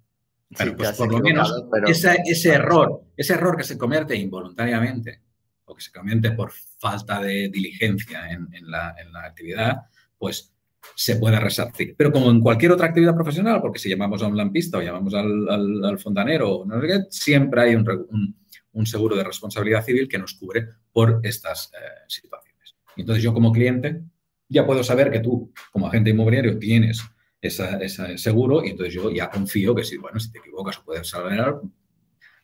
Pero 0.58 0.76
pues 0.76 0.94
por 0.94 1.12
lo 1.12 1.20
menos 1.20 1.54
ese, 1.86 2.50
error, 2.50 3.04
ese 3.16 3.34
error 3.34 3.56
que 3.56 3.64
se 3.64 3.78
convierte 3.78 4.16
involuntariamente 4.16 5.22
o 5.66 5.76
que 5.76 5.82
se 5.82 5.92
comete 5.92 6.32
por 6.32 6.52
falta 6.52 7.22
de 7.22 7.50
diligencia 7.50 8.30
en, 8.30 8.50
la, 8.70 8.96
en 9.00 9.12
la 9.14 9.24
actividad, 9.26 9.84
pues 10.18 10.54
se 10.96 11.16
pueda 11.16 11.40
resarcir. 11.40 11.96
Pero 11.98 12.12
como 12.12 12.30
en 12.30 12.42
cualquier 12.42 12.72
otra 12.72 12.88
actividad 12.88 13.16
profesional, 13.16 13.62
porque 13.62 13.80
si 13.80 13.90
llamamos 13.90 14.22
a 14.22 14.28
un 14.28 14.38
lampista 14.38 14.78
o 14.78 14.82
llamamos 14.82 15.14
al, 15.14 16.00
fontanero, 16.00 16.64
no 16.66 16.82
sé 16.82 16.88
qué, 16.88 17.00
siempre 17.10 17.62
hay 17.62 17.76
un, 17.76 18.86
seguro 18.86 19.16
de 19.16 19.24
responsabilidad 19.24 19.84
civil 19.84 20.08
que 20.08 20.18
nos 20.18 20.34
cubre 20.34 20.68
por 20.92 21.20
estas 21.24 21.72
eh, 21.74 22.04
situaciones. 22.08 22.76
Entonces 22.98 23.24
yo 23.24 23.34
como 23.34 23.52
cliente 23.52 24.02
ya 24.50 24.66
puedo 24.66 24.84
saber 24.84 25.10
que 25.10 25.20
tú 25.20 25.52
como 25.72 25.88
agente 25.88 26.10
inmobiliario 26.10 26.60
tienes 26.60 27.02
ese 27.42 28.18
seguro 28.18 28.64
y 28.64 28.70
entonces 28.70 28.94
yo 28.94 29.12
ya 29.12 29.30
confío 29.30 29.76
que 29.76 29.84
si, 29.84 29.98
bueno, 29.98 30.20
si 30.20 30.32
te 30.32 30.40
equivocas 30.40 30.78
o 30.78 30.86
puedes 30.86 31.08
salvar, 31.08 31.60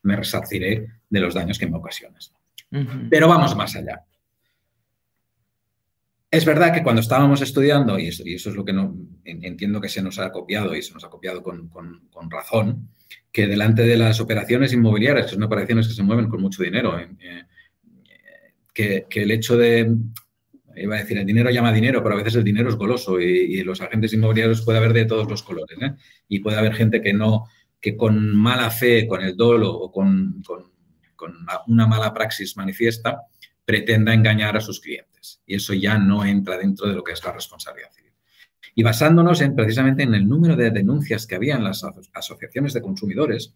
me 0.04 0.16
resarciré 0.16 0.88
de 1.10 1.20
los 1.20 1.34
daños 1.34 1.58
que 1.58 1.68
me 1.68 1.78
ocasionas. 1.78 2.34
Pero 3.10 3.28
vamos 3.28 3.56
más 3.56 3.76
allá. 3.76 4.06
Es 6.32 6.46
verdad 6.46 6.72
que 6.74 6.84
cuando 6.84 7.02
estábamos 7.02 7.42
estudiando, 7.42 7.98
y 7.98 8.08
eso, 8.08 8.24
es 8.24 8.56
lo 8.56 8.64
que 8.64 8.74
no, 8.74 8.96
entiendo 9.26 9.82
que 9.82 9.90
se 9.90 10.04
nos 10.04 10.20
ha 10.20 10.32
copiado 10.32 10.76
y 10.76 10.84
se 10.84 10.94
nos 10.94 11.04
ha 11.04 11.10
copiado 11.10 11.42
con, 11.42 11.72
razón, 12.30 12.90
que 13.32 13.48
delante 13.48 13.82
de 13.82 13.98
las 13.98 14.20
operaciones 14.20 14.72
inmobiliarias, 14.72 15.26
que 15.26 15.34
son 15.34 15.44
operaciones 15.44 15.88
que 15.88 15.96
se 15.96 16.04
mueven 16.04 16.30
con 16.30 16.42
mucho 16.42 16.62
dinero, 16.62 17.00
eh, 17.00 17.10
eh, 18.76 19.06
que, 19.10 19.22
el 19.24 19.32
hecho 19.32 19.58
de, 19.58 19.92
iba 20.76 20.96
a 20.96 21.00
decir, 21.00 21.18
el 21.18 21.26
dinero 21.26 21.50
llama 21.50 21.74
dinero, 21.74 22.04
pero 22.04 22.14
a 22.14 22.20
veces 22.20 22.36
el 22.36 22.44
dinero 22.44 22.70
es 22.70 22.76
goloso 22.76 23.20
y, 23.20 23.64
los 23.64 23.82
agentes 23.82 24.14
inmobiliarios 24.14 24.62
puede 24.62 24.78
haber 24.78 24.94
de 24.94 25.06
todos 25.06 25.28
los 25.28 25.42
colores. 25.42 25.78
¿eh? 25.82 25.96
Y 26.28 26.40
puede 26.40 26.58
haber 26.58 26.76
gente 26.76 27.02
que 27.02 27.12
no, 27.12 27.46
que 27.82 27.98
con 27.98 28.36
mala 28.36 28.70
fe, 28.70 29.08
con 29.08 29.24
el 29.24 29.36
dolo 29.36 29.74
o 29.74 29.92
con, 29.92 30.44
con 30.46 30.69
una 31.68 31.88
mala 31.88 32.14
praxis 32.14 32.56
manifiesta, 32.58 33.22
pretenda 33.66 34.14
engañar 34.14 34.58
a 34.58 34.62
sus 34.62 34.80
clientes. 34.80 35.42
Y 35.46 35.56
eso 35.56 35.74
ya 35.74 35.98
no 35.98 36.26
entra 36.26 36.58
dentro 36.58 36.88
de 36.88 36.96
lo 36.96 37.04
que 37.04 37.12
es 37.12 37.24
la 37.24 37.32
responsabilidad 37.32 37.92
civil. 37.92 38.12
Y 38.76 38.84
basándonos 38.84 39.42
en, 39.42 39.56
precisamente 39.56 40.04
en 40.04 40.14
el 40.16 40.28
número 40.28 40.56
de 40.56 40.72
denuncias 40.72 41.28
que 41.28 41.36
había 41.36 41.56
en 41.56 41.64
las 41.64 41.86
asociaciones 42.14 42.74
de 42.74 42.82
consumidores, 42.82 43.54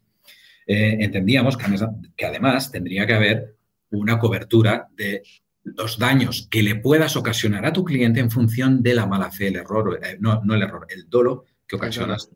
eh, 0.68 0.98
entendíamos 1.00 1.58
que, 1.58 2.26
además 2.26 2.72
tendría 2.72 3.06
que 3.08 3.14
haber 3.14 3.56
una 3.90 4.20
cobertura 4.20 4.88
de 4.96 5.24
los 5.64 5.98
daños 5.98 6.48
que 6.52 6.62
le 6.62 6.76
puedas 6.76 7.16
ocasionar 7.16 7.66
a 7.66 7.74
tu 7.74 7.84
cliente 7.84 8.20
en 8.20 8.32
función 8.32 8.84
de 8.84 8.96
la 8.96 9.06
mala 9.06 9.32
fe, 9.32 9.48
el 9.48 9.56
error, 9.56 10.00
eh, 10.04 10.18
no, 10.20 10.42
el 10.54 10.62
error, 10.62 10.88
el 10.90 11.10
dolo 11.10 11.46
que 11.68 11.76
ocasionas. 11.76 12.30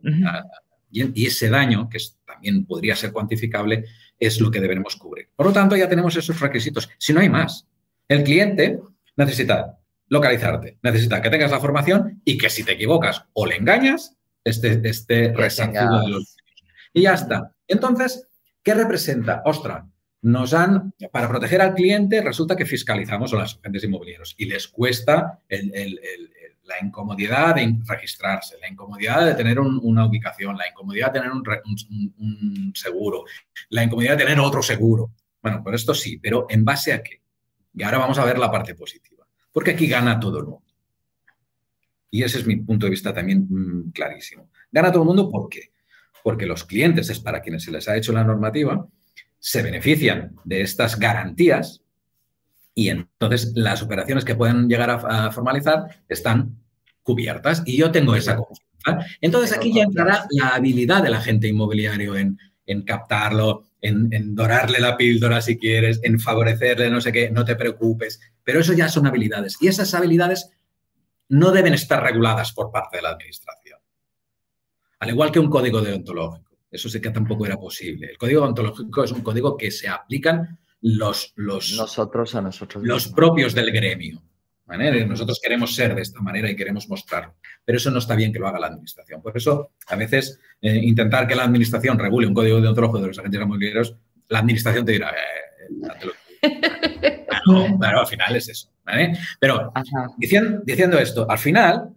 y, 0.92 1.26
ese 1.26 1.50
daño, 1.50 1.90
que 1.90 2.00
también 2.26 2.66
podría 2.66 2.96
ser 2.96 3.12
cuantificable, 3.12 3.86
es 4.20 4.40
lo 4.40 4.52
que 4.52 4.60
debemos 4.60 4.96
cubrir. 4.96 5.30
Por 5.36 5.48
lo 5.48 5.54
tanto, 5.54 5.76
ya 5.76 5.90
tenemos 5.90 6.16
esos 6.16 6.40
requisitos. 6.40 6.90
Si 6.98 7.14
no 7.14 7.20
hay 7.20 7.30
más, 7.30 7.68
el 8.08 8.24
cliente 8.24 8.80
necesita 9.16 9.80
localizarte, 10.10 10.78
necesita 10.82 11.22
que 11.22 11.30
tengas 11.30 11.52
la 11.52 11.60
formación 11.60 12.22
y 12.24 12.38
que 12.38 12.50
si 12.50 12.64
te 12.64 12.74
equivocas 12.74 13.26
o 13.34 13.46
le 13.46 13.58
engañas, 13.58 14.16
esté, 14.44 14.80
esté 14.88 15.34
resarcido 15.34 16.02
de 16.02 16.10
los 16.10 16.38
Y 16.94 17.04
ya 17.04 17.14
está. 17.14 17.52
Entonces, 17.68 18.28
¿qué 18.64 18.74
representa? 18.74 19.42
Ostras, 19.46 19.84
nos 20.22 20.54
han, 20.54 20.94
para 21.12 21.30
proteger 21.30 21.62
al 21.62 21.74
cliente, 21.74 22.22
resulta 22.22 22.56
que 22.56 22.66
fiscalizamos 22.66 23.34
a 23.34 23.38
los 23.38 23.60
agentes 23.60 23.84
inmobiliarios 23.84 24.36
y 24.38 24.46
les 24.46 24.68
cuesta 24.68 25.42
el, 25.48 26.00
la 26.68 26.86
incomodidad 26.86 27.56
de 27.56 27.80
registrarse, 27.86 28.58
la 28.60 28.68
incomodidad 28.68 29.26
de 29.26 29.34
tener 29.34 29.60
una 29.60 30.06
ubicación, 30.06 30.58
la 30.58 30.68
incomodidad 30.68 31.12
de 31.12 31.20
tener 31.20 31.32
un, 31.32 32.72
seguro, 32.76 33.24
la 33.70 33.84
incomodidad 33.84 34.18
de 34.18 34.26
tener 34.26 34.40
otro 34.40 34.62
seguro. 34.62 35.12
Bueno, 35.42 35.64
por 35.64 35.74
esto 35.74 35.94
sí, 35.94 36.18
pero 36.18 36.46
¿en 36.50 36.66
base 36.66 36.94
a 36.94 37.02
qué? 37.02 37.22
Y 37.74 37.84
ahora 37.84 38.00
vamos 38.00 38.18
a 38.20 38.26
ver 38.26 38.38
la 38.38 38.52
parte 38.52 38.76
positiva, 38.76 39.26
porque 39.52 39.72
aquí 39.72 39.88
gana 39.88 40.20
todo 40.20 40.40
el 40.40 40.46
mundo. 40.46 40.64
Y 42.10 42.24
ese 42.24 42.40
es 42.40 42.46
mi 42.46 42.58
punto 42.58 42.86
de 42.86 42.92
vista 42.92 43.14
también 43.14 43.48
mm, 43.50 43.92
clarísimo. 43.92 44.50
Gana 44.72 44.92
todo 44.92 45.04
el 45.04 45.08
mundo, 45.08 45.30
¿por 45.30 45.50
qué? 45.50 45.72
Porque 46.24 46.46
los 46.46 46.64
clientes, 46.66 47.10
es 47.10 47.20
para 47.20 47.42
quienes 47.42 47.64
se 47.64 47.72
les 47.72 47.88
ha 47.88 47.96
hecho 47.96 48.12
la 48.12 48.24
normativa, 48.24 48.88
se 49.40 49.62
benefician 49.62 50.36
de 50.44 50.62
estas 50.62 51.00
garantías 51.00 51.82
y 52.78 52.90
entonces 52.90 53.54
las 53.56 53.82
operaciones 53.82 54.24
que 54.24 54.36
pueden 54.36 54.70
llegar 54.70 54.92
a, 54.92 55.32
formalizar 55.32 56.04
están 56.08 56.60
cubiertas 57.02 57.64
y 57.66 57.76
yo 57.76 57.90
tengo 57.90 58.14
esa 58.14 58.36
confianza. 58.36 59.04
Entonces 59.20 59.58
aquí 59.58 59.74
ya 59.74 59.82
entrará 59.82 60.28
la 60.30 60.50
habilidad 60.50 61.02
del 61.02 61.16
agente 61.16 61.48
inmobiliario 61.48 62.16
en, 62.16 62.38
captarlo, 62.84 63.64
en, 63.82 64.36
dorarle 64.36 64.80
la 64.80 64.96
píldora 64.96 65.42
si 65.42 65.58
quieres, 65.58 66.00
en 66.04 66.20
favorecerle 66.20 66.92
no 66.92 67.02
sé 67.02 67.12
qué, 67.12 67.32
no 67.32 67.44
te 67.46 67.56
preocupes, 67.56 68.22
pero 68.44 68.60
eso 68.60 68.74
ya 68.74 68.90
son 68.90 69.08
habilidades 69.08 69.58
y 69.60 69.70
esas 69.70 69.96
habilidades 69.96 70.52
no 71.30 71.52
deben 71.52 71.74
estar 71.74 72.04
reguladas 72.04 72.54
por 72.54 72.72
parte 72.72 72.98
de 72.98 73.02
la 73.02 73.10
administración. 73.10 73.80
Al 75.00 75.10
igual 75.10 75.32
que 75.32 75.40
un 75.40 75.50
código 75.50 75.82
deontológico, 75.82 76.60
eso 76.70 76.90
sí 76.90 77.02
que 77.02 77.10
tampoco 77.10 77.48
era 77.48 77.58
posible. 77.58 78.12
El 78.12 78.20
código 78.20 78.42
deontológico 78.42 79.04
es 79.04 79.12
un 79.12 79.22
código 79.22 79.58
que 79.58 79.72
se 79.72 79.88
aplican 79.88 80.60
los, 80.82 81.34
los, 81.36 81.76
nosotros 81.78 82.36
a 82.36 82.42
nosotros 82.42 82.84
los 82.84 83.08
propios 83.08 83.54
del 83.54 83.72
gremio. 83.72 84.22
Nosotros 84.68 85.40
queremos 85.42 85.74
ser 85.74 85.96
de 85.96 86.02
esta 86.02 86.20
manera 86.20 86.50
y 86.52 86.56
queremos 86.56 86.90
mostrarlo. 86.90 87.36
Pero 87.64 87.78
eso 87.78 87.90
no 87.90 88.00
está 88.00 88.16
bien 88.16 88.34
que 88.34 88.40
lo 88.40 88.48
haga 88.48 88.60
la 88.60 88.68
administración. 88.68 89.22
Por 89.22 89.36
eso, 89.38 89.72
a 89.88 89.96
veces, 89.96 90.40
eh, 90.62 90.76
intentar 90.84 91.26
que 91.26 91.36
la 91.36 91.44
administración 91.44 91.98
regule 91.98 92.28
un 92.28 92.34
código 92.34 92.60
de 92.60 92.68
ojo 92.68 93.00
de 93.00 93.08
los 93.08 93.18
agentes 93.18 93.42
inmobiliarios, 93.42 93.96
la 94.28 94.40
administración 94.40 94.86
te 94.86 94.92
dirá, 94.92 95.12
eh, 95.12 96.08
claro, 97.80 98.00
al 98.02 98.08
final 98.08 98.36
es 98.36 98.50
eso. 98.50 98.70
Pero 99.40 99.72
diciendo, 100.18 100.62
diciendo 100.66 101.00
esto, 101.00 101.30
al 101.30 101.40
final 101.40 101.94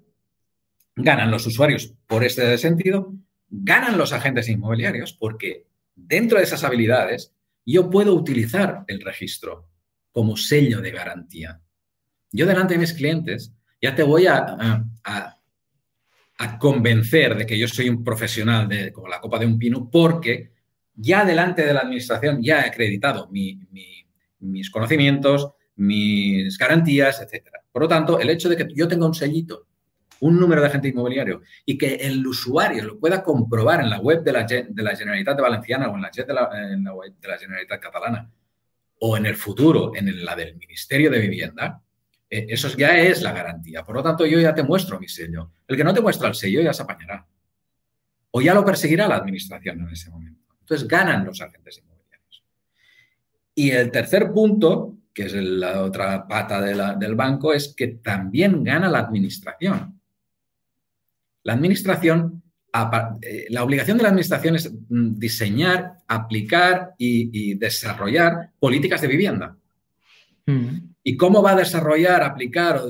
ganan 0.95 1.31
los 1.31 1.47
usuarios 1.47 1.93
por 2.07 2.23
este 2.25 2.57
sentido, 2.59 3.13
ganan 3.49 3.99
los 3.99 4.13
agentes 4.13 4.49
inmobiliarios 4.49 5.13
porque 5.13 5.67
dentro 5.95 6.39
de 6.39 6.45
esas 6.45 6.63
habilidades 6.63 7.33
yo 7.65 7.91
puedo 7.91 8.15
utilizar 8.15 8.85
el 8.87 9.01
registro 9.01 9.69
como 10.13 10.37
sello 10.37 10.81
de 10.81 10.91
garantía. 10.91 11.61
Yo 12.33 12.47
delante 12.47 12.75
de 12.75 12.81
mis 12.81 12.93
clientes 12.93 13.53
ya 13.81 13.95
te 13.95 14.03
voy 14.03 14.27
a, 14.27 14.85
a, 15.05 15.37
convencer 16.59 17.37
de 17.37 17.47
que 17.47 17.59
yo 17.59 17.69
soy 17.69 17.89
un 17.89 18.03
profesional 18.03 18.69
de, 18.69 18.93
como 18.93 19.09
la 19.09 19.21
copa 19.21 19.39
de 19.39 19.47
un 19.47 19.59
pino 19.59 19.91
porque 19.91 20.53
ya 20.95 21.25
delante 21.25 21.65
de 21.65 21.73
la 21.73 21.81
administración 21.81 22.43
ya 22.43 22.61
he 22.61 22.69
acreditado 22.69 23.29
mis 23.31 24.71
conocimientos, 24.71 25.53
mis 25.77 26.59
garantías, 26.59 27.21
etc. 27.21 27.47
Por 27.73 27.83
lo 27.83 27.89
tanto, 27.89 28.21
el 28.21 28.31
hecho 28.31 28.49
de 28.49 28.57
que 28.57 28.69
yo 28.75 28.87
tenga 28.87 29.07
un 29.07 29.15
sellito, 29.15 29.67
un 30.21 30.39
número 30.39 30.61
de 30.61 30.69
agente 30.69 30.89
inmobiliario 30.89 31.43
y 31.65 31.77
que 31.77 31.95
el 31.95 32.27
usuario 32.27 32.85
lo 32.85 32.99
pueda 32.99 33.23
comprobar 33.23 33.81
en 33.81 33.91
la 33.91 33.99
web 33.99 34.23
de 34.23 34.33
la, 34.33 34.45
de 34.45 34.83
la 34.83 34.97
Generalitat 34.97 35.37
de 35.37 35.43
Valenciana 35.43 35.89
o 35.89 35.97
en 35.97 36.03
la, 36.03 36.95
web 36.95 37.15
de 37.19 37.29
la 37.29 37.39
Generalitat 37.39 37.81
Catalana 37.81 38.31
o 39.01 39.17
en 39.17 39.27
el 39.27 39.37
futuro 39.37 39.93
en 39.95 40.25
la 40.25 40.37
del 40.37 40.57
Ministerio 40.57 41.11
de 41.11 41.21
Vivienda, 41.21 41.83
eh, 42.29 42.47
eso 42.51 42.69
ya 42.77 42.99
es 42.99 43.23
la 43.23 43.33
garantía. 43.33 43.83
Por 43.83 43.97
lo 43.97 44.03
tanto, 44.03 44.27
yo 44.27 44.39
ya 44.39 44.55
te 44.55 44.63
muestro 44.63 45.01
mi 45.01 45.09
sello. 45.09 45.53
El 45.67 45.77
que 45.77 45.85
no 45.85 45.95
te 45.95 46.03
muestra 46.03 46.29
el 46.29 46.35
sello 46.35 46.61
ya 46.61 46.75
se 46.75 46.83
apañará. 46.83 47.27
O 48.33 48.43
ya 48.43 48.55
lo 48.55 48.65
perseguirá 48.65 49.09
la 49.09 49.17
administración 49.17 49.81
en 49.81 49.89
ese 49.89 50.11
momento. 50.11 50.55
Entonces 50.61 50.87
ganan 50.87 51.25
los 51.25 51.41
agentes 51.41 51.79
inmobiliarios. 51.79 52.45
Y 53.55 53.71
el 53.71 53.91
tercer 53.91 54.31
punto, 54.33 54.99
que 55.15 55.25
es 55.25 55.33
la 55.35 55.83
otra 55.83 56.29
pata 56.29 56.61
del 56.61 57.15
banco, 57.15 57.55
es 57.55 57.75
que 57.75 57.89
también 57.89 58.63
gana 58.63 58.89
la 58.89 58.99
administración. 58.99 60.00
La 61.43 61.55
administración, 61.55 62.43
eh, 63.23 63.47
la 63.49 63.65
obligación 63.65 63.97
de 63.97 64.03
la 64.03 64.09
administración 64.11 64.57
es 64.57 64.73
mm, 64.73 65.19
diseñar, 65.19 65.95
aplicar 66.07 66.95
y, 66.99 67.55
desarrollar 67.55 68.51
políticas 68.59 69.01
de 69.01 69.09
vivienda. 69.09 69.57
Mm. 70.47 70.77
¿Y 71.03 71.17
cómo 71.17 71.43
va 71.43 71.53
a 71.53 71.57
desarrollar, 71.57 72.23
aplicar 72.23 72.81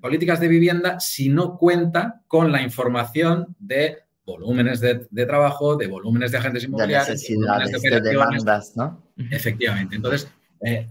políticas 0.00 0.40
de 0.40 0.48
vivienda 0.48 1.00
si 1.00 1.28
no 1.28 1.56
cuenta 1.56 2.22
con 2.26 2.52
la 2.52 2.62
información 2.62 3.56
de 3.58 3.98
volúmenes 4.24 4.80
de, 4.80 5.26
trabajo, 5.26 5.76
de 5.76 5.86
volúmenes 5.86 6.30
de 6.30 6.38
agentes 6.38 6.64
inmobiliarios, 6.64 7.06
de, 7.06 7.12
necesidades, 7.14 7.82
de, 7.82 8.00
demandas, 8.00 8.76
¿no? 8.76 9.02
Efectivamente. 9.30 9.96
Entonces, 9.96 10.28
eh, 10.64 10.86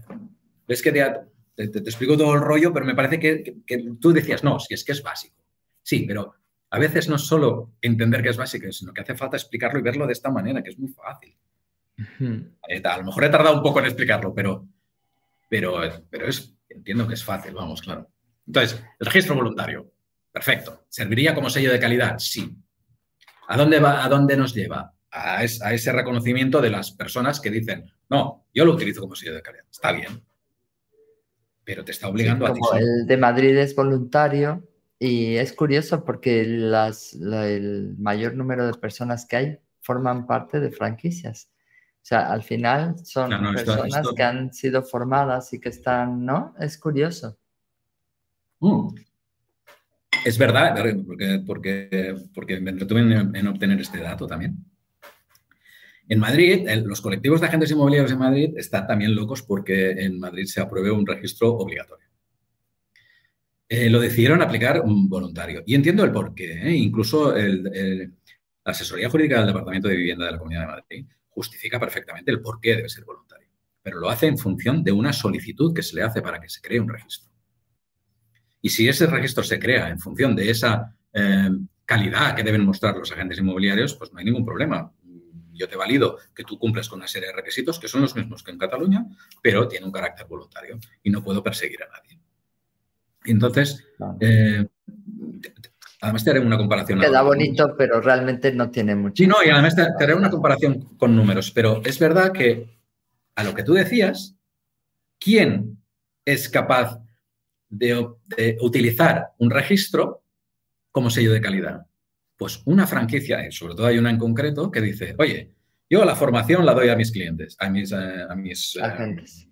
ves 0.66 0.82
que 0.82 0.92
te, 0.92 1.78
explico 1.78 2.16
todo 2.16 2.34
el 2.34 2.40
rollo, 2.40 2.72
pero 2.72 2.84
me 2.84 2.94
parece 2.94 3.18
que, 3.20 3.56
tú 4.00 4.12
decías, 4.12 4.42
no, 4.42 4.58
si 4.58 4.74
es 4.74 4.84
que 4.84 4.92
es 4.92 5.02
básico. 5.02 5.36
Sí, 5.88 6.04
pero 6.06 6.34
a 6.68 6.78
veces 6.78 7.08
no 7.08 7.16
es 7.16 7.22
solo 7.22 7.72
entender 7.80 8.22
que 8.22 8.28
es 8.28 8.36
básico, 8.36 8.70
sino 8.72 8.92
que 8.92 9.00
hace 9.00 9.14
falta 9.14 9.38
explicarlo 9.38 9.78
y 9.78 9.82
verlo 9.82 10.06
de 10.06 10.12
esta 10.12 10.30
manera, 10.30 10.62
que 10.62 10.68
es 10.68 10.78
muy 10.78 10.90
fácil. 10.90 11.34
Eh, 12.20 12.82
a 12.84 12.98
lo 12.98 13.04
mejor 13.04 13.24
he 13.24 13.30
tardado 13.30 13.56
un 13.56 13.62
poco 13.62 13.78
en 13.78 13.86
explicarlo, 13.86 14.34
pero 14.34 14.68
pero, 15.48 15.80
pero 16.10 16.28
es, 16.28 16.54
entiendo 16.68 17.08
que 17.08 17.14
es 17.14 17.24
fácil, 17.24 17.54
vamos, 17.54 17.80
claro. 17.80 18.10
Entonces, 18.46 18.84
el 18.98 19.06
registro 19.06 19.34
voluntario, 19.34 19.90
perfecto. 20.30 20.84
¿Serviría 20.90 21.34
como 21.34 21.48
sello 21.48 21.72
de 21.72 21.80
calidad? 21.80 22.18
Sí. 22.18 22.54
¿A 23.48 23.56
dónde, 23.56 23.80
va, 23.80 24.04
a 24.04 24.08
dónde 24.10 24.36
nos 24.36 24.54
lleva? 24.54 24.92
A, 25.10 25.42
ese 25.42 25.92
reconocimiento 25.92 26.60
de 26.60 26.68
las 26.68 26.90
personas 26.90 27.40
que 27.40 27.50
dicen, 27.50 27.90
no, 28.10 28.44
yo 28.52 28.66
lo 28.66 28.74
utilizo 28.74 29.00
como 29.00 29.14
sello 29.14 29.32
de 29.32 29.40
calidad. 29.40 29.64
Está 29.70 29.92
bien. 29.92 30.22
Pero 31.64 31.82
te 31.82 31.92
está 31.92 32.08
obligando 32.08 32.46
a 32.46 32.52
ti. 32.52 32.60
El 32.78 33.06
de 33.06 33.16
Madrid 33.16 33.56
es 33.56 33.74
voluntario 33.74 34.68
y 34.98 35.36
es 35.36 35.52
curioso 35.52 36.04
porque 36.04 36.44
las, 36.44 37.14
el 37.14 37.94
mayor 37.98 38.34
número 38.34 38.66
de 38.66 38.74
personas 38.74 39.26
que 39.26 39.36
hay 39.36 39.58
forman 39.80 40.26
parte 40.26 40.58
de 40.58 40.70
franquicias. 40.70 41.50
O 42.02 42.06
sea, 42.08 42.32
al 42.32 42.42
final 42.42 42.96
son 43.04 43.30
personas 43.54 44.08
que 44.16 44.22
han 44.22 44.52
sido 44.52 44.82
formadas 44.82 45.52
y 45.52 45.60
que 45.60 45.68
están, 45.68 46.24
¿no? 46.24 46.54
Es 46.58 46.78
curioso. 46.78 47.38
Mm. 48.60 48.88
Es 50.24 50.36
verdad, 50.36 50.74
porque, 51.06 51.42
porque, 51.46 52.16
porque 52.34 52.60
me 52.60 52.70
entretuve 52.70 53.00
en, 53.00 53.46
obtener 53.46 53.80
este 53.80 53.98
dato 53.98 54.26
también. 54.26 54.64
En 56.08 56.18
Madrid, 56.18 56.66
los 56.84 57.00
colectivos 57.00 57.40
de 57.40 57.46
agentes 57.46 57.70
inmobiliarios 57.70 58.10
en 58.10 58.18
Madrid 58.18 58.54
están 58.56 58.86
también 58.86 59.14
locos 59.14 59.42
porque 59.42 59.90
en 59.90 60.18
Madrid 60.18 60.46
se 60.46 60.60
apruebe 60.60 60.90
un 60.90 61.06
registro 61.06 61.54
obligatorio. 61.54 62.07
Eh, 63.68 63.90
lo 63.90 64.00
decidieron 64.00 64.40
aplicar 64.40 64.80
un 64.80 65.08
voluntario. 65.08 65.62
Y 65.66 65.74
entiendo 65.74 66.04
el 66.04 66.12
porqué. 66.12 66.68
¿eh? 66.68 66.74
Incluso 66.74 67.34
la 67.34 68.10
asesoría 68.64 69.10
jurídica 69.10 69.38
del 69.38 69.48
Departamento 69.48 69.88
de 69.88 69.96
Vivienda 69.96 70.26
de 70.26 70.32
la 70.32 70.38
Comunidad 70.38 70.60
de 70.62 70.66
Madrid 70.66 71.06
justifica 71.38 71.78
perfectamente 71.78 72.32
el 72.32 72.40
por 72.40 72.60
qué 72.60 72.74
debe 72.74 72.88
ser 72.88 73.04
voluntario, 73.04 73.48
pero 73.80 74.00
lo 74.00 74.10
hace 74.10 74.26
en 74.26 74.36
función 74.36 74.82
de 74.82 74.90
una 74.90 75.12
solicitud 75.12 75.72
que 75.72 75.84
se 75.84 75.94
le 75.94 76.02
hace 76.02 76.20
para 76.20 76.40
que 76.40 76.48
se 76.48 76.60
cree 76.60 76.80
un 76.80 76.88
registro. 76.88 77.30
Y 78.60 78.70
si 78.70 78.88
ese 78.88 79.06
registro 79.06 79.44
se 79.44 79.58
crea 79.60 79.88
en 79.88 80.00
función 80.00 80.34
de 80.34 80.50
esa 80.50 80.96
eh, 81.12 81.50
calidad 81.84 82.34
que 82.34 82.42
deben 82.42 82.64
mostrar 82.64 82.96
los 82.96 83.12
agentes 83.12 83.38
inmobiliarios, 83.38 83.94
pues 83.94 84.12
no 84.12 84.18
hay 84.18 84.24
ningún 84.24 84.44
problema. 84.44 84.92
Yo 85.52 85.68
te 85.68 85.76
valido 85.76 86.18
que 86.34 86.42
tú 86.42 86.58
cumples 86.58 86.88
con 86.88 86.98
una 86.98 87.06
serie 87.06 87.28
de 87.28 87.36
requisitos 87.36 87.78
que 87.78 87.86
son 87.86 88.00
los 88.00 88.16
mismos 88.16 88.42
que 88.42 88.50
en 88.50 88.58
Cataluña, 88.58 89.06
pero 89.40 89.68
tiene 89.68 89.86
un 89.86 89.92
carácter 89.92 90.26
voluntario 90.26 90.78
y 91.04 91.10
no 91.10 91.22
puedo 91.22 91.42
perseguir 91.42 91.82
a 91.84 91.86
nadie. 91.86 92.17
Entonces, 93.30 93.84
eh, 94.20 94.66
Además, 96.00 96.24
te 96.24 96.30
haré 96.30 96.40
una 96.40 96.56
comparación. 96.56 97.00
Queda 97.00 97.22
bonito, 97.22 97.74
pero 97.76 98.00
realmente 98.00 98.52
no 98.52 98.70
tiene 98.70 98.94
mucho. 98.94 99.14
Sí, 99.16 99.26
no, 99.26 99.36
y 99.44 99.50
además 99.50 99.74
te, 99.74 99.82
haré 99.82 100.14
una 100.14 100.30
comparación 100.30 100.96
con 100.96 101.16
números. 101.16 101.50
Pero 101.50 101.82
es 101.84 101.98
verdad 101.98 102.32
que, 102.32 102.78
a 103.34 103.42
lo 103.42 103.52
que 103.52 103.64
tú 103.64 103.74
decías, 103.74 104.36
¿quién 105.18 105.82
es 106.24 106.48
capaz 106.48 107.00
de, 107.68 108.16
utilizar 108.60 109.32
un 109.38 109.50
registro 109.50 110.22
como 110.92 111.10
sello 111.10 111.32
de 111.32 111.40
calidad? 111.40 111.86
Pues 112.36 112.62
una 112.66 112.86
franquicia, 112.86 113.44
y 113.44 113.50
sobre 113.50 113.74
todo 113.74 113.86
hay 113.86 113.98
una 113.98 114.10
en 114.10 114.18
concreto 114.18 114.70
que 114.70 114.80
dice, 114.80 115.16
oye, 115.18 115.52
yo 115.90 116.04
la 116.04 116.14
formación 116.14 116.64
la 116.64 116.74
doy 116.74 116.90
a 116.90 116.96
mis 116.96 117.10
clientes, 117.10 117.56
a 117.58 117.68
mis, 117.70 117.90
eh, 117.90 118.24
a 118.28 118.36
mis 118.36 118.76
eh, 118.76 119.50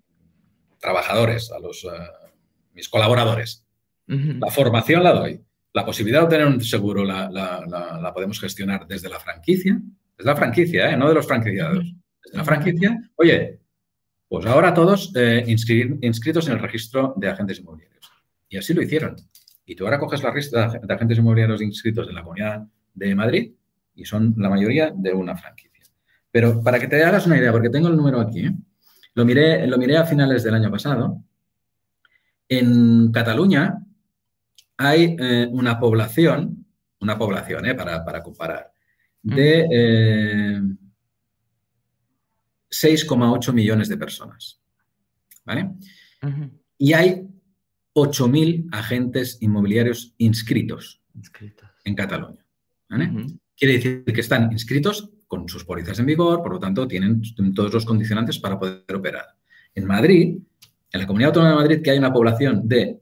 trabajadores, 0.79 1.51
a 1.51 1.59
los, 1.59 1.83
eh, 1.83 1.89
mis 2.73 2.87
colaboradores. 2.87 3.66
La 4.07 4.49
formación 4.49 5.03
la 5.03 5.13
doy. 5.13 5.41
La 5.73 5.85
posibilidad 5.85 6.21
de 6.21 6.25
obtener 6.25 6.47
un 6.47 6.61
seguro 6.61 7.03
la, 7.03 8.11
podemos 8.13 8.39
gestionar 8.39 8.87
desde 8.87 9.09
la 9.09 9.19
franquicia, 9.19 9.79
desde 10.17 10.29
la 10.29 10.35
franquicia, 10.35 10.91
¿eh? 10.91 10.97
no 10.97 11.09
de 11.09 11.15
los 11.15 11.27
franquiciados, 11.27 11.93
desde 12.23 12.37
la 12.37 12.43
franquicia. 12.43 13.11
Oye, 13.15 13.59
pues 14.27 14.45
ahora 14.45 14.73
todos 14.73 15.11
eh, 15.15 15.43
inscritos 15.45 16.47
en 16.47 16.53
el 16.53 16.59
registro 16.59 17.13
de 17.17 17.29
agentes 17.29 17.59
inmobiliarios. 17.59 18.09
Y 18.49 18.57
así 18.57 18.73
lo 18.73 18.81
hicieron. 18.81 19.15
Y 19.65 19.75
tú 19.75 19.83
ahora 19.83 19.99
coges 19.99 20.23
la 20.23 20.33
lista 20.33 20.79
de 20.81 20.93
agentes 20.93 21.17
inmobiliarios 21.17 21.61
inscritos 21.61 22.07
en 22.07 22.15
la 22.15 22.23
Comunidad 22.23 22.65
de 22.93 23.15
Madrid 23.15 23.51
y 23.93 24.05
son 24.05 24.33
la 24.37 24.49
mayoría 24.49 24.91
de 24.95 25.11
una 25.11 25.35
franquicia. 25.35 25.83
Pero 26.31 26.63
para 26.63 26.79
que 26.79 26.87
te 26.87 27.03
hagas 27.03 27.25
una 27.25 27.37
idea, 27.37 27.51
porque 27.51 27.69
tengo 27.69 27.87
el 27.89 27.97
número 27.97 28.21
aquí, 28.21 28.45
¿eh? 28.45 28.53
lo, 29.13 29.25
miré, 29.25 29.67
lo 29.67 29.77
miré 29.77 29.97
a 29.97 30.05
finales 30.05 30.43
del 30.43 30.55
año 30.55 30.71
pasado. 30.71 31.21
En 32.49 33.11
Cataluña 33.11 33.83
hay 34.77 35.15
eh, 35.19 35.47
una 35.51 35.79
población, 35.79 36.65
una 36.99 37.17
población, 37.17 37.65
eh, 37.65 37.75
para, 37.75 38.21
comparar, 38.21 38.71
de 39.23 39.65
6,8 42.69 43.49
eh, 43.49 43.53
millones 43.53 43.89
de 43.89 43.97
personas. 43.97 44.61
¿Vale? 45.43 45.71
Y 46.77 46.93
hay 46.93 47.27
8.000 47.93 48.69
agentes 48.71 49.37
inmobiliarios 49.41 50.13
inscritos, 50.17 51.01
en 51.83 51.95
Cataluña. 51.95 52.45
Quiere 53.55 53.73
decir 53.75 54.03
que 54.03 54.21
están 54.21 54.51
inscritos 54.51 55.09
con 55.25 55.49
sus 55.49 55.65
pólizas 55.65 55.97
en 55.99 56.05
vigor, 56.05 56.43
por 56.43 56.53
lo 56.53 56.59
tanto, 56.59 56.87
tienen 56.87 57.21
todos 57.55 57.73
los 57.73 57.85
condicionantes 57.85 58.37
para 58.39 58.59
poder 58.59 58.83
operar. 58.93 59.25
En 59.73 59.85
Madrid, 59.85 60.37
en 60.91 60.99
la 60.99 61.07
Comunidad 61.07 61.29
Autónoma 61.29 61.51
de 61.51 61.57
Madrid, 61.57 61.81
que 61.81 61.91
hay 61.91 61.97
una 61.97 62.13
población 62.13 62.67
de 62.67 62.99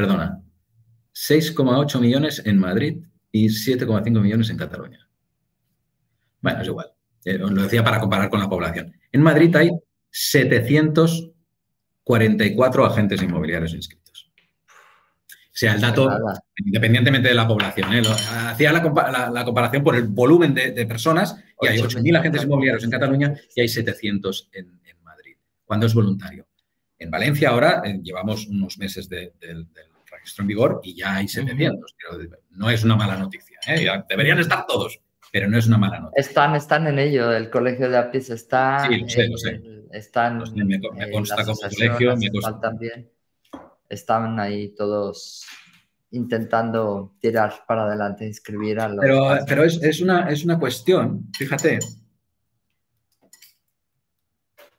perdona, 0.00 0.42
6,8 1.12 2.00
millones 2.00 2.42
en 2.44 2.58
Madrid 2.58 3.04
y 3.32 3.48
7,5 3.48 4.20
millones 4.20 4.50
en 4.50 4.56
Cataluña. 4.56 5.08
Bueno, 6.40 6.62
es 6.62 6.68
igual. 6.68 6.92
Eh, 7.24 7.38
lo 7.38 7.62
decía 7.62 7.82
para 7.82 7.98
comparar 7.98 8.30
con 8.30 8.38
la 8.38 8.48
población. 8.48 8.94
En 9.10 9.22
Madrid 9.22 9.56
hay 9.56 9.72
744 10.10 12.86
agentes 12.86 13.20
inmobiliarios 13.20 13.74
inscritos. 13.74 14.30
O 14.36 15.58
sea, 15.58 15.74
el 15.74 15.80
dato, 15.80 16.08
independientemente 16.64 17.30
de 17.30 17.34
la 17.34 17.48
población, 17.48 17.92
¿eh? 17.92 18.02
hacía 18.46 18.72
la, 18.72 18.80
comparación 19.44 19.82
por 19.82 19.96
el 19.96 20.04
volumen 20.04 20.54
de, 20.54 20.86
personas 20.86 21.36
y 21.60 21.66
hay 21.66 21.80
8.000 21.80 22.16
agentes 22.16 22.44
inmobiliarios 22.44 22.84
en 22.84 22.90
Cataluña 22.90 23.34
y 23.56 23.62
hay 23.62 23.68
700 23.68 24.50
en, 24.52 24.78
Madrid, 25.02 25.36
cuando 25.64 25.86
es 25.86 25.94
voluntario. 25.94 26.46
En 27.00 27.10
Valencia 27.10 27.50
ahora 27.50 27.82
eh, 27.84 27.98
llevamos 28.00 28.46
unos 28.46 28.78
meses 28.78 29.08
del 29.08 29.32
registro 30.18 30.42
en 30.42 30.48
vigor 30.48 30.80
y 30.82 30.94
ya 30.94 31.16
hay 31.16 31.28
700. 31.28 31.96
no 32.50 32.70
es 32.70 32.84
una 32.84 32.96
mala 32.96 33.16
noticia. 33.16 33.58
¿eh? 33.66 33.88
Deberían 34.08 34.38
estar 34.38 34.66
todos 34.66 35.00
pero 35.30 35.48
no 35.48 35.58
es 35.58 35.66
una 35.66 35.78
mala 35.78 36.00
nota. 36.00 36.12
Están, 36.16 36.54
están 36.54 36.86
en 36.86 36.98
ello, 36.98 37.32
el 37.32 37.50
colegio 37.50 37.90
de 37.90 37.98
APIS 37.98 38.30
está... 38.30 38.86
Sí, 38.88 38.96
lo 38.98 39.08
sé, 39.08 39.28
lo 39.28 39.36
sé. 39.36 39.60
Están, 39.92 40.42
me, 40.54 41.10
consta 41.10 41.44
como 41.44 41.58
colegio, 41.58 42.16
me 42.16 42.30
consta. 42.30 42.60
También. 42.60 43.10
Están 43.88 44.38
ahí 44.40 44.74
todos 44.74 45.46
intentando 46.10 47.14
tirar 47.20 47.52
para 47.66 47.84
adelante, 47.84 48.26
inscribir 48.26 48.80
a 48.80 48.88
los... 48.88 49.00
Pero, 49.00 49.38
pero 49.46 49.64
es, 49.64 49.82
es, 49.82 50.00
una, 50.00 50.30
es 50.30 50.44
una 50.44 50.58
cuestión, 50.58 51.28
fíjate, 51.36 51.78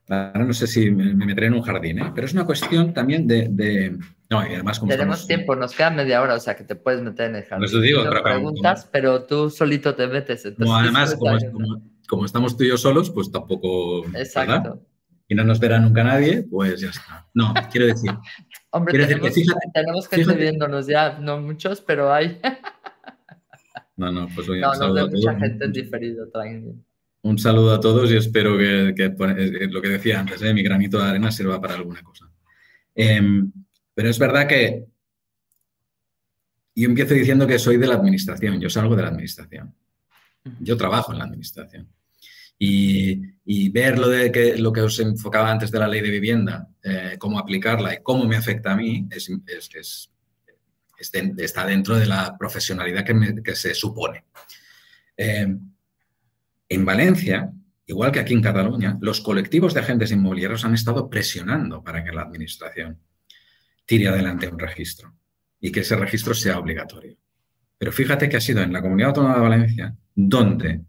Ahora 0.09 0.43
no 0.43 0.53
sé 0.53 0.65
si 0.65 0.89
me, 0.89 1.13
meteré 1.13 1.47
en 1.47 1.53
un 1.53 1.61
jardín, 1.61 1.99
¿eh? 1.99 2.11
pero 2.15 2.25
es 2.25 2.33
una 2.33 2.45
cuestión 2.45 2.93
también 2.93 3.27
de... 3.27 3.95
No, 4.29 4.45
y 4.45 4.53
además 4.53 4.79
como 4.79 4.91
Tenemos 4.91 5.25
tiempo, 5.25 5.55
nos 5.55 5.75
queda 5.75 5.89
media 5.89 6.21
hora, 6.21 6.35
o 6.35 6.39
sea 6.39 6.55
que 6.55 6.63
te 6.63 6.75
puedes 6.75 7.01
meter 7.01 7.31
en 7.31 7.37
el 7.37 7.43
jardín. 7.45 7.65
Eso 7.65 7.79
digo, 7.81 8.03
preguntas, 8.23 8.87
pero 8.91 9.23
tú 9.23 9.49
solito 9.49 9.95
te 9.95 10.07
metes. 10.07 10.47
no, 10.57 10.75
además, 10.75 11.17
como, 12.07 12.25
estamos 12.25 12.55
tú 12.55 12.63
y 12.63 12.69
yo 12.69 12.77
solos, 12.77 13.09
pues 13.11 13.31
tampoco... 13.31 14.05
Exacto. 14.15 14.83
Y 15.27 15.35
no 15.35 15.43
nos 15.43 15.59
verá 15.59 15.79
nunca 15.79 16.03
nadie, 16.03 16.43
pues 16.43 16.81
ya 16.81 16.89
está. 16.89 17.27
No, 17.35 17.53
quiero 17.71 17.87
decir... 17.87 18.11
Hombre, 18.71 18.93
tenemos, 18.93 19.23
decir 19.23 19.45
que, 19.45 19.51
fíjate, 19.51 19.71
tenemos 19.73 20.07
gente 20.07 20.33
viéndonos 20.33 20.87
ya, 20.87 21.17
no 21.19 21.39
muchos, 21.39 21.81
pero 21.81 22.11
hay... 22.11 22.39
no, 23.95 24.11
no, 24.11 24.27
pues 24.33 24.47
hoy 24.49 24.59
No, 24.61 24.73
nos 24.73 24.93
ve 24.93 25.07
mucha 25.07 25.39
gente 25.39 25.65
en 25.65 25.71
diferido, 25.71 26.27
tranquilo. 26.29 26.75
Un 27.21 27.37
saludo 27.37 27.73
a 27.73 27.79
todos 27.79 28.11
y 28.11 28.15
espero 28.15 28.57
que, 28.57 28.93
lo 29.69 29.81
que 29.81 29.89
decía 29.89 30.19
antes, 30.19 30.41
¿eh? 30.41 30.53
mi 30.53 30.63
granito 30.63 30.97
de 30.99 31.09
arena 31.09 31.31
sirva 31.31 31.59
para 31.59 31.75
alguna 31.75 32.01
cosa. 32.01 32.31
Em, 32.95 33.51
pero 33.99 34.11
es 34.11 34.17
verdad 34.17 34.47
que 34.47 34.85
yo 36.73 36.87
empiezo 36.87 37.15
diciendo 37.15 37.45
que 37.45 37.59
soy 37.59 37.75
de 37.75 37.85
la 37.85 37.95
administración, 37.95 38.57
yo 38.61 38.69
salgo 38.69 38.95
de 38.95 39.01
la 39.01 39.09
administración. 39.09 39.75
Yo 40.61 40.77
trabajo 40.77 41.11
en 41.11 41.17
la 41.17 41.25
administración. 41.25 41.89
Y, 42.57 43.67
ver 43.71 43.99
lo, 43.99 44.07
de 44.07 44.31
que, 44.31 44.57
lo 44.57 44.71
que 44.71 44.83
os 44.83 44.97
enfocaba 45.01 45.51
antes 45.51 45.69
de 45.69 45.79
la 45.79 45.89
ley 45.89 45.99
de 45.99 46.11
vivienda, 46.11 46.69
eh, 46.81 47.17
cómo 47.19 47.39
aplicarla 47.39 47.95
y 47.95 48.01
cómo 48.01 48.23
me 48.23 48.37
afecta 48.37 48.71
a 48.71 48.77
mí, 48.77 49.05
es, 49.11 49.29
está 50.97 51.65
dentro 51.65 51.97
de 51.97 52.05
la 52.05 52.37
profesionalidad 52.37 53.03
que, 53.03 53.53
se 53.53 53.73
supone. 53.73 54.23
Em, 55.17 55.59
en 56.69 56.85
Valencia, 56.85 57.51
igual 57.85 58.13
que 58.13 58.19
aquí 58.21 58.33
en 58.33 58.43
Cataluña, 58.43 58.97
los 59.01 59.19
colectivos 59.19 59.73
de 59.73 59.81
agentes 59.81 60.13
inmobiliarios 60.13 60.63
han 60.63 60.73
estado 60.73 61.09
presionando 61.09 61.83
para 61.83 62.01
que 62.01 62.13
la 62.13 62.21
Administración 62.21 62.97
tire 63.89 64.07
adelante 64.07 64.47
un 64.47 64.59
registro 64.59 65.15
y 65.59 65.71
que 65.71 65.79
ese 65.79 65.95
registro 65.95 66.35
sea 66.35 66.59
obligatorio. 66.59 67.17
Pero 67.75 67.91
fíjate 67.91 68.29
que 68.29 68.37
ha 68.37 68.39
sido 68.39 68.61
en 68.61 68.71
la 68.71 68.83
Comunidad 68.83 69.09
Autónoma 69.09 69.33
de 69.33 69.41
Valencia 69.41 69.95
donde 70.13 70.81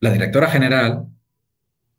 la 0.00 0.10
directora 0.10 0.48
general 0.48 1.08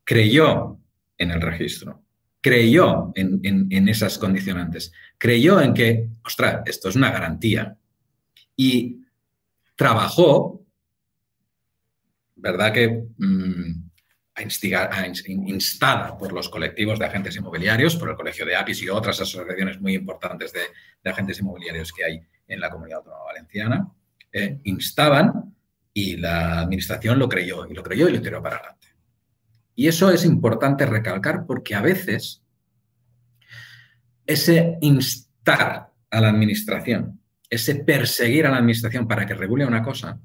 creyó 0.03 0.79
en 1.19 1.29
el 1.29 1.39
registro, 1.39 2.01
creyó 2.41 3.11
en, 3.13 3.41
en 3.43 3.89
esas 3.89 4.17
condicionantes, 4.17 4.91
creyó 5.19 5.61
en 5.61 5.75
que, 5.75 6.09
ostras, 6.25 6.63
esto 6.65 6.89
es 6.89 6.95
una 6.95 7.11
garantía 7.11 7.77
y 8.55 9.01
trabajó 9.75 10.65
verdad 12.35 12.73
que 12.73 13.05
mm, 14.35 15.47
instada 15.47 16.17
por 16.17 16.33
los 16.33 16.49
colectivos 16.49 16.99
de 16.99 17.05
agentes 17.05 17.35
inmobiliarios, 17.35 17.95
por 17.95 18.09
el 18.09 18.15
Colegio 18.15 18.45
de 18.45 18.55
APIS 18.55 18.83
y 18.83 18.89
otras 18.89 19.19
asociaciones 19.21 19.79
muy 19.79 19.95
importantes 19.95 20.53
de, 20.53 20.61
agentes 21.09 21.39
inmobiliarios 21.39 21.91
que 21.91 22.05
hay 22.05 22.21
en 22.47 22.59
la 22.59 22.69
comunidad 22.69 22.99
autónoma 22.99 23.25
valenciana, 23.25 23.91
eh, 24.31 24.59
instaban 24.63 25.55
y 25.93 26.17
la 26.17 26.61
administración 26.61 27.19
lo 27.19 27.29
creyó 27.29 27.67
y 27.67 27.73
lo 27.73 27.83
creyó 27.83 28.07
y 28.07 28.13
lo 28.13 28.21
tiró 28.21 28.41
para 28.41 28.57
adelante. 28.57 28.87
Y 29.75 29.87
eso 29.87 30.11
es 30.11 30.25
importante 30.25 30.85
recalcar 30.85 31.45
porque 31.45 31.75
a 31.75 31.81
veces 31.81 32.43
ese 34.25 34.77
instar 34.81 35.91
a 36.09 36.21
la 36.21 36.29
administración, 36.29 37.19
ese 37.49 37.75
perseguir 37.75 38.45
a 38.45 38.51
la 38.51 38.57
administración 38.57 39.07
para 39.07 39.25
que 39.25 39.33
regule 39.33 39.65
una 39.65 39.83
cosa, 39.83 40.19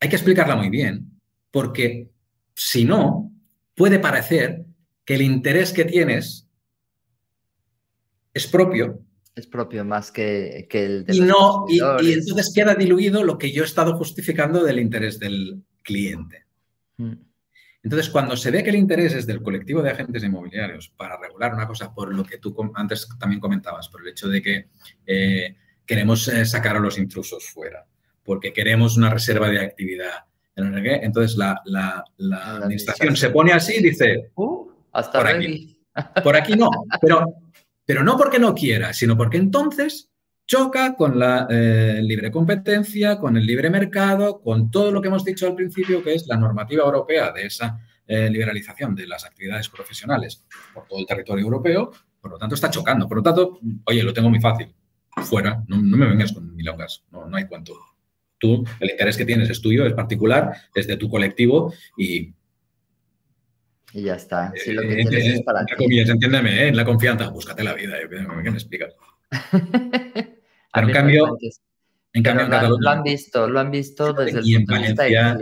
hay 0.00 0.08
que 0.08 0.16
explicarla 0.16 0.56
muy 0.56 0.70
bien, 0.70 1.20
porque 1.50 2.10
si 2.56 2.84
no, 2.84 3.30
puede 3.74 3.98
parecer 3.98 4.64
que 5.04 5.14
el 5.14 5.22
interés 5.22 5.72
que 5.72 5.84
tienes 5.84 6.48
es 8.32 8.46
propio. 8.46 9.02
Es 9.34 9.46
propio 9.46 9.84
más 9.84 10.10
que, 10.10 10.66
el 10.70 11.04
de 11.04 11.14
y 11.14 11.20
no 11.20 11.66
y, 11.68 11.78
entonces 12.12 12.52
queda 12.54 12.74
diluido 12.74 13.22
lo 13.22 13.36
que 13.36 13.52
yo 13.52 13.62
he 13.62 13.66
estado 13.66 13.96
justificando 13.98 14.64
del 14.64 14.78
interés 14.78 15.18
del 15.18 15.62
cliente. 15.82 16.46
Mm. 16.96 17.12
Entonces, 17.82 18.08
cuando 18.08 18.36
se 18.36 18.50
ve 18.50 18.64
que 18.64 18.70
el 18.70 18.76
interés 18.76 19.12
es 19.14 19.26
del 19.26 19.42
colectivo 19.42 19.82
de 19.82 19.90
agentes 19.90 20.24
inmobiliarios 20.24 20.88
para 20.88 21.20
regular 21.20 21.54
una 21.54 21.68
cosa 21.68 21.94
por 21.94 22.12
lo 22.12 22.24
que 22.24 22.38
tú 22.38 22.56
antes 22.74 23.06
también 23.20 23.40
comentabas, 23.40 23.88
por 23.90 24.00
el 24.00 24.08
hecho 24.08 24.28
de 24.28 24.42
que 24.42 24.68
eh, 25.06 25.56
queremos 25.84 26.26
eh, 26.28 26.44
sacar 26.46 26.76
a 26.76 26.80
los 26.80 26.98
intrusos 26.98 27.44
fuera, 27.44 27.86
porque 28.24 28.52
queremos 28.52 28.96
una 28.96 29.10
reserva 29.10 29.50
de 29.50 29.60
actividad. 29.60 30.24
Entonces 30.56 31.36
la, 31.36 32.04
administración 32.18 33.16
se 33.16 33.30
pone 33.30 33.52
así 33.52 33.74
y 33.76 33.82
dice, 33.82 34.30
uh, 34.34 34.68
hasta 34.92 35.18
por 35.18 35.28
aquí. 35.28 35.78
Por 36.22 36.36
aquí 36.36 36.54
no, 36.54 36.68
pero, 37.00 37.24
pero 37.84 38.02
no 38.02 38.16
porque 38.16 38.38
no 38.38 38.54
quiera, 38.54 38.92
sino 38.92 39.16
porque 39.16 39.38
entonces 39.38 40.10
choca 40.46 40.94
con 40.94 41.18
la 41.18 41.46
eh, 41.50 42.00
libre 42.02 42.30
competencia, 42.30 43.18
con 43.18 43.36
el 43.36 43.44
libre 43.44 43.70
mercado, 43.70 44.40
con 44.40 44.70
todo 44.70 44.92
lo 44.92 45.00
que 45.00 45.08
hemos 45.08 45.24
dicho 45.24 45.46
al 45.46 45.54
principio, 45.54 46.02
que 46.02 46.14
es 46.14 46.26
la 46.26 46.36
normativa 46.36 46.84
europea 46.84 47.32
de 47.32 47.46
esa 47.46 47.80
eh, 48.06 48.30
liberalización 48.30 48.94
de 48.94 49.06
las 49.06 49.24
actividades 49.24 49.68
profesionales 49.68 50.44
por 50.72 50.86
todo 50.86 51.00
el 51.00 51.06
territorio 51.06 51.44
europeo. 51.44 51.90
Por 52.20 52.30
lo 52.30 52.38
tanto, 52.38 52.54
está 52.54 52.70
chocando. 52.70 53.08
Por 53.08 53.18
lo 53.18 53.22
tanto, 53.22 53.58
oye, 53.84 54.02
lo 54.02 54.12
tengo 54.12 54.30
muy 54.30 54.40
fácil. 54.40 54.72
Fuera, 55.16 55.62
no, 55.66 55.78
me 55.78 56.06
vengas 56.06 56.32
con 56.32 56.54
milongas, 56.54 57.04
no, 57.10 57.26
no 57.26 57.36
hay 57.36 57.46
cuento. 57.46 57.72
Tú, 58.38 58.64
el 58.80 58.90
interés 58.90 59.16
que 59.16 59.24
tienes 59.24 59.48
es 59.48 59.60
tuyo, 59.60 59.86
es 59.86 59.94
particular, 59.94 60.52
es 60.74 60.86
de 60.86 60.96
tu 60.96 61.08
colectivo 61.08 61.72
y... 61.96 62.34
Y 63.92 64.02
ya 64.02 64.16
está. 64.16 64.52
Si 64.56 64.72
lo 64.72 64.82
que 64.82 65.00
eh, 65.00 65.06
tienes 65.08 65.34
es 65.34 65.42
para 65.42 65.64
ti. 65.64 65.74
entiéndeme, 66.00 66.64
¿eh? 66.64 66.68
en 66.68 66.76
la 66.76 66.84
confianza, 66.84 67.30
búscate 67.30 67.64
la 67.64 67.72
vida. 67.72 67.96
¿Qué 68.08 68.50
me 68.50 68.56
explicas? 68.56 68.94
Pero 69.52 70.88
en 70.88 70.92
cambio, 70.92 71.38
en 72.12 72.22
cambio 72.22 72.44
en 72.44 72.50
Cataluña... 72.50 72.80
Lo 72.82 72.90
han 72.90 73.02
visto, 73.02 73.48
lo 73.48 73.60
han 73.60 73.70
visto 73.70 74.12
desde 74.12 74.40
el 74.40 74.46
y 74.46 74.54
en 74.56 74.66
Valencia, 74.66 75.38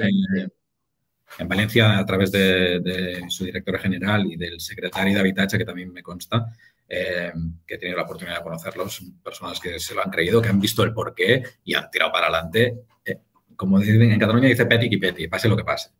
en, 1.38 1.48
Valencia, 1.48 1.98
a 1.98 2.06
través 2.06 2.30
de, 2.30 2.78
de, 2.78 3.24
su 3.28 3.44
directora 3.44 3.80
general 3.80 4.24
y 4.26 4.36
del 4.36 4.60
secretario 4.60 5.14
de 5.14 5.20
Habitacha, 5.20 5.58
que 5.58 5.64
también 5.64 5.92
me 5.92 6.02
consta, 6.02 6.46
eh, 6.88 7.32
que 7.66 7.74
he 7.74 7.78
tenido 7.78 7.96
la 7.96 8.04
oportunidad 8.04 8.38
de 8.38 8.42
conocerlos, 8.42 9.02
personas 9.22 9.58
que 9.58 9.78
se 9.80 9.94
lo 9.94 10.04
han 10.04 10.10
creído, 10.10 10.42
que 10.42 10.48
han 10.48 10.60
visto 10.60 10.82
el 10.82 10.92
porqué 10.92 11.42
y 11.64 11.74
han 11.74 11.90
tirado 11.90 12.12
para 12.12 12.26
adelante. 12.26 12.84
Eh, 13.04 13.18
como 13.56 13.78
dicen 13.78 14.02
en 14.02 14.18
Cataluña, 14.18 14.48
dice 14.48 14.66
peti 14.66 14.88
y 14.90 14.96
peti, 14.98 15.28
pase 15.28 15.48
lo 15.48 15.56
que 15.56 15.64
pase. 15.64 15.90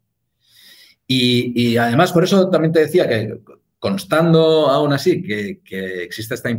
Y, 1.07 1.77
además, 1.77 2.13
por 2.13 2.25
eso 2.25 2.49
también 2.49 2.73
te 2.73 2.81
decía 2.81 3.07
que, 3.07 3.39
constando 3.79 4.69
aún 4.69 4.93
así 4.93 5.23
que, 5.23 5.61
existe 6.03 6.35
esta 6.35 6.51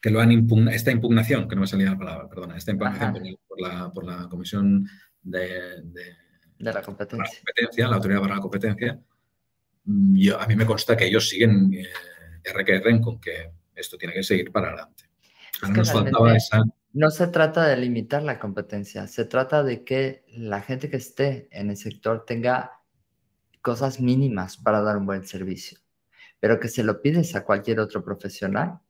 que 0.00 0.10
lo 0.10 0.20
han 0.20 0.68
esta 0.68 0.90
impugnación, 0.92 1.48
que 1.48 1.56
no 1.56 1.62
me 1.62 1.66
salía 1.66 1.90
la 1.90 1.98
palabra, 1.98 2.28
perdona, 2.28 2.56
esta 2.56 2.70
impugnación 2.70 3.36
por 3.46 3.60
la, 3.60 3.92
por 3.92 4.04
la, 4.04 4.28
Comisión 4.28 4.88
de, 5.22 5.82
de, 5.82 6.72
la 6.72 6.80
competencia, 6.80 7.88
la 7.88 7.96
Autoridad 7.96 8.20
para 8.20 8.36
la 8.36 8.40
Competencia, 8.40 9.00
Mm, 9.84 10.32
a 10.38 10.46
mí 10.46 10.56
me 10.56 10.66
consta 10.66 10.96
que 10.96 11.06
ellos 11.06 11.28
siguen 11.28 11.72
eh, 11.74 13.00
con 13.02 13.20
que 13.20 13.52
esto 13.74 13.96
tiene 13.96 14.14
que 14.14 14.22
seguir 14.22 14.52
para 14.52 14.68
adelante. 14.68 15.04
No 16.92 17.10
se 17.10 17.28
trata 17.28 17.66
de 17.66 17.76
limitar 17.76 18.22
la 18.22 18.38
competencia, 18.38 19.06
se 19.06 19.24
trata 19.24 19.62
de 19.62 19.84
que 19.84 20.24
la 20.28 20.60
gente 20.60 20.90
que 20.90 20.96
esté 20.96 21.48
en 21.52 21.70
el 21.70 21.76
sector 21.76 22.24
tenga 22.24 22.80
cosas 23.62 24.00
mínimas 24.00 24.56
para 24.56 24.80
dar 24.80 24.96
un 24.96 25.06
buen 25.06 25.24
servicio, 25.24 25.78
pero 26.40 26.58
que 26.58 26.68
se 26.68 26.82
lo 26.82 27.00
pides 27.00 27.36
a 27.36 27.44
cualquier 27.44 27.78
otro 27.78 28.02
profesional. 28.02 28.80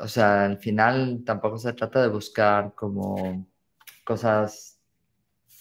O 0.00 0.08
sea, 0.08 0.44
al 0.44 0.58
final 0.58 1.22
tampoco 1.24 1.58
se 1.58 1.72
trata 1.72 2.02
de 2.02 2.08
buscar 2.08 2.74
como 2.74 3.46
cosas 4.04 4.69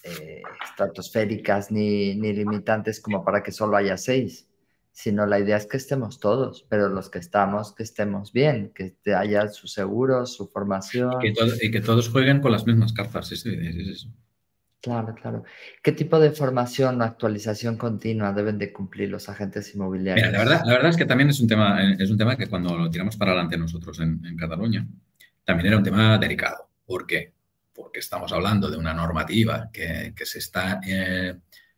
eh, 0.03 0.41
estratosféricas 0.63 1.71
ni, 1.71 2.15
ni 2.15 2.33
limitantes 2.33 2.99
como 2.99 3.23
para 3.23 3.43
que 3.43 3.51
solo 3.51 3.77
haya 3.77 3.97
seis 3.97 4.49
sino 4.99 5.25
la 5.25 5.39
idea 5.39 5.55
es 5.55 5.65
que 5.65 5.77
estemos 5.77 6.19
todos, 6.19 6.65
pero 6.67 6.89
los 6.89 7.09
que 7.09 7.19
estamos, 7.19 7.73
que 7.73 7.83
estemos 7.83 8.33
bien, 8.33 8.73
que 8.75 8.97
haya 9.15 9.47
su 9.47 9.69
seguro, 9.69 10.25
su 10.25 10.49
formación. 10.49 11.13
Y 11.61 11.71
que, 11.71 11.79
todos 11.79 12.09
jueguen 12.09 12.41
con 12.41 12.51
las 12.51 12.67
mismas 12.67 12.91
cartas, 12.91 13.31
es, 13.31 13.45
eso. 13.45 14.09
Claro, 14.81 15.15
claro. 15.15 15.43
¿Qué 15.81 15.93
tipo 15.93 16.19
de 16.19 16.31
formación 16.31 17.01
o 17.01 17.05
actualización 17.05 17.77
continua 17.77 18.33
deben 18.33 18.57
de 18.57 18.73
cumplir 18.73 19.09
los 19.09 19.29
agentes 19.29 19.73
inmobiliarios? 19.73 20.27
Mira, 20.27 20.37
la 20.37 20.43
verdad, 20.43 20.65
la 20.65 20.73
verdad 20.73 20.89
es 20.89 20.97
que 20.97 21.05
también 21.05 21.29
es 21.29 21.39
un 21.39 21.47
tema, 21.47 21.93
es 21.93 22.09
un 22.09 22.17
tema 22.17 22.35
que 22.35 22.47
cuando 22.47 22.77
lo 22.77 22.89
tiramos 22.89 23.15
para 23.15 23.31
adelante 23.31 23.57
nosotros 23.57 24.01
en, 24.01 24.19
Cataluña, 24.37 24.85
también 25.45 25.67
era 25.67 25.77
un 25.77 25.83
tema 25.83 26.17
delicado. 26.17 26.69
¿Por 26.85 27.07
qué? 27.07 27.31
Porque 27.79 27.99
estamos 27.99 28.33
hablando 28.33 28.69
de 28.69 28.75
una 28.75 28.93
normativa 28.93 29.69
que, 29.71 30.13
se 30.25 30.39
está 30.39 30.81
eh, 30.85 31.33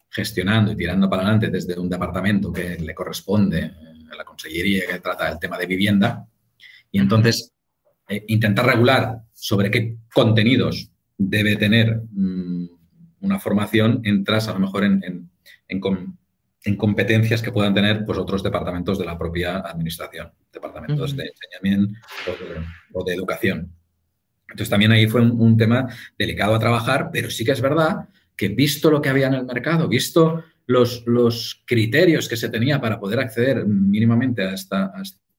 gestionando 0.10 0.72
y 0.72 0.76
tirando 0.76 1.08
para 1.08 1.22
adelante 1.22 1.50
desde 1.50 1.80
un 1.80 1.88
departamento 1.88 2.52
que 2.52 2.76
le 2.80 2.96
corresponde 2.96 3.72
a 4.12 4.16
la 4.16 4.26
consellería 4.26 4.88
que 4.88 5.00
trata 5.00 5.30
el 5.30 5.38
tema 5.38 5.60
de 5.60 5.68
vivienda. 5.68 6.26
Y 6.92 7.00
entonces, 7.00 7.54
eh, 8.10 8.26
intentar 8.30 8.66
regular 8.66 9.22
sobre 9.32 9.70
qué 9.70 9.98
contenidos 10.12 10.90
debe 11.18 11.56
tener 11.56 12.02
mm, 12.12 12.66
una 13.22 13.40
formación, 13.40 14.02
entras 14.04 14.48
a 14.48 14.54
lo 14.54 14.60
mejor 14.60 14.84
en, 14.84 15.30
en, 15.68 16.78
competencias 16.78 17.44
que 17.44 17.52
puedan 17.52 17.76
tener 17.76 18.06
pues, 18.06 18.18
otros 18.18 18.42
departamentos 18.42 18.98
de 18.98 19.06
la 19.06 19.18
propia 19.18 19.60
administración, 19.60 20.32
departamentos 20.52 21.16
de 21.16 21.28
enseñamiento 21.28 22.00
o 22.94 23.04
de, 23.04 23.14
educación. 23.14 23.72
Entonces, 24.52 24.70
también 24.70 24.92
ahí 24.92 25.08
fue 25.08 25.22
un 25.22 25.58
tema 25.58 25.88
delicado 26.18 26.54
a 26.54 26.60
trabajar, 26.60 27.10
pero 27.12 27.30
sí 27.30 27.44
que 27.44 27.52
es 27.52 27.62
verdad 27.62 28.10
que 28.36 28.50
visto 28.50 28.92
lo 28.92 29.02
que 29.02 29.10
había 29.10 29.28
en 29.28 29.36
el 29.36 29.46
mercado, 29.46 29.88
visto 29.88 30.44
los, 30.66 31.04
los 31.06 31.64
criterios 31.66 32.28
que 32.28 32.38
se 32.38 32.50
tenía 32.50 32.80
para 32.80 33.00
poder 33.00 33.20
acceder 33.20 33.66
mínimamente 33.66 34.44
a 34.44 34.54
esta, 34.54 34.94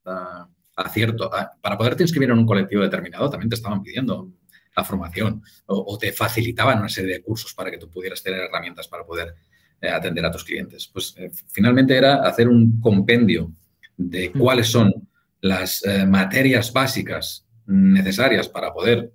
a 0.04 0.88
cierto, 0.88 1.30
para 1.60 1.78
poderte 1.78 2.02
inscribir 2.02 2.30
en 2.30 2.38
un 2.38 2.46
colectivo 2.46 2.82
determinado, 2.82 3.30
también 3.30 3.48
te 3.48 3.56
estaban 3.56 3.82
pidiendo 3.82 4.30
la 4.76 4.84
formación 4.84 5.42
o, 5.66 5.98
te 5.98 6.12
facilitaban 6.12 6.78
una 6.78 6.88
serie 6.88 7.14
de 7.14 7.22
cursos 7.22 7.52
para 7.54 7.70
que 7.70 7.78
tú 7.78 7.90
pudieras 7.90 8.22
tener 8.22 8.40
herramientas 8.40 8.88
para 8.88 9.04
poder 9.04 9.34
eh, 9.80 9.88
atender 9.88 10.24
a 10.24 10.30
tus 10.30 10.44
clientes. 10.44 10.88
Pues 10.92 11.14
eh, 11.18 11.30
finalmente 11.48 11.96
era 11.96 12.22
hacer 12.22 12.48
un 12.48 12.80
compendio 12.80 13.52
de 13.96 14.32
cuáles 14.32 14.68
son 14.68 14.92
las 15.40 15.84
eh, 15.84 16.06
materias 16.06 16.72
básicas 16.72 17.41
necesarias 17.66 18.48
para 18.48 18.72
poder 18.72 19.12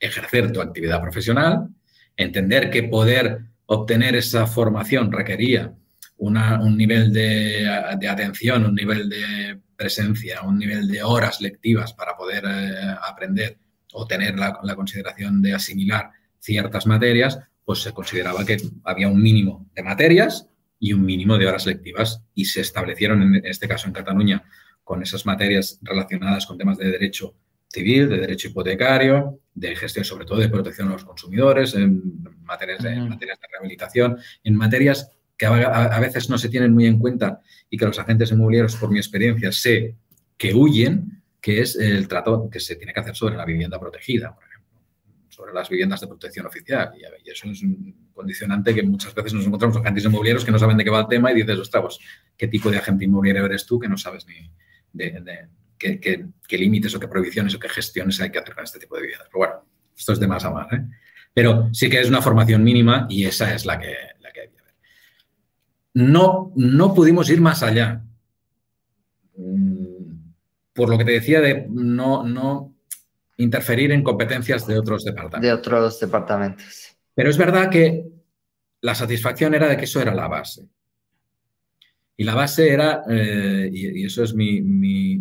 ejercer 0.00 0.52
tu 0.52 0.60
actividad 0.60 1.00
profesional 1.00 1.68
entender 2.16 2.70
que 2.70 2.82
poder 2.84 3.40
obtener 3.66 4.16
esa 4.16 4.46
formación 4.46 5.12
requería 5.12 5.74
un 6.18 6.76
nivel 6.76 7.12
de, 7.12 7.68
atención, 7.68 8.64
un 8.64 8.76
nivel 8.76 9.08
de 9.08 9.58
presencia, 9.74 10.42
un 10.42 10.58
nivel 10.58 10.86
de 10.86 11.02
horas 11.02 11.40
lectivas 11.40 11.92
para 11.94 12.16
poder 12.16 12.44
eh, 12.46 12.96
aprender 13.08 13.58
o 13.92 14.06
tener 14.06 14.38
la, 14.38 14.54
consideración 14.76 15.42
de 15.42 15.54
asimilar 15.54 16.10
ciertas 16.38 16.86
materias, 16.86 17.40
pues 17.64 17.80
se 17.80 17.92
consideraba 17.92 18.44
que 18.44 18.56
había 18.84 19.08
un 19.08 19.20
mínimo 19.20 19.68
de 19.74 19.82
materias 19.82 20.46
y 20.78 20.92
un 20.92 21.04
mínimo 21.04 21.38
de 21.38 21.46
horas 21.48 21.66
lectivas 21.66 22.22
y 22.34 22.44
se 22.44 22.60
establecieron 22.60 23.22
en 23.22 23.44
este 23.44 23.66
caso 23.66 23.88
en 23.88 23.92
Cataluña 23.92 24.44
con 24.92 25.02
esas 25.02 25.24
materias 25.24 25.78
relacionadas 25.80 26.44
con 26.44 26.58
temas 26.58 26.76
de 26.76 26.90
derecho 26.90 27.34
civil, 27.66 28.10
de 28.10 28.18
derecho 28.18 28.48
hipotecario, 28.48 29.40
de 29.54 29.74
gestión 29.74 30.04
sobre 30.04 30.26
todo 30.26 30.38
de 30.38 30.50
protección 30.50 30.88
a 30.88 30.92
los 30.92 31.02
consumidores, 31.06 31.74
en 31.74 32.22
materias 32.42 32.82
de, 32.82 32.96
materias 32.96 33.40
de 33.40 33.48
rehabilitación, 33.50 34.18
en 34.44 34.54
materias 34.54 35.10
que 35.34 35.46
a, 35.46 35.98
veces 35.98 36.28
no 36.28 36.36
se 36.36 36.50
tienen 36.50 36.74
muy 36.74 36.84
en 36.84 36.98
cuenta 36.98 37.40
y 37.70 37.78
que 37.78 37.86
los 37.86 37.98
agentes 37.98 38.32
inmobiliarios, 38.32 38.76
por 38.76 38.90
mi 38.90 38.98
experiencia, 38.98 39.50
sé 39.50 39.96
que 40.36 40.52
huyen, 40.52 41.22
que 41.40 41.62
es 41.62 41.74
el 41.76 42.06
trato 42.06 42.50
que 42.50 42.60
se 42.60 42.76
tiene 42.76 42.92
que 42.92 43.00
hacer 43.00 43.16
sobre 43.16 43.38
la 43.38 43.46
vivienda 43.46 43.80
protegida, 43.80 44.34
por 44.34 44.44
ejemplo, 44.44 44.78
sobre 45.30 45.54
las 45.54 45.70
viviendas 45.70 46.02
de 46.02 46.06
protección 46.06 46.44
oficial. 46.44 46.92
Y, 46.98 47.30
eso 47.30 47.48
es 47.48 47.62
un 47.62 48.10
condicionante 48.12 48.74
que 48.74 48.82
muchas 48.82 49.14
veces 49.14 49.32
nos 49.32 49.46
encontramos 49.46 49.78
agentes 49.78 50.04
inmobiliarios 50.04 50.44
que 50.44 50.52
no 50.52 50.58
saben 50.58 50.76
de 50.76 50.84
qué 50.84 50.90
va 50.90 51.00
el 51.00 51.08
tema 51.08 51.32
y 51.32 51.36
dices, 51.36 51.58
ostras, 51.58 51.82
pues, 51.82 51.98
¿qué 52.36 52.46
tipo 52.46 52.70
de 52.70 52.76
agente 52.76 53.06
inmobiliario 53.06 53.46
eres 53.46 53.64
tú 53.64 53.78
que 53.78 53.88
no 53.88 53.96
sabes 53.96 54.26
ni 54.26 54.34
de 54.92 55.48
qué, 55.78 56.58
límites 56.58 56.94
o 56.94 57.00
qué 57.00 57.08
prohibiciones 57.08 57.54
o 57.54 57.58
qué 57.58 57.68
gestiones 57.68 58.20
hay 58.20 58.30
que 58.30 58.38
hacer 58.38 58.54
con 58.54 58.64
este 58.64 58.78
tipo 58.78 58.96
de 58.96 59.02
viviendas. 59.02 59.28
Pero 59.28 59.38
bueno, 59.38 59.54
esto 59.96 60.12
es 60.12 60.20
de 60.20 60.26
más 60.26 60.44
a 60.44 60.50
más. 60.50 60.72
¿eh? 60.72 60.82
Pero 61.34 61.70
sí 61.72 61.88
que 61.88 62.00
es 62.00 62.08
una 62.08 62.22
formación 62.22 62.62
mínima 62.62 63.06
y 63.08 63.24
esa 63.24 63.54
es 63.54 63.64
la 63.64 63.78
que, 63.78 63.94
la 64.20 64.32
que 64.32 64.40
hay 64.40 64.48
que 64.48 64.62
ver. 64.62 64.74
No, 65.94 66.52
no 66.56 66.94
pudimos 66.94 67.28
ir 67.30 67.40
más 67.40 67.62
allá. 67.62 68.02
Mm, 69.36 69.92
por 70.72 70.88
lo 70.88 70.98
que 70.98 71.04
te 71.04 71.12
decía 71.12 71.40
de 71.40 71.66
no, 71.68 72.22
no 72.22 72.74
interferir 73.38 73.92
en 73.92 74.02
competencias 74.02 74.66
de 74.66 74.78
otros 74.78 75.04
departamentos. 75.04 75.42
De 75.42 75.52
otros 75.52 76.00
departamentos. 76.00 76.96
Pero 77.14 77.30
es 77.30 77.36
verdad 77.36 77.70
que 77.70 78.06
la 78.80 78.94
satisfacción 78.94 79.54
era 79.54 79.68
de 79.68 79.76
que 79.76 79.84
eso 79.84 80.00
era 80.00 80.14
la 80.14 80.28
base. 80.28 80.66
Y 82.16 82.24
la 82.24 82.34
base 82.34 82.70
era, 82.70 83.02
eh, 83.08 83.70
y, 83.72 84.04
eso 84.04 84.22
es 84.22 84.34
mi, 84.34 85.20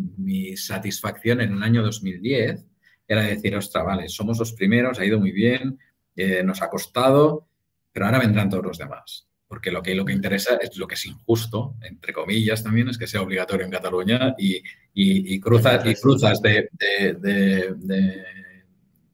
satisfacción 0.56 1.42
en 1.42 1.54
el 1.54 1.64
año 1.64 1.82
2010, 1.82 2.66
era 3.08 3.24
decir, 3.24 3.56
ostras, 3.56 3.86
vale, 3.86 4.10
somos 4.10 4.38
los 4.40 4.54
primeros, 4.54 5.00
ha 5.00 5.06
ido 5.06 5.20
muy 5.20 5.32
bien, 5.32 5.80
eh, 6.16 6.44
nos 6.44 6.62
ha 6.62 6.70
costado, 6.70 7.48
pero 7.92 8.06
ahora 8.06 8.20
vendrán 8.20 8.50
todos 8.50 8.66
los 8.66 8.78
demás. 8.78 9.28
Porque 9.48 9.72
lo 9.72 9.82
que, 9.82 9.96
lo 9.96 10.06
que 10.06 10.14
interesa 10.14 10.56
es 10.62 10.78
lo 10.78 10.88
que 10.88 10.96
es 10.96 11.06
injusto, 11.06 11.76
entre 11.82 12.14
comillas 12.14 12.64
también, 12.64 12.88
es 12.88 12.98
que 12.98 13.08
sea 13.08 13.22
obligatorio 13.22 13.66
en 13.66 13.72
Cataluña 13.72 14.34
y, 14.38 14.62
y, 14.94 15.40
cruzas, 15.42 15.86
y 15.86 15.96
cruzas 15.96 16.42
de, 16.42 16.70
de, 16.72 17.74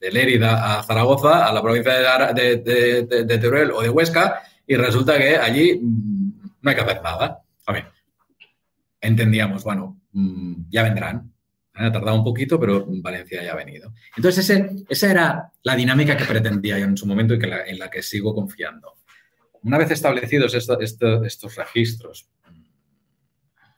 de, 0.00 0.10
Lérida 0.12 0.78
a 0.78 0.82
Zaragoza, 0.84 1.46
a 1.46 1.52
la 1.52 1.60
provincia 1.60 2.32
de, 2.32 3.38
Teruel 3.40 3.72
o 3.72 3.82
de 3.82 3.88
Huesca, 3.88 4.42
y 4.64 4.76
resulta 4.76 5.18
que 5.18 5.36
allí 5.36 5.80
mm, 5.82 6.32
no 6.62 6.70
hay 6.70 6.76
que 6.76 6.82
hacer 6.82 7.02
nada. 7.02 7.42
Entendíamos, 9.00 9.64
bueno, 9.64 10.00
mm, 10.12 10.64
ya 10.68 10.82
vendrán. 10.82 11.32
Ha 11.74 11.92
tardado 11.92 12.16
un 12.16 12.24
poquito, 12.24 12.58
pero 12.58 12.84
Valencia 12.88 13.42
ya 13.42 13.52
ha 13.52 13.56
venido. 13.56 13.94
Entonces, 14.16 14.50
esa 14.88 15.10
era 15.10 15.52
la 15.62 15.76
dinámica 15.76 16.16
que 16.16 16.24
pretendía 16.24 16.76
yo 16.78 16.86
en 16.86 16.96
su 16.96 17.06
momento 17.06 17.34
y 17.34 17.38
en 17.42 17.78
la 17.78 17.88
que 17.88 18.02
sigo 18.02 18.34
confiando. 18.34 18.94
Una 19.62 19.78
vez 19.78 19.90
establecidos 19.92 20.54
estos 20.54 21.56
registros 21.56 22.28
mm, 22.50 22.64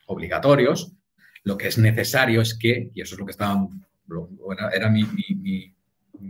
obligatorios, 0.06 0.94
lo 1.44 1.58
que 1.58 1.68
es 1.68 1.78
necesario 1.78 2.40
es 2.40 2.54
que, 2.54 2.90
y 2.94 3.02
eso 3.02 3.14
es 3.14 3.18
lo 3.18 3.26
que 3.26 3.32
estaba, 3.32 3.68
era, 4.72 4.88
mi, 4.88 5.04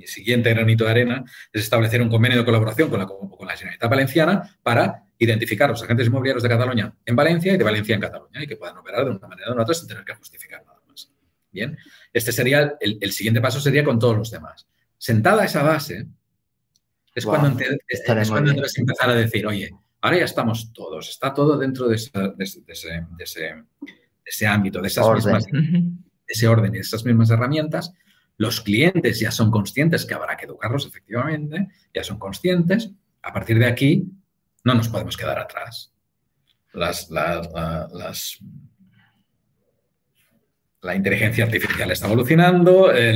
siguiente 0.06 0.50
granito 0.50 0.84
de 0.84 0.90
arena, 0.90 1.24
es 1.52 1.62
establecer 1.62 2.02
un 2.02 2.08
convenio 2.08 2.38
de 2.38 2.44
colaboración 2.44 2.90
con 2.90 2.98
la, 2.98 3.06
con 3.06 3.46
la 3.46 3.56
Generalitat 3.56 3.90
Valenciana 3.90 4.56
para 4.62 5.04
identificar 5.20 5.68
los 5.68 5.82
agentes 5.82 6.06
inmobiliarios 6.06 6.42
de 6.42 6.48
Cataluña 6.48 6.94
en 7.04 7.14
Valencia 7.14 7.52
y 7.52 7.58
de 7.58 7.64
Valencia 7.64 7.94
en 7.94 8.00
Cataluña 8.00 8.42
y 8.42 8.46
que 8.46 8.56
puedan 8.56 8.78
operar 8.78 9.04
de 9.04 9.10
una 9.10 9.28
manera 9.28 9.52
o 9.52 9.54
de 9.54 9.62
otra 9.62 9.74
sin 9.74 9.86
tener 9.86 10.02
que 10.02 10.14
justificar 10.14 10.64
nada 10.64 10.80
más. 10.88 11.10
Bien, 11.52 11.76
este 12.12 12.32
sería 12.32 12.76
el, 12.80 13.12
siguiente 13.12 13.40
paso 13.40 13.60
sería 13.60 13.84
con 13.84 13.98
todos 13.98 14.16
los 14.16 14.30
demás. 14.30 14.66
Sentada 14.96 15.44
esa 15.44 15.62
base, 15.62 16.06
es, 17.14 17.26
cuando, 17.26 17.50
debes 17.50 18.78
empezar 18.78 19.10
a 19.10 19.14
decir, 19.14 19.46
oye, 19.46 19.70
ahora 20.00 20.18
ya 20.18 20.24
estamos 20.24 20.72
todos, 20.72 21.10
está 21.10 21.34
todo 21.34 21.58
dentro 21.58 21.86
de, 21.86 21.96
ese, 21.96 22.10
ámbito, 24.46 24.80
de 24.80 24.88
esas 24.88 25.06
mismas, 25.14 25.44
ese 26.26 26.48
orden 26.48 26.72
y 26.72 26.76
de 26.76 26.82
esas 26.82 27.04
mismas 27.04 27.30
herramientas. 27.30 27.92
Los 28.38 28.62
clientes 28.62 29.20
ya 29.20 29.30
son 29.30 29.50
conscientes 29.50 30.06
que 30.06 30.14
habrá 30.14 30.36
que 30.38 30.46
educarlos 30.46 30.86
efectivamente, 30.86 31.68
ya 31.92 32.04
son 32.04 32.18
conscientes. 32.18 32.90
A 33.22 33.34
partir 33.34 33.58
de 33.58 33.66
aquí, 33.66 34.10
no 34.64 34.74
nos 34.74 34.88
podemos 34.88 35.16
quedar 35.16 35.38
atrás. 35.38 35.92
Las, 36.72 37.10
la 40.82 40.94
inteligencia 40.94 41.44
artificial 41.44 41.90
está 41.90 42.06
evolucionando, 42.06 42.92
eh, 42.92 43.14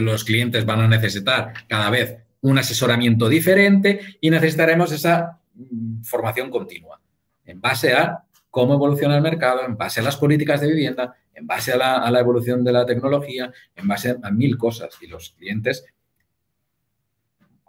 los 0.00 0.24
clientes 0.24 0.64
van 0.64 0.80
a 0.80 0.88
necesitar 0.88 1.52
cada 1.68 1.88
vez 1.90 2.18
un 2.42 2.58
asesoramiento 2.58 3.28
diferente 3.28 4.18
y 4.20 4.30
necesitaremos 4.30 4.92
esa 4.92 5.40
mm, 5.54 6.02
formación 6.02 6.50
continua 6.50 7.00
en 7.44 7.60
base 7.60 7.94
a 7.94 8.24
cómo 8.50 8.74
evoluciona 8.74 9.16
el 9.16 9.22
mercado, 9.22 9.64
en 9.64 9.76
base 9.76 10.00
a 10.00 10.02
las 10.02 10.16
políticas 10.16 10.60
de 10.60 10.68
vivienda, 10.68 11.14
en 11.34 11.46
base 11.46 11.72
a 11.72 12.10
la 12.10 12.20
evolución 12.20 12.64
de 12.64 12.72
la 12.72 12.86
tecnología, 12.86 13.52
en 13.74 13.86
base 13.86 14.16
a 14.22 14.30
mil 14.30 14.56
cosas. 14.56 14.96
Y 15.02 15.06
los 15.06 15.34
clientes 15.38 15.84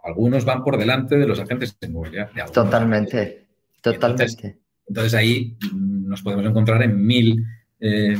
algunos 0.02 0.44
van 0.44 0.62
por 0.62 0.78
delante 0.78 1.16
de 1.16 1.26
los 1.26 1.40
agentes 1.40 1.76
inmobiliarios. 1.80 2.52
Totalmente, 2.52 3.46
totalmente. 3.80 4.58
Entonces, 4.86 5.14
ahí 5.14 5.56
mm, 5.72 6.08
nos 6.08 6.22
podemos 6.22 6.46
encontrar 6.46 6.82
en 6.82 7.04
mil, 7.04 7.44
eh, 7.80 8.16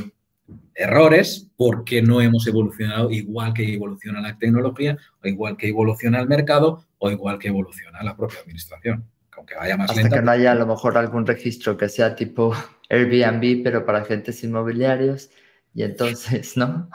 errores 0.79 1.51
porque 1.57 2.01
no 2.01 2.21
hemos 2.21 2.47
evolucionado 2.47 3.11
igual 3.11 3.53
que 3.53 3.75
evoluciona 3.75 4.21
la 4.21 4.39
tecnología, 4.39 4.97
o 5.23 5.27
igual 5.27 5.57
que 5.57 5.69
evoluciona 5.69 6.21
el 6.21 6.29
mercado, 6.29 6.85
o 6.99 7.11
igual 7.11 7.39
que 7.39 7.49
evoluciona 7.49 8.03
la 8.03 8.17
propia 8.17 8.39
administración. 8.41 9.05
Aunque 9.37 9.57
vaya 9.57 9.77
más 9.77 9.91
Hasta 9.91 10.09
que 10.09 10.23
no 10.23 10.31
haya 10.31 10.53
a 10.53 10.55
lo 10.55 10.67
mejor 10.67 10.97
algún 10.97 11.27
registro 11.27 11.77
que 11.77 11.89
sea 11.89 12.15
tipo 12.15 12.55
Airbnb, 12.89 13.63
pero 13.63 13.85
para 13.85 13.99
agentes 13.99 14.43
inmobiliarios, 14.45 15.31
y 15.75 15.83
entonces, 15.83 16.57
¿no? 16.57 16.89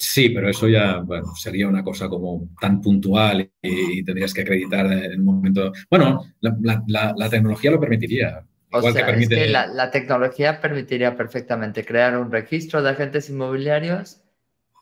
Sí, 0.00 0.30
pero 0.30 0.48
eso 0.48 0.66
ya 0.66 1.04
sería 1.36 1.68
una 1.68 1.84
cosa 1.84 2.08
como 2.08 2.48
tan 2.58 2.80
puntual 2.80 3.50
y, 3.60 4.02
tendrías 4.02 4.32
que 4.32 4.40
acreditar 4.40 4.86
en 4.86 5.12
el 5.12 5.20
momento. 5.20 5.72
Bueno, 5.90 6.24
la, 6.40 7.28
tecnología 7.28 7.70
lo 7.70 7.78
permitiría. 7.78 8.42
O 8.72 8.80
sea, 8.80 9.06
es 9.10 9.28
que 9.28 9.46
la, 9.48 9.90
tecnología 9.90 10.58
permitiría 10.58 11.14
perfectamente 11.18 11.84
crear 11.84 12.16
un 12.16 12.32
registro 12.32 12.82
de 12.82 12.88
agentes 12.88 13.28
inmobiliarios 13.28 14.22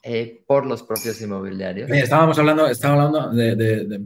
eh, 0.04 0.44
por 0.46 0.64
los 0.64 0.84
propios 0.84 1.20
inmobiliarios. 1.20 1.90
estábamos 1.90 2.38
hablando, 2.38 2.68
estábamos 2.68 3.06
hablando 3.06 3.36
de, 3.36 4.00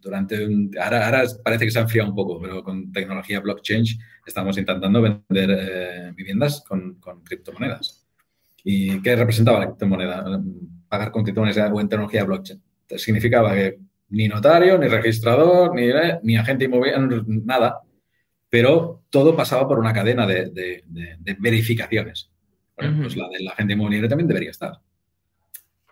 durante 0.00 0.46
un, 0.46 0.70
ahora, 0.80 1.24
parece 1.42 1.64
que 1.64 1.72
se 1.72 1.80
ha 1.80 1.82
enfriado 1.82 2.10
un 2.10 2.14
poco, 2.14 2.40
pero 2.40 2.62
con 2.62 2.92
tecnología 2.92 3.40
blockchain 3.40 3.84
estamos 4.24 4.56
intentando 4.56 5.02
vender 5.02 5.50
eh, 5.50 6.12
viviendas 6.14 6.62
con, 6.64 6.94
con 7.00 7.24
criptomonedas. 7.24 7.97
¿Y 8.64 9.00
qué 9.02 9.16
representaba 9.16 9.60
la 9.60 9.66
criptomoneda? 9.66 10.40
Pagar 10.88 11.10
con 11.10 11.22
criptomonedas 11.22 11.70
o 11.72 11.80
en 11.80 11.88
tecnología 11.88 12.24
blockchain. 12.24 12.62
Significaba 12.96 13.54
que 13.54 13.78
ni 14.10 14.28
notario, 14.28 14.78
ni 14.78 14.88
registrador, 14.88 15.74
ni, 15.74 15.90
eh, 15.90 16.18
ni 16.22 16.36
agente 16.36 16.64
inmobiliario, 16.64 17.24
nada. 17.26 17.80
Pero 18.48 19.04
todo 19.10 19.36
pasaba 19.36 19.68
por 19.68 19.78
una 19.78 19.92
cadena 19.92 20.26
de, 20.26 20.82
verificaciones. 21.38 22.30
pues 22.74 23.16
la 23.16 23.28
del 23.28 23.48
agente 23.48 23.74
inmobiliario 23.74 24.08
también 24.08 24.28
debería 24.28 24.50
estar. 24.50 24.80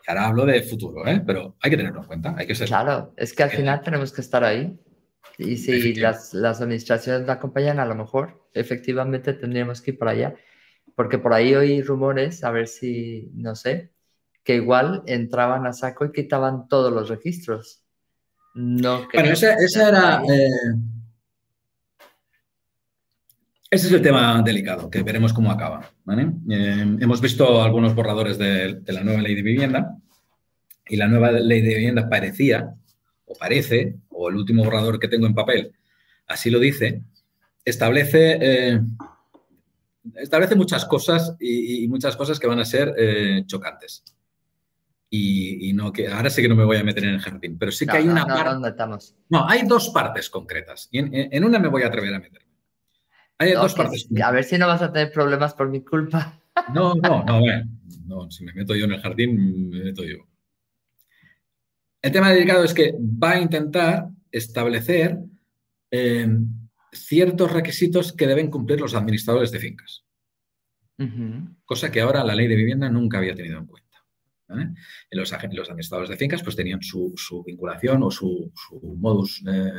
Y 0.07 0.11
ahora 0.11 0.29
hablo 0.29 0.47
de 0.47 0.63
futuro, 0.63 1.07
¿eh? 1.07 1.23
pero 1.27 1.57
hay 1.61 1.71
que 1.71 1.77
tenerlo 1.77 2.01
en 2.01 2.07
cuenta. 2.07 2.35
Hay 2.39 2.47
que 2.47 2.55
ser. 2.55 2.69
Claro, 2.69 3.13
es 3.17 3.35
que 3.35 3.43
al 3.43 3.51
final 3.51 3.83
tenemos 3.83 4.13
que 4.13 4.21
estar 4.21 4.45
ahí. 4.45 4.79
Y 5.37 5.57
si 5.59 5.95
las, 5.97 6.33
las 6.33 6.63
administraciones 6.63 7.27
la 7.27 7.35
acompañan, 7.35 7.79
a 7.79 7.85
lo 7.85 7.95
mejor 7.95 8.49
efectivamente 8.55 9.35
tendríamos 9.35 9.83
que 9.83 9.91
ir 9.91 9.99
para 9.99 10.13
allá 10.13 10.35
porque 10.97 11.19
por 11.19 11.35
ahí 11.35 11.55
oí 11.55 11.83
rumores, 11.83 12.43
a 12.43 12.51
ver 12.51 12.67
si, 12.67 13.31
no 13.35 13.55
sé, 13.55 13.93
que 14.43 14.57
igual 14.57 15.03
entraban 15.07 15.67
a 15.67 15.73
saco 15.73 16.07
y 16.07 16.13
quitaban 16.13 16.67
todos 16.69 16.93
los 16.93 17.09
registros. 17.09 17.83
No 18.55 19.07
bueno, 19.13 19.31
ese, 19.31 19.55
era... 19.75 20.23
Eh, 20.23 20.49
ese 23.69 23.89
es 23.89 23.93
el 23.93 24.01
tema 24.01 24.41
delicado, 24.43 24.89
que 24.89 25.03
veremos 25.03 25.35
cómo 25.35 25.51
acaba. 25.51 25.91
Eh, 26.09 26.97
hemos 27.01 27.21
visto 27.21 27.63
algunos 27.63 27.95
borradores 27.95 28.39
de, 28.39 28.81
la 28.87 29.05
nueva 29.05 29.21
ley 29.21 29.35
de 29.35 29.43
vivienda 29.43 29.99
y 30.89 30.97
la 30.97 31.09
nueva 31.09 31.31
ley 31.33 31.61
de 31.61 31.75
vivienda 31.75 32.09
parecía, 32.09 32.73
o 33.27 33.35
parece, 33.35 33.97
o 34.09 34.31
el 34.31 34.37
último 34.37 34.65
borrador 34.65 34.99
que 34.99 35.09
tengo 35.09 35.27
en 35.27 35.35
papel, 35.35 35.73
así 36.27 36.49
lo 36.49 36.59
dice, 36.59 37.03
establece 37.65 38.39
eh, 38.41 38.81
establece 40.15 40.55
muchas 40.55 40.85
cosas 40.85 41.37
y, 41.41 41.87
muchas 41.89 42.17
cosas 42.17 42.39
que 42.39 42.47
van 42.47 42.61
a 42.61 42.65
ser 42.65 42.95
eh, 42.97 43.45
chocantes. 43.47 44.05
Y, 45.09 45.73
no 45.73 45.93
que 45.93 46.09
ahora 46.09 46.31
sí 46.31 46.43
que 46.43 46.49
no 46.49 46.57
me 46.57 46.65
voy 46.65 46.77
a 46.77 46.85
meter 46.85 47.05
en 47.05 47.15
el 47.15 47.21
jardín, 47.21 47.57
pero 47.59 47.73
sí 47.73 47.87
que 47.87 47.97
hay 47.97 48.09
una 48.09 48.27
parte. 48.27 49.15
No, 49.29 49.49
hay 49.49 49.67
dos 49.67 49.91
partes 49.91 50.29
concretas 50.29 50.89
y 50.91 50.99
en, 50.99 51.45
una 51.45 51.59
me 51.59 51.69
voy 51.69 51.83
a 51.83 51.87
atrever 51.87 52.15
a 52.15 52.19
meterme. 52.19 52.47
Hay 53.39 53.53
dos 53.53 53.75
partes. 53.75 54.09
A 54.23 54.31
ver 54.31 54.45
si 54.45 54.59
no 54.59 54.67
vas 54.67 54.83
a 54.83 54.93
tener 54.93 55.13
problemas 55.13 55.55
por 55.55 55.69
mi 55.69 55.83
culpa. 55.83 56.41
No, 56.75 56.95
no, 57.03 57.25
no, 57.25 57.41
no, 58.07 58.31
si 58.31 58.45
me 58.45 58.53
meto 58.53 58.75
yo 58.75 58.85
en 58.85 58.93
el 58.93 59.01
jardín, 59.01 59.71
me 59.71 59.85
meto 59.85 60.05
yo. 60.05 60.17
El 62.03 62.13
tema 62.13 62.31
delicado 62.31 62.65
es 62.65 62.75
que 62.75 62.95
va 63.01 63.33
a 63.33 63.41
intentar 63.41 64.09
establecer 64.31 65.19
eh, 65.91 66.29
ciertos 66.97 67.53
requisitos 67.53 68.13
que 68.13 68.27
deben 68.27 68.51
cumplir 68.51 68.81
los 68.81 68.95
administradores 68.95 69.51
de 69.51 69.59
fincas. 69.59 70.05
Cosa 71.65 71.91
que 71.91 72.01
ahora 72.01 72.25
la 72.25 72.35
ley 72.35 72.47
de 72.49 72.57
vivienda 72.57 72.89
nunca 72.89 73.19
había 73.19 73.35
tenido 73.35 73.59
en 73.59 73.67
cuenta. 73.67 73.87
Los, 75.11 75.31
los, 75.31 75.69
administradores 75.69 76.09
de 76.09 76.17
fincas 76.17 76.43
pues 76.43 76.57
tenían 76.57 76.81
su, 76.83 77.15
vinculación 77.45 78.03
o 78.03 78.11
su, 78.11 78.53
modus 78.97 79.43
eh, 79.47 79.73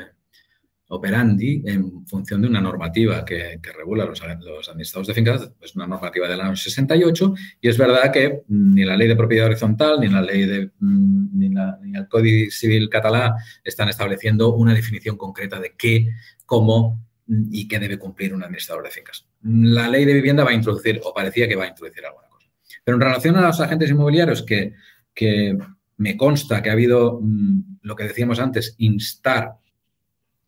operandi 0.89 1.63
en 1.65 2.05
función 2.05 2.41
de 2.41 2.47
una 2.47 2.61
normativa 2.61 3.25
que, 3.25 3.59
regula 3.75 4.05
los, 4.05 4.21
los, 4.21 4.69
administradores 4.69 5.07
de 5.07 5.13
fincas, 5.13 5.51
es 5.61 5.75
una 5.75 5.87
normativa 5.87 6.27
del 6.27 6.41
año 6.41 6.55
68, 6.55 7.33
y 7.61 7.67
es 7.67 7.77
verdad 7.77 8.11
que 8.11 8.43
ni 8.47 8.83
la 8.85 8.95
ley 8.95 9.07
de 9.07 9.15
propiedad 9.15 9.47
horizontal, 9.47 9.99
ni 9.99 10.07
la 10.07 10.21
ley 10.21 10.45
de 10.45 10.71
mm, 10.79 11.37
ni, 11.37 11.49
ni 11.49 11.97
el 11.97 12.07
Código 12.07 12.51
Civil 12.51 12.89
catalán 12.89 13.33
están 13.63 13.89
estableciendo 13.89 14.53
una 14.53 14.73
definición 14.73 15.17
concreta 15.17 15.59
de 15.59 15.75
qué, 15.77 16.09
cómo 16.45 17.06
y 17.27 17.67
que 17.67 17.79
debe 17.79 17.97
cumplir 17.97 18.33
un 18.33 18.43
administrador 18.43 18.83
de 18.83 18.91
fincas. 18.91 19.27
La 19.43 19.89
ley 19.89 20.05
de 20.05 20.13
vivienda 20.13 20.43
va 20.43 20.51
a 20.51 20.55
introducir, 20.55 21.01
o 21.03 21.13
parecía 21.13 21.47
que 21.47 21.55
va 21.55 21.65
a 21.65 21.69
introducir 21.69 22.05
alguna 22.05 22.27
cosa. 22.27 22.47
Pero 22.83 22.95
en 22.95 23.01
relación 23.01 23.35
a 23.35 23.41
los 23.41 23.59
agentes 23.59 23.89
inmobiliarios, 23.89 24.43
que, 24.43 24.73
que 25.13 25.57
me 25.97 26.15
consta 26.15 26.61
que 26.61 26.69
ha 26.69 26.73
habido 26.73 27.19
mm, 27.21 27.79
lo 27.81 27.95
que 27.95 28.05
decíamos 28.05 28.39
antes, 28.39 28.75
instar 28.77 29.57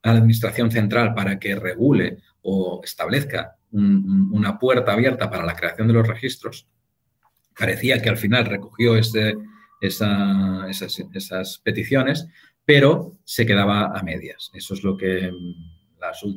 a 0.04 0.14
la 0.14 0.20
Administración 0.20 0.72
Central 0.72 1.14
para 1.14 1.40
que 1.40 1.56
regule 1.56 2.20
o 2.42 2.82
establezca 2.84 3.58
una 3.72 4.58
puerta 4.58 4.94
abierta 4.94 5.30
para 5.30 5.46
la 5.46 5.56
creación 5.56 5.88
de 5.88 5.94
los 5.94 6.08
registros, 6.08 6.68
parecía 7.56 8.02
que 8.02 8.10
al 8.10 8.18
final 8.18 8.46
recogió 8.46 8.96
ese, 8.96 9.36
esas, 9.80 11.00
esas 11.14 11.60
peticiones, 11.60 12.28
pero 12.66 13.20
se 13.26 13.46
quedaba 13.46 13.98
a 13.98 14.02
medias. 14.02 14.50
Eso 14.54 14.74
es 14.74 14.84
lo 14.84 14.98
que 14.98 15.32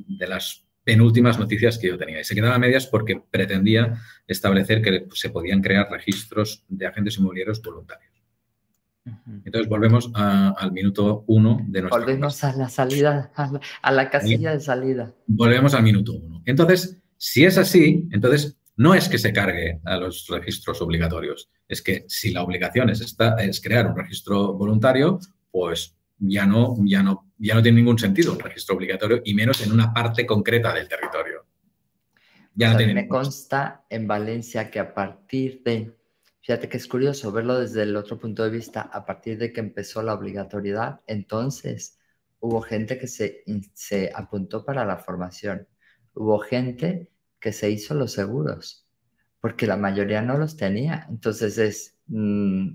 de 0.06 0.26
las 0.26 0.64
penúltimas 0.84 1.38
noticias 1.38 1.78
que 1.78 1.88
yo 1.88 1.98
tenía. 1.98 2.20
Y 2.20 2.24
se 2.24 2.34
quedaba 2.34 2.56
a 2.56 2.58
medias 2.58 2.86
porque 2.86 3.22
pretendía 3.30 3.98
establecer 4.26 4.82
que 4.82 5.06
se 5.14 5.30
podían 5.30 5.62
crear 5.62 5.90
registros 5.90 6.64
de 6.68 6.86
agentes 6.86 7.18
inmobiliarios 7.18 7.62
voluntarios. 7.62 8.12
Entonces 9.44 9.68
volvemos 9.68 10.10
al 10.14 10.72
minuto 10.72 11.24
uno 11.26 11.60
de 11.66 11.82
nuestra 11.82 12.00
Volvemos 12.00 12.44
a 12.44 12.54
la 12.54 12.68
salida, 12.68 13.32
a 13.82 13.92
la, 13.92 14.10
casilla 14.10 14.52
de 14.52 14.60
salida. 14.60 15.12
Volvemos 15.26 15.74
al 15.74 15.82
minuto 15.82 16.12
uno. 16.12 16.42
Entonces, 16.44 17.00
si 17.16 17.44
es 17.44 17.58
así, 17.58 18.08
entonces 18.12 18.56
no 18.76 18.94
es 18.94 19.08
que 19.08 19.18
se 19.18 19.32
cargue 19.32 19.80
a 19.84 19.96
los 19.96 20.28
registros 20.28 20.80
obligatorios, 20.80 21.50
es 21.68 21.82
que 21.82 22.04
si 22.08 22.32
la 22.32 22.42
obligación 22.42 22.90
es, 22.90 23.16
es 23.38 23.60
crear 23.60 23.88
un 23.88 23.96
registro 23.96 24.54
voluntario, 24.54 25.18
pues 25.50 25.96
ya 26.18 26.46
no, 26.46 26.76
ya 26.84 27.02
no, 27.02 27.31
ya 27.46 27.54
no 27.54 27.62
tiene 27.62 27.78
ningún 27.78 27.98
sentido 27.98 28.32
un 28.32 28.38
registro 28.38 28.76
obligatorio 28.76 29.20
y 29.24 29.34
menos 29.34 29.60
en 29.66 29.72
una 29.72 29.92
parte 29.92 30.24
concreta 30.24 30.72
del 30.72 30.88
territorio. 30.88 31.44
Ya 32.54 32.76
me 32.76 33.08
consta 33.08 33.84
en 33.88 34.06
Valencia 34.06 34.70
que 34.70 34.78
a 34.78 34.94
partir 34.94 35.62
de, 35.64 35.96
fíjate 36.40 36.68
que 36.68 36.76
es 36.76 36.86
curioso 36.86 37.32
verlo 37.32 37.58
desde 37.58 37.82
el 37.82 37.96
otro 37.96 38.18
punto 38.18 38.44
de 38.44 38.50
vista, 38.50 38.82
a 38.82 39.04
partir 39.04 39.38
de 39.38 39.52
que 39.52 39.60
empezó 39.60 40.02
la 40.02 40.14
obligatoriedad, 40.14 41.00
entonces 41.06 41.98
hubo 42.40 42.60
gente 42.60 42.98
que 42.98 43.08
se, 43.08 43.42
se 43.72 44.12
apuntó 44.14 44.64
para 44.64 44.84
la 44.84 44.98
formación, 44.98 45.66
hubo 46.14 46.38
gente 46.38 47.10
que 47.40 47.52
se 47.52 47.70
hizo 47.70 47.94
los 47.94 48.12
seguros, 48.12 48.86
porque 49.40 49.66
la 49.66 49.76
mayoría 49.76 50.22
no 50.22 50.38
los 50.38 50.56
tenía. 50.56 51.06
Entonces 51.08 51.58
es, 51.58 51.96
mm, 52.06 52.68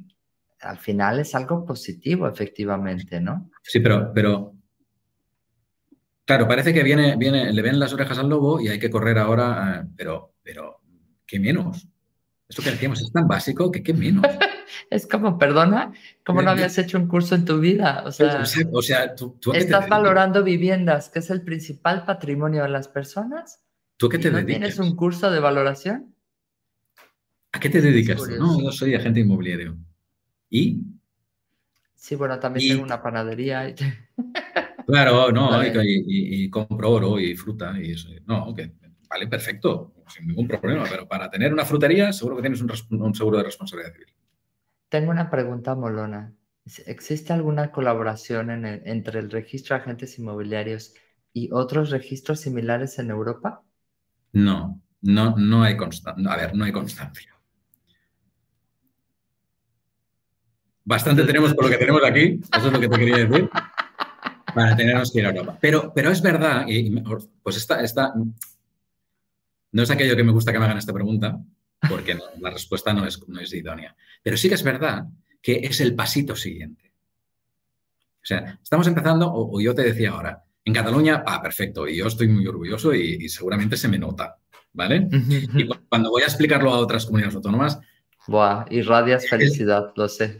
al 0.59 0.77
final 0.77 1.19
es 1.19 1.35
algo 1.35 1.65
positivo, 1.65 2.27
efectivamente, 2.27 3.21
¿no? 3.21 3.49
Sí, 3.61 3.79
pero, 3.79 4.11
pero 4.13 4.56
claro, 6.27 6.47
parece 6.47 6.73
que 6.73 6.83
viene, 6.83 7.15
viene, 7.15 7.51
le 7.51 7.61
ven 7.61 7.79
las 7.79 7.93
orejas 7.93 8.19
al 8.19 8.29
lobo 8.29 8.59
y 8.59 8.67
hay 8.67 8.77
que 8.77 8.89
correr 8.89 9.17
ahora, 9.17 9.81
eh, 9.81 9.89
pero, 9.95 10.35
pero, 10.43 10.81
¿qué 11.25 11.39
menos? 11.39 11.87
Esto 12.49 12.61
que 12.61 12.71
decíamos 12.71 13.01
es 13.01 13.11
tan 13.11 13.27
básico 13.27 13.71
que 13.71 13.81
qué 13.81 13.93
menos. 13.93 14.23
es 14.89 15.07
como, 15.07 15.37
perdona, 15.37 15.93
¿cómo 16.25 16.41
no 16.41 16.51
habías 16.51 16.77
hecho 16.77 16.97
un 16.97 17.07
curso 17.07 17.35
en 17.35 17.45
tu 17.45 17.59
vida? 17.59 18.03
O 18.05 18.11
sea, 18.11 18.43
o 18.71 18.81
sea 18.81 19.15
tú, 19.15 19.37
estás 19.53 19.87
valorando 19.87 20.43
viviendas, 20.43 21.09
que 21.09 21.19
es 21.19 21.29
el 21.29 21.41
principal 21.41 22.05
patrimonio 22.05 22.63
de 22.63 22.69
las 22.69 22.87
personas. 22.89 23.63
¿Tú 23.95 24.09
qué 24.09 24.19
te 24.19 24.29
no 24.29 24.45
¿Tienes 24.45 24.79
un 24.79 24.95
curso 24.95 25.31
de 25.31 25.39
valoración? 25.39 26.13
¿A 27.53 27.59
qué 27.59 27.69
te 27.69 27.81
dedicas? 27.81 28.21
No, 28.37 28.61
yo 28.61 28.71
soy 28.71 28.95
agente 28.95 29.21
inmobiliario. 29.21 29.77
¿Y? 30.49 30.83
Sí, 31.95 32.15
bueno, 32.15 32.37
también 32.39 32.69
tengo 32.69 32.83
una 32.83 33.01
panadería. 33.01 33.73
Claro, 34.87 35.33
no, 35.33 35.61
y, 35.83 36.49
compro 36.49 36.89
oro 36.89 37.19
y 37.19 37.35
fruta 37.35 37.75
y 37.77 37.91
eso. 37.91 38.07
No, 38.25 38.53
que 38.55 38.71
vale, 39.09 39.27
perfecto, 39.27 39.93
sin 40.07 40.27
ningún 40.27 40.47
problema, 40.47 40.85
pero 40.89 41.05
para 41.05 41.29
tener 41.29 41.51
una 41.51 41.65
frutería 41.65 42.13
seguro 42.13 42.37
que 42.37 42.43
tienes 42.43 42.61
un, 42.61 43.13
seguro 43.13 43.37
de 43.37 43.43
responsabilidad 43.43 43.91
civil. 43.91 44.13
Tengo 44.87 45.11
una 45.11 45.29
pregunta 45.29 45.75
molona. 45.75 46.33
¿Existe 46.85 47.33
alguna 47.33 47.71
colaboración 47.71 48.49
entre 48.65 49.19
el 49.19 49.29
registro 49.29 49.75
de 49.75 49.81
agentes 49.81 50.17
inmobiliarios 50.19 50.93
y 51.33 51.49
otros 51.51 51.89
registros 51.89 52.39
similares 52.39 52.97
en 52.97 53.09
Europa? 53.09 53.63
No, 54.31 54.81
no, 55.01 55.35
no 55.35 55.63
hay 55.63 55.75
constancia. 55.75 56.31
A 56.31 56.37
ver, 56.37 56.55
no 56.55 56.63
hay 56.63 56.71
constancia. 56.71 57.35
Bastante 60.85 61.25
tenemos 61.25 61.53
por 61.53 61.65
lo 61.65 61.71
que 61.71 61.77
tenemos 61.77 62.01
aquí, 62.05 62.39
eso 62.53 62.67
es 62.67 62.73
lo 62.73 62.79
que 62.79 62.87
te 62.87 62.97
quería 62.97 63.25
decir. 63.25 63.49
para 64.57 64.75
tenernos 64.75 65.11
que 65.11 65.19
ir 65.19 65.25
a 65.27 65.29
Europa. 65.29 65.55
Pero, 65.61 65.91
pero 65.93 66.09
es 66.09 66.19
verdad, 66.19 66.65
y 66.67 66.89
pues 67.43 67.57
esta, 67.57 67.79
esta, 67.81 68.11
no 69.71 69.83
es 69.83 69.91
aquello 69.91 70.15
que 70.15 70.23
me 70.23 70.31
gusta 70.31 70.51
que 70.51 70.57
me 70.57 70.65
hagan 70.65 70.79
esta 70.79 70.93
pregunta, 70.93 71.39
porque 71.87 72.17
la 72.39 72.49
respuesta 72.49 72.91
no 72.91 73.05
es, 73.05 73.21
no 73.27 73.39
es 73.39 73.53
idónea. 73.53 73.95
Pero 74.23 74.35
sí 74.35 74.49
que 74.49 74.55
es 74.55 74.63
verdad 74.63 75.05
que 75.43 75.59
es 75.61 75.79
el 75.79 75.93
pasito 75.93 76.35
siguiente. 76.35 76.91
O 78.15 78.25
sea, 78.25 78.59
estamos 78.63 78.87
empezando, 78.87 79.31
o, 79.31 79.61
yo 79.61 79.75
te 79.75 79.83
decía 79.83 80.09
ahora, 80.09 80.43
en 80.65 80.73
Cataluña, 80.73 81.23
ah, 81.27 81.39
perfecto, 81.39 81.87
y 81.87 81.97
yo 81.97 82.07
estoy 82.07 82.27
muy 82.27 82.47
orgulloso 82.47 82.95
y, 82.95 83.29
seguramente 83.29 83.77
se 83.77 83.87
me 83.87 83.99
nota, 83.99 84.37
¿vale? 84.73 85.07
y 85.53 85.67
cuando 85.87 86.09
voy 86.09 86.23
a 86.23 86.25
explicarlo 86.25 86.73
a 86.73 86.79
otras 86.79 87.05
comunidades 87.05 87.35
autónomas... 87.35 87.79
Buah, 88.27 88.65
irradias 88.71 89.29
felicidad, 89.29 89.93
lo 89.95 90.09
sé. 90.09 90.35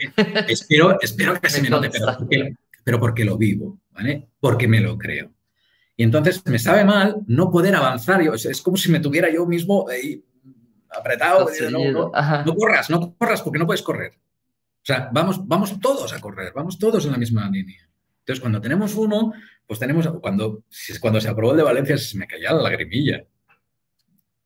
Espero, 0.48 1.00
espero 1.00 1.40
que 1.40 1.52
se 1.52 1.62
me 1.62 1.70
note, 1.70 1.92
pero 1.92 2.18
porque, 2.18 2.56
pero 2.84 3.00
porque 3.00 3.26
lo 3.26 3.38
vivo, 3.38 3.80
¿vale? 3.98 4.30
Porque 4.40 4.68
me 4.68 4.80
lo 4.80 4.98
creo. 4.98 5.32
Y 5.96 6.04
entonces 6.04 6.46
me 6.46 6.60
sabe 6.60 6.86
mal 6.86 7.18
no 7.26 7.50
poder 7.50 7.76
avanzar. 7.76 8.22
es 8.22 8.62
como 8.62 8.78
si 8.78 8.92
me 8.92 9.00
tuviera 9.00 9.30
yo 9.32 9.46
mismo 9.48 9.88
apretado. 10.90 11.48
No, 11.72 12.56
corras, 12.56 12.90
no 12.90 13.16
corras 13.18 13.42
porque 13.42 13.58
no 13.58 13.66
puedes 13.66 13.82
correr. 13.82 14.14
O 14.14 14.86
sea, 14.88 15.10
vamos, 15.12 15.46
vamos 15.46 15.80
todos 15.82 16.14
a 16.14 16.22
correr, 16.22 16.54
vamos 16.56 16.78
todos 16.78 17.04
en 17.06 17.12
la 17.12 17.18
misma 17.18 17.50
línea. 17.50 17.90
Entonces, 18.20 18.40
cuando 18.40 18.62
tenemos 18.62 18.94
uno, 18.96 19.34
pues 19.66 19.80
tenemos, 19.80 20.08
cuando, 20.22 20.64
cuando 21.02 21.20
se 21.20 21.30
aprobó 21.30 21.52
el 21.52 21.58
de 21.58 21.64
Valencia, 21.64 21.98
se 21.98 22.18
me 22.18 22.28
caía 22.28 22.54
la 22.54 22.62
lagrimilla. 22.62 23.26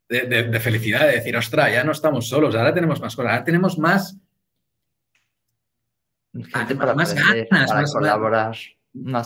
De, 0.07 0.59
felicidad, 0.59 1.07
de 1.07 1.13
decir, 1.13 1.35
ostras, 1.37 1.71
ya 1.71 1.85
no 1.85 1.93
estamos 1.93 2.27
solos, 2.27 2.53
ahora 2.53 2.73
tenemos 2.73 2.99
más 2.99 3.15
cosas, 3.15 3.31
ahora 3.31 3.43
tenemos 3.45 3.79
más, 3.79 4.17
más 6.33 7.13
ganas, 7.13 7.71
más 7.71 7.93
colaborar 7.93 8.57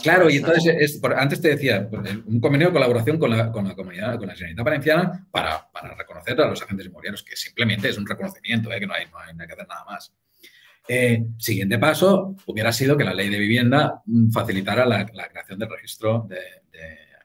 claro, 0.01 0.29
y 0.29 0.37
entonces, 0.37 1.01
antes 1.17 1.41
te 1.41 1.49
decía, 1.49 1.89
pues, 1.89 2.17
un 2.25 2.39
convenio 2.39 2.67
de 2.67 2.73
colaboración 2.73 3.17
con 3.17 3.31
la, 3.31 3.51
con 3.51 3.67
la 3.67 3.75
comunidad, 3.75 4.17
con 4.17 4.27
la 4.27 4.33
Generalitat 4.33 4.65
Valenciana 4.65 5.27
para, 5.31 5.69
para, 5.71 5.95
reconocer 5.95 6.39
a 6.39 6.47
los 6.47 6.61
agentes 6.61 6.85
inmobiliarios, 6.85 7.23
que 7.23 7.35
simplemente 7.35 7.89
es 7.89 7.97
un 7.97 8.05
reconocimiento, 8.05 8.71
¿eh? 8.71 8.79
que 8.79 8.87
no 8.87 8.93
hay, 8.93 9.05
no 9.05 9.17
hay, 9.19 9.47
que 9.47 9.53
hacer 9.53 9.67
nada 9.67 9.85
más. 9.85 10.13
Eh, 10.87 11.25
siguiente 11.39 11.79
paso 11.79 12.35
hubiera 12.45 12.71
sido 12.71 12.95
que 12.95 13.03
la 13.03 13.13
ley 13.13 13.29
de 13.29 13.39
vivienda 13.39 14.03
mm, 14.05 14.29
facilitara 14.29 14.85
la, 14.85 15.05
creación 15.05 15.57
del 15.57 15.69
registro 15.69 16.27
de, 16.29 16.37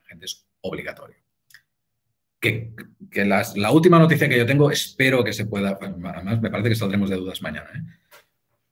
agentes 0.03 0.47
obligatorio. 0.61 1.17
Que, 2.39 2.73
que 3.11 3.23
la 3.23 3.71
última 3.71 3.99
noticia 3.99 4.27
que 4.27 4.37
yo 4.37 4.47
tengo, 4.47 4.71
espero 4.71 5.23
que 5.23 5.31
se 5.31 5.45
pueda, 5.45 5.77
además 5.79 6.41
me 6.41 6.49
parece 6.49 6.69
que 6.69 6.75
saldremos 6.75 7.11
de 7.11 7.17
dudas 7.17 7.43
mañana, 7.43 7.69
¿eh? 7.75 7.83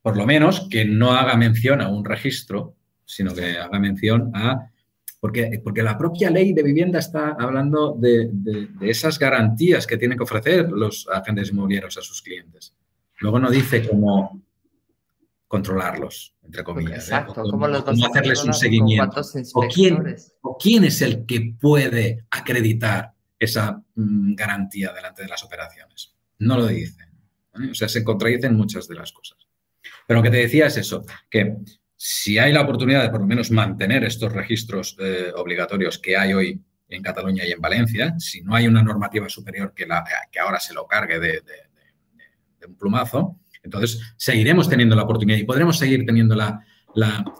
por 0.02 0.18
lo 0.18 0.26
menos 0.26 0.68
que 0.72 0.86
no 0.86 1.12
haga 1.12 1.36
mención 1.38 1.82
a 1.82 1.90
un 1.90 2.04
registro 2.04 2.79
sino 3.10 3.34
que 3.34 3.58
haga 3.58 3.80
mención 3.80 4.32
a... 4.36 4.70
Porque, 5.20 5.60
porque 5.62 5.84
la 5.84 5.98
propia 5.98 6.30
ley 6.30 6.54
de 6.54 6.64
vivienda 6.64 7.00
está 7.00 7.36
hablando 7.38 7.98
de, 8.00 8.30
esas 8.82 9.20
garantías 9.20 9.86
que 9.86 9.98
tienen 9.98 10.18
que 10.18 10.24
ofrecer 10.24 10.72
los 10.72 11.10
agentes 11.12 11.50
inmobiliarios 11.50 11.98
a 11.98 12.02
sus 12.02 12.22
clientes. 12.22 12.74
Luego 13.20 13.38
no 13.38 13.52
dice 13.52 13.86
cómo 13.86 14.42
controlarlos, 15.46 16.36
entre 16.42 16.64
comillas. 16.64 16.92
¿eh? 17.10 17.16
Exacto, 17.16 17.44
cómo, 17.44 17.84
cómo 17.84 18.06
hacerles 18.06 18.46
un 18.46 18.54
seguimiento. 18.54 19.20
O 19.56 19.68
quién, 19.68 20.16
o 20.42 20.58
quién 20.58 20.86
es 20.86 21.02
el 21.02 21.26
que 21.26 21.54
puede 21.60 22.26
acreditar 22.30 23.12
esa 23.38 23.84
mm, 23.96 24.36
garantía 24.36 24.94
delante 24.94 25.24
de 25.24 25.28
las 25.28 25.44
operaciones. 25.44 26.16
No 26.38 26.58
lo 26.58 26.68
dice. 26.68 27.04
O 27.70 27.74
sea, 27.74 27.90
se 27.90 28.06
contradicen 28.06 28.56
muchas 28.56 28.88
de 28.88 28.96
las 28.96 29.12
cosas. 29.12 29.38
Pero 30.08 30.20
lo 30.20 30.24
que 30.24 30.32
te 30.32 30.38
decía 30.38 30.68
es 30.68 30.78
eso, 30.78 31.04
que 31.30 31.58
si 32.02 32.40
hay 32.40 32.54
la 32.54 32.62
oportunidad 32.62 33.04
de 33.04 33.10
por 33.10 33.20
lo 33.20 33.28
menos 33.28 33.52
mantener 33.52 34.06
estos 34.06 34.32
registros 34.32 34.96
eh, 35.00 35.34
obligatorios 35.36 36.00
que 36.00 36.16
hay 36.16 36.32
hoy 36.32 36.62
en 36.88 37.04
Cataluña 37.04 37.46
y 37.46 37.52
en 37.52 37.60
Valencia, 37.60 38.16
si 38.18 38.40
no 38.40 38.56
hay 38.56 38.68
una 38.68 38.82
normativa 38.82 39.28
superior 39.28 39.74
que, 39.76 39.86
ahora 40.40 40.62
se 40.62 40.74
lo 40.74 40.88
cargue 40.88 41.20
de, 41.20 41.42
un 42.66 42.78
plumazo, 42.78 43.42
entonces 43.62 44.00
seguiremos 44.16 44.70
teniendo 44.70 44.96
la 44.96 45.04
oportunidad 45.04 45.38
y 45.40 45.44
podremos 45.44 45.78
seguir 45.78 46.06
teniendo 46.06 46.36
la, 46.36 46.64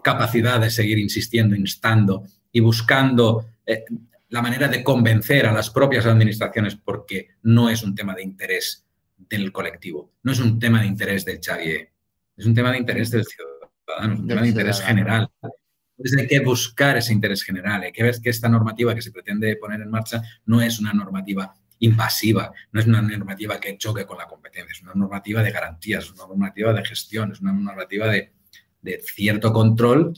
capacidad 0.04 0.60
de 0.60 0.70
seguir 0.70 1.00
insistiendo, 1.00 1.56
instando 1.56 2.26
y 2.52 2.60
buscando 2.60 3.48
eh, 3.66 3.86
la 4.28 4.42
manera 4.42 4.68
de 4.68 4.84
convencer 4.84 5.46
a 5.46 5.54
las 5.54 5.70
propias 5.70 6.06
administraciones 6.06 6.76
porque 6.76 7.30
no 7.44 7.70
es 7.70 7.82
un 7.82 7.96
tema 7.96 8.14
de 8.14 8.24
interés 8.24 8.86
del 9.18 9.54
colectivo, 9.54 10.12
no 10.24 10.34
es 10.34 10.40
un 10.42 10.60
tema 10.60 10.82
de 10.82 10.88
interés 10.88 11.24
del 11.24 11.40
Xavier, 11.40 11.94
es 12.36 12.46
un 12.46 12.54
tema 12.54 12.74
de 12.74 12.78
interés 12.80 13.10
del 13.12 13.24
ciudadano 13.24 13.49
un 14.04 14.28
tema 14.28 14.42
de 14.42 14.50
interés 14.50 14.82
general. 14.82 15.30
Entonces 15.98 16.18
hay 16.18 16.28
que 16.28 16.40
buscar 16.40 16.96
ese 16.98 17.12
interés 17.12 17.44
general, 17.44 17.82
hay 17.82 17.92
que 17.92 18.04
ver 18.04 18.16
que 18.22 18.30
esta 18.30 18.48
normativa 18.48 18.96
que 18.96 19.02
se 19.02 19.12
pretende 19.12 19.58
poner 19.58 19.82
en 19.82 19.90
marcha 19.90 20.22
no 20.46 20.62
es 20.62 20.80
una 20.80 20.94
normativa 20.94 21.54
invasiva, 21.80 22.54
no 22.72 22.80
es 22.80 22.88
una 22.88 23.02
normativa 23.02 23.60
que 23.60 23.78
choque 23.78 24.06
con 24.06 24.18
la 24.18 24.26
competencia, 24.26 24.72
es 24.72 24.82
una 24.82 24.94
normativa 24.94 25.44
de 25.44 25.52
garantías, 25.52 26.06
es 26.06 26.12
una 26.12 26.28
normativa 26.28 26.74
de 26.74 26.86
gestión, 26.86 27.32
es 27.32 27.42
una 27.42 27.52
normativa 27.52 28.08
de, 28.08 28.32
cierto 29.04 29.52
control, 29.52 30.14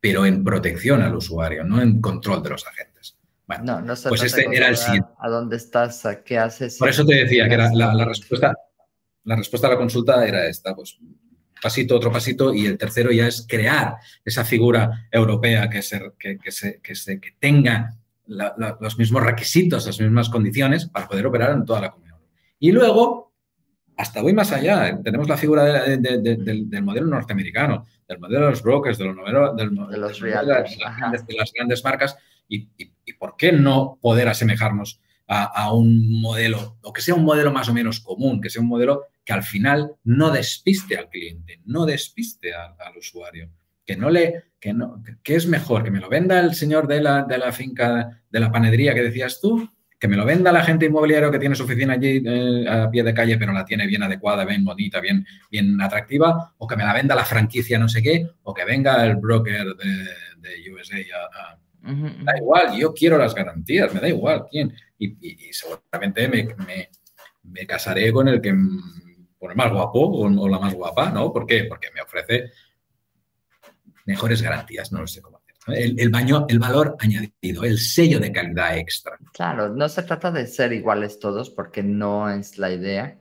pero 0.00 0.26
en 0.26 0.42
protección 0.42 1.02
al 1.02 1.14
usuario, 1.14 1.62
no 1.62 1.80
en 1.80 2.00
control 2.00 2.42
de 2.42 2.50
los 2.50 2.66
agentes. 2.66 3.16
Bueno, 3.46 3.80
no, 3.80 3.94
pues 4.08 4.22
este 4.22 4.48
era 4.52 4.68
el 4.68 4.76
siguiente. 4.76 5.10
¿A 5.18 5.28
dónde 5.28 5.56
estás? 5.56 6.06
¿A 6.06 6.22
qué 6.22 6.38
haces? 6.38 6.78
Por 6.78 6.88
eso 6.88 7.04
te 7.04 7.16
decía 7.16 7.48
que 7.48 7.54
era 7.54 7.70
la, 7.72 8.04
respuesta, 8.04 8.54
la 9.24 9.36
respuesta 9.36 9.66
a 9.66 9.70
la 9.70 9.76
consulta 9.76 10.26
era 10.26 10.48
esta, 10.48 10.74
pues 10.74 10.98
pasito, 11.60 11.96
otro 11.96 12.12
pasito, 12.12 12.52
y 12.54 12.66
el 12.66 12.78
tercero 12.78 13.10
ya 13.10 13.26
es 13.26 13.46
crear 13.48 13.96
esa 14.24 14.44
figura 14.44 15.08
europea 15.10 15.68
que, 15.68 15.80
que, 16.18 16.38
que, 16.38 16.50
se, 16.50 16.80
que, 16.80 16.94
se, 16.94 17.20
que 17.20 17.32
tenga 17.38 17.96
los 18.26 18.98
mismos 18.98 19.22
requisitos, 19.22 19.86
las 19.86 20.00
mismas 20.00 20.28
condiciones 20.28 20.86
para 20.86 21.08
poder 21.08 21.26
operar 21.26 21.52
en 21.52 21.64
toda 21.64 21.80
la 21.80 21.90
comunidad. 21.90 22.18
Y 22.58 22.72
luego, 22.72 23.32
hasta 23.96 24.22
voy 24.22 24.32
más 24.32 24.52
allá, 24.52 25.00
tenemos 25.02 25.28
la 25.28 25.36
figura 25.36 25.64
del, 25.64 26.82
modelo 26.82 27.06
norteamericano, 27.06 27.86
del 28.08 28.20
modelo 28.20 28.44
de 28.44 28.50
los 28.50 28.62
brokers, 28.62 28.98
de 28.98 29.06
los, 29.06 29.16
del, 29.56 29.74
de, 29.74 29.96
los 29.98 30.20
de, 30.20 30.28
las, 30.30 31.52
grandes, 31.52 31.84
marcas, 31.84 32.16
y, 32.48 32.68
y, 32.76 33.12
por 33.14 33.36
qué 33.36 33.52
no 33.52 33.98
poder 34.00 34.28
asemejarnos 34.28 35.00
a, 35.26 35.72
un 35.72 36.20
modelo, 36.20 36.78
o 36.82 36.92
que 36.92 37.02
sea 37.02 37.14
un 37.14 37.24
modelo 37.24 37.52
más 37.52 37.68
o 37.68 37.74
menos 37.74 38.00
común, 38.00 38.40
que 38.40 38.50
sea 38.50 38.62
un 38.62 38.68
modelo 38.68 39.04
que 39.24 39.32
al 39.32 39.42
final 39.42 39.92
no 40.04 40.30
despiste 40.30 40.96
al 40.96 41.08
cliente, 41.08 41.60
no 41.64 41.86
despiste 41.86 42.52
al, 42.54 42.96
usuario, 42.96 43.50
que 43.84 43.96
no 43.96 44.10
le, 44.10 44.52
que 44.58 44.72
no, 44.72 45.02
que 45.22 45.36
es 45.36 45.46
mejor 45.46 45.84
que 45.84 45.90
me 45.90 46.00
lo 46.00 46.08
venda 46.08 46.40
el 46.40 46.54
señor 46.54 46.86
de 46.86 47.00
la, 47.00 47.22
de 47.24 47.38
la 47.38 47.52
finca, 47.52 48.22
de 48.30 48.40
la 48.40 48.50
panadería 48.50 48.94
que 48.94 49.02
decías 49.02 49.40
tú, 49.40 49.68
que 50.00 50.08
me 50.08 50.16
lo 50.16 50.24
venda 50.24 50.50
la 50.50 50.64
gente 50.64 50.86
inmobiliario 50.86 51.30
que 51.30 51.38
tiene 51.38 51.54
su 51.54 51.64
oficina 51.64 51.92
allí 51.92 52.22
eh, 52.24 52.66
a 52.66 52.90
pie 52.90 53.02
de 53.02 53.12
calle, 53.12 53.36
pero 53.36 53.52
la 53.52 53.66
tiene 53.66 53.86
bien 53.86 54.02
adecuada, 54.02 54.46
bien 54.46 54.64
bonita, 54.64 54.98
bien, 54.98 55.26
bien 55.50 55.78
atractiva, 55.80 56.54
o 56.56 56.66
que 56.66 56.74
me 56.74 56.84
la 56.84 56.94
venda 56.94 57.14
la 57.14 57.26
franquicia 57.26 57.78
no 57.78 57.88
sé 57.88 58.02
qué, 58.02 58.26
o 58.42 58.54
que 58.54 58.64
venga 58.64 59.04
el 59.04 59.16
broker 59.16 59.76
de, 59.76 60.72
USA 60.72 60.96
a, 61.34 61.58
Da 61.82 62.36
igual, 62.36 62.78
yo 62.78 62.92
quiero 62.94 63.18
las 63.18 63.34
garantías, 63.34 63.92
me 63.92 64.00
da 64.00 64.08
igual 64.08 64.46
quién. 64.50 64.74
Y, 64.98 65.52
seguramente 65.52 66.28
me, 66.28 67.66
casaré 67.66 68.12
con 68.12 68.28
el 68.28 68.40
que 68.40 68.54
por 69.40 69.50
el 69.50 69.56
más 69.56 69.72
guapo 69.72 70.00
o, 70.00 70.48
la 70.48 70.58
más 70.58 70.74
guapa, 70.74 71.10
¿no? 71.10 71.32
¿Por 71.32 71.46
qué? 71.46 71.64
Porque 71.64 71.88
me 71.94 72.02
ofrece 72.02 72.52
mejores 74.04 74.42
garantías, 74.42 74.92
no 74.92 75.00
lo 75.00 75.06
sé 75.06 75.22
cómo 75.22 75.38
hacer. 75.38 75.50
El, 75.98 76.10
baño, 76.10 76.46
el 76.48 76.58
valor 76.58 76.96
añadido, 77.00 77.64
el 77.64 77.78
sello 77.78 78.20
de 78.20 78.32
calidad 78.32 78.76
extra. 78.76 79.16
Claro, 79.32 79.70
no 79.70 79.88
se 79.88 80.02
trata 80.02 80.30
de 80.30 80.46
ser 80.46 80.72
iguales 80.72 81.18
todos 81.18 81.48
porque 81.48 81.82
no 81.82 82.28
es 82.28 82.58
la 82.58 82.70
idea, 82.70 83.18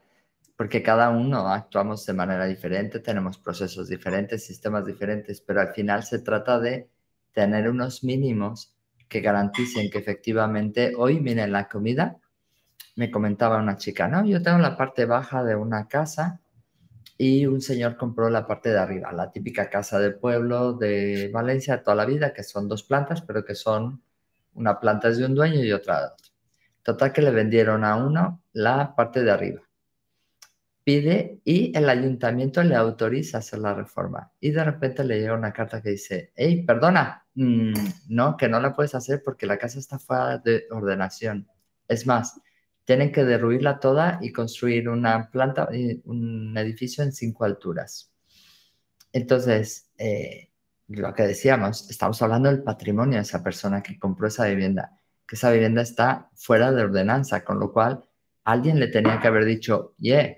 porque 0.58 0.84
cada 0.84 1.10
uno 1.10 1.48
actuamos 1.48 2.06
de 2.06 2.14
manera 2.14 2.46
diferente, 2.46 3.00
tenemos 3.00 3.38
procesos 3.38 3.88
diferentes, 3.88 4.46
sistemas 4.46 4.86
diferentes, 4.86 5.40
pero 5.40 5.62
al 5.62 5.74
final 5.74 6.04
se 6.04 6.20
trata 6.20 6.60
de 6.60 6.90
tener 7.32 7.70
unos 7.70 8.04
mínimos 8.04 8.74
que 9.08 9.22
garanticen 9.22 9.90
que 9.90 10.00
efectivamente 10.00 10.94
hoy, 10.98 11.22
miren 11.22 11.54
la 11.54 11.70
comida, 11.70 12.18
me 13.00 13.10
comentaba 13.10 13.56
una 13.56 13.78
chica, 13.78 14.10
no, 14.10 14.26
yo 14.26 14.42
tengo 14.42 14.58
la 14.58 14.76
parte 14.76 15.06
baja 15.06 15.42
de 15.46 15.56
una 15.56 15.88
casa 15.88 16.42
y 17.18 17.46
un 17.46 17.62
señor 17.62 17.96
compró 17.96 18.30
la 18.30 18.46
parte 18.46 18.72
de 18.72 18.78
arriba, 18.78 19.14
la 19.14 19.32
típica 19.32 19.70
casa 19.70 20.00
de 20.00 20.12
pueblo 20.12 20.74
de 20.74 21.30
Valencia 21.34 21.82
toda 21.82 21.96
la 21.96 22.04
vida, 22.04 22.34
que 22.34 22.44
son 22.44 22.68
dos 22.68 22.84
plantas, 22.84 23.22
pero 23.22 23.46
que 23.46 23.56
son 23.56 24.04
una 24.54 24.82
planta 24.82 25.08
es 25.08 25.18
de 25.18 25.26
un 25.28 25.34
dueño 25.34 25.64
y 25.64 25.72
otra 25.72 26.00
de 26.02 26.06
otro. 26.08 26.28
Total 26.84 27.14
que 27.14 27.22
le 27.22 27.32
vendieron 27.32 27.86
a 27.86 27.96
uno 27.96 28.42
la 28.52 28.94
parte 28.98 29.24
de 29.24 29.32
arriba 29.32 29.62
pide 30.84 31.40
y 31.46 31.72
el 31.78 31.88
ayuntamiento 31.88 32.64
le 32.64 32.76
autoriza 32.76 33.38
hacer 33.38 33.60
la 33.60 33.74
reforma. 33.74 34.32
Y 34.42 34.52
de 34.52 34.64
repente 34.64 35.06
le 35.06 35.20
llega 35.20 35.36
una 35.36 35.54
carta 35.54 35.82
que 35.82 35.92
dice, 35.92 36.34
hey, 36.36 36.64
perdona, 36.66 37.26
mm, 37.36 37.74
no, 38.10 38.36
que 38.36 38.50
no 38.50 38.60
la 38.60 38.74
puedes 38.74 38.94
hacer 38.96 39.22
porque 39.24 39.46
la 39.46 39.58
casa 39.58 39.80
está 39.80 40.00
fuera 40.00 40.40
de 40.40 40.66
ordenación. 40.72 41.48
Es 41.88 42.06
más, 42.08 42.42
tienen 42.90 43.12
que 43.12 43.24
derruirla 43.24 43.80
toda 43.80 44.18
y 44.20 44.32
construir 44.32 44.90
una 44.90 45.30
planta, 45.30 45.70
un 46.06 46.58
edificio 46.58 47.04
en 47.04 47.12
cinco 47.12 47.46
alturas. 47.46 48.12
Entonces, 49.14 49.92
eh, 50.00 50.50
lo 50.88 51.14
que 51.14 51.22
decíamos, 51.22 51.88
estamos 51.92 52.20
hablando 52.24 52.50
del 52.50 52.64
patrimonio 52.64 53.18
de 53.18 53.22
esa 53.22 53.44
persona 53.44 53.84
que 53.84 54.00
compró 54.00 54.26
esa 54.26 54.48
vivienda, 54.48 54.98
que 55.28 55.36
esa 55.36 55.52
vivienda 55.52 55.84
está 55.84 56.32
fuera 56.34 56.72
de 56.72 56.82
ordenanza, 56.82 57.44
con 57.44 57.60
lo 57.60 57.72
cual 57.72 58.04
alguien 58.44 58.80
le 58.80 58.88
tenía 58.88 59.20
que 59.20 59.28
haber 59.28 59.46
dicho, 59.46 59.94
yeah, 60.00 60.38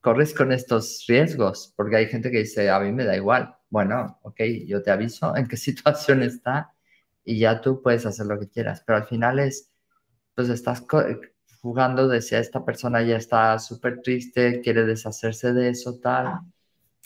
corres 0.00 0.32
con 0.32 0.52
estos 0.52 1.04
riesgos, 1.08 1.74
porque 1.76 1.96
hay 1.96 2.06
gente 2.06 2.30
que 2.30 2.38
dice, 2.38 2.70
a 2.70 2.78
mí 2.78 2.92
me 2.92 3.06
da 3.06 3.16
igual. 3.16 3.56
Bueno, 3.70 4.20
ok, 4.22 4.40
yo 4.68 4.84
te 4.84 4.92
aviso 4.92 5.34
en 5.34 5.48
qué 5.48 5.56
situación 5.68 6.22
está 6.22 6.72
y 7.24 7.40
ya 7.40 7.60
tú 7.60 7.82
puedes 7.82 8.06
hacer 8.06 8.26
lo 8.26 8.38
que 8.38 8.48
quieras, 8.48 8.84
pero 8.86 8.98
al 8.98 9.06
final 9.08 9.40
es, 9.40 9.72
pues 10.36 10.48
estás 10.48 10.82
jugando 11.68 12.08
de 12.08 12.22
si 12.22 12.34
esta 12.34 12.64
persona 12.64 13.02
ya 13.02 13.18
está 13.18 13.58
súper 13.58 14.00
triste, 14.00 14.62
quiere 14.62 14.86
deshacerse 14.86 15.52
de 15.52 15.68
eso, 15.68 15.98
tal. 16.02 16.38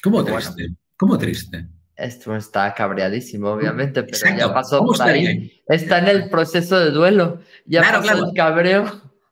¿Cómo 0.04 0.24
triste? 0.24 0.68
¿Cómo 0.96 1.18
triste? 1.18 1.66
Esto 1.96 2.36
está 2.36 2.72
cabreadísimo, 2.72 3.48
obviamente, 3.48 4.04
pero 4.04 4.36
ya 4.38 4.54
pasó 4.54 4.84
por 4.84 5.02
ahí. 5.02 5.52
Está 5.66 5.98
en 5.98 6.06
el 6.06 6.30
proceso 6.30 6.78
de 6.78 6.92
duelo. 6.92 7.40
Ya 7.66 7.80
pasó 7.80 8.24
el 8.24 8.32
cabreo 8.34 8.84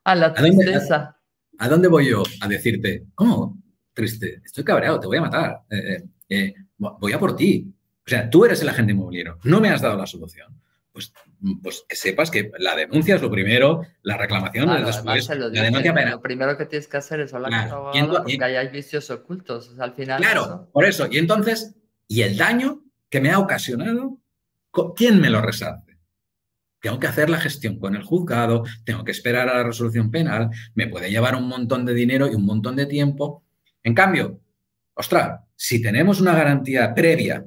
a 0.02 0.14
la 0.16 0.34
tristeza. 0.34 1.16
¿A 1.58 1.68
dónde 1.68 1.86
voy 1.86 2.08
yo 2.08 2.24
a 2.40 2.48
decirte, 2.48 3.06
cómo 3.14 3.56
triste? 3.94 4.42
Estoy 4.44 4.64
cabreado, 4.64 4.98
te 4.98 5.06
voy 5.06 5.18
a 5.18 5.22
matar. 5.22 5.60
Eh, 5.70 5.78
eh, 5.78 6.04
eh, 6.28 6.54
voy 6.76 7.12
a 7.12 7.20
por 7.20 7.36
ti. 7.36 7.72
O 8.04 8.10
sea, 8.10 8.28
tú 8.28 8.44
eres 8.44 8.60
el 8.62 8.68
agente 8.68 8.90
inmobiliario, 8.90 9.38
no 9.44 9.60
me 9.60 9.68
has 9.68 9.80
dado 9.80 9.96
la 9.96 10.08
solución. 10.08 10.48
Pues, 10.92 11.12
pues 11.62 11.84
que 11.88 11.94
sepas 11.94 12.30
que 12.30 12.50
la 12.58 12.74
denuncia 12.74 13.14
es 13.14 13.22
lo 13.22 13.30
primero, 13.30 13.82
la 14.02 14.16
reclamación 14.16 14.70
es 14.70 14.86
después. 14.86 15.28
Lo, 15.28 15.48
la 15.48 15.62
denuncia 15.62 16.10
lo 16.10 16.20
primero 16.20 16.56
que 16.58 16.66
tienes 16.66 16.88
que 16.88 16.96
hacer 16.96 17.20
es 17.20 17.32
hablar 17.32 17.68
con 17.70 17.92
tu 17.92 18.22
porque 18.22 18.44
hay 18.44 18.68
vicios 18.68 19.08
ocultos. 19.10 19.78
al 19.78 19.94
final. 19.94 20.20
Claro, 20.20 20.68
por 20.72 20.84
eso. 20.84 21.06
Y 21.10 21.18
entonces, 21.18 21.76
¿y 22.08 22.22
el 22.22 22.36
daño 22.36 22.82
que 23.08 23.20
me 23.20 23.30
ha 23.30 23.38
ocasionado? 23.38 24.18
¿Quién 24.96 25.20
me 25.20 25.30
lo 25.30 25.40
resarce? 25.40 25.90
tengo 26.80 26.98
que 26.98 27.06
hacer 27.06 27.28
la 27.30 27.38
gestión 27.38 27.78
con 27.78 27.94
el 27.94 28.02
juzgado, 28.02 28.64
tengo 28.84 29.04
que 29.04 29.12
esperar 29.12 29.48
a 29.48 29.56
la 29.56 29.64
resolución 29.64 30.10
penal, 30.10 30.50
me 30.74 30.88
puede 30.88 31.10
llevar 31.10 31.34
un 31.36 31.46
montón 31.46 31.84
de 31.84 31.94
dinero 31.94 32.26
y 32.26 32.34
un 32.34 32.46
montón 32.46 32.76
de 32.76 32.86
tiempo. 32.86 33.44
En 33.82 33.94
cambio, 33.94 34.40
ostras, 34.94 35.40
si 35.54 35.82
tenemos 35.82 36.20
una 36.20 36.34
garantía 36.34 36.94
previa, 36.94 37.46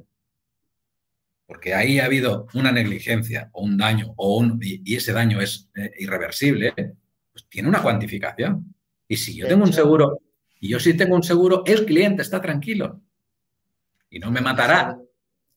porque 1.46 1.74
ahí 1.74 1.98
ha 1.98 2.06
habido 2.06 2.46
una 2.54 2.72
negligencia 2.72 3.50
o 3.52 3.62
un 3.62 3.76
daño, 3.76 4.14
o 4.16 4.38
un, 4.38 4.58
y, 4.62 4.94
ese 4.94 5.12
daño 5.12 5.40
es 5.40 5.70
eh, 5.76 5.92
irreversible, 5.98 6.72
pues 7.32 7.46
tiene 7.48 7.68
una 7.68 7.82
cuantificación. 7.82 8.74
Y 9.06 9.16
si 9.16 9.36
yo 9.36 9.46
tengo 9.46 9.64
un 9.64 9.72
seguro, 9.72 10.20
y 10.60 10.68
yo 10.68 10.80
sí 10.80 10.94
tengo 10.94 11.14
un 11.14 11.22
seguro, 11.22 11.62
el 11.66 11.84
cliente 11.84 12.22
está 12.22 12.40
tranquilo. 12.40 13.02
Y 14.08 14.18
no 14.18 14.30
me 14.30 14.40
matará. 14.40 14.98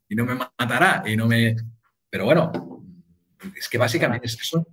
Y 0.09 0.15
no 0.15 0.25
me 0.25 0.35
matará. 0.35 1.03
Y 1.05 1.15
no 1.15 1.27
me. 1.27 1.55
Pero 2.09 2.25
bueno, 2.25 2.51
es 3.55 3.69
que 3.69 3.77
básicamente 3.77 4.27
es 4.27 4.37
eso. 4.39 4.67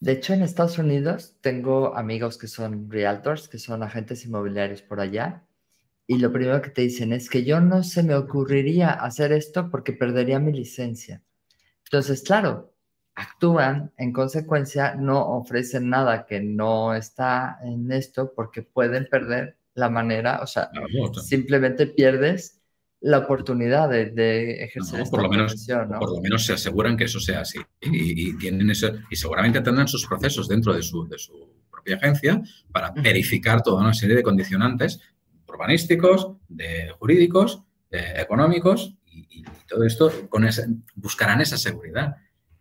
De 0.00 0.12
hecho, 0.12 0.32
en 0.32 0.42
Estados 0.42 0.78
Unidos 0.78 1.36
tengo 1.40 1.96
amigos 1.96 2.38
que 2.38 2.46
son 2.46 2.90
realtors, 2.90 3.48
que 3.48 3.58
son 3.58 3.82
agentes 3.82 4.24
inmobiliarios 4.24 4.82
por 4.82 5.00
allá, 5.00 5.43
y 6.06 6.18
lo 6.18 6.32
primero 6.32 6.60
que 6.60 6.70
te 6.70 6.82
dicen 6.82 7.12
es 7.12 7.30
que 7.30 7.44
yo 7.44 7.60
no 7.60 7.82
se 7.82 8.02
me 8.02 8.14
ocurriría 8.14 8.90
hacer 8.90 9.32
esto 9.32 9.70
porque 9.70 9.92
perdería 9.92 10.38
mi 10.38 10.52
licencia. 10.52 11.22
Entonces, 11.84 12.22
claro, 12.22 12.74
actúan, 13.14 13.92
en 13.96 14.12
consecuencia, 14.12 14.94
no 14.94 15.24
ofrecen 15.36 15.88
nada 15.88 16.26
que 16.26 16.40
no 16.40 16.94
está 16.94 17.58
en 17.62 17.90
esto 17.92 18.32
porque 18.34 18.62
pueden 18.62 19.06
perder 19.10 19.56
la 19.74 19.88
manera, 19.88 20.40
o 20.42 20.46
sea, 20.46 20.70
simplemente 21.22 21.86
pierdes 21.86 22.60
la 23.00 23.18
oportunidad 23.18 23.90
de, 23.90 24.64
ejercer 24.64 25.00
esta 25.00 25.10
por 25.10 25.22
lo 25.22 25.28
menos, 25.28 25.66
Por 25.98 26.10
lo 26.10 26.20
menos 26.20 26.46
se 26.46 26.54
aseguran 26.54 26.96
que 26.96 27.04
eso 27.04 27.20
sea 27.20 27.40
así. 27.40 27.58
Y, 27.80 28.36
tienen 28.38 28.70
eso, 28.70 28.92
y 29.10 29.16
seguramente 29.16 29.60
tendrán 29.60 29.88
sus 29.88 30.06
procesos 30.06 30.48
dentro 30.48 30.72
de 30.72 30.82
su, 30.82 31.06
de 31.06 31.18
su 31.18 31.50
propia 31.70 31.96
agencia 31.96 32.40
para 32.72 32.92
verificar 32.92 33.62
toda 33.62 33.82
una 33.82 33.92
serie 33.92 34.16
de 34.16 34.22
condicionantes 34.22 35.00
urbanísticos, 35.54 36.32
de 36.48 36.90
jurídicos, 36.98 37.62
económicos 37.90 38.96
y, 39.06 39.44
todo 39.68 39.84
esto 39.84 40.10
con 40.28 40.46
buscarán 40.94 41.40
esa 41.40 41.56
seguridad. 41.56 42.16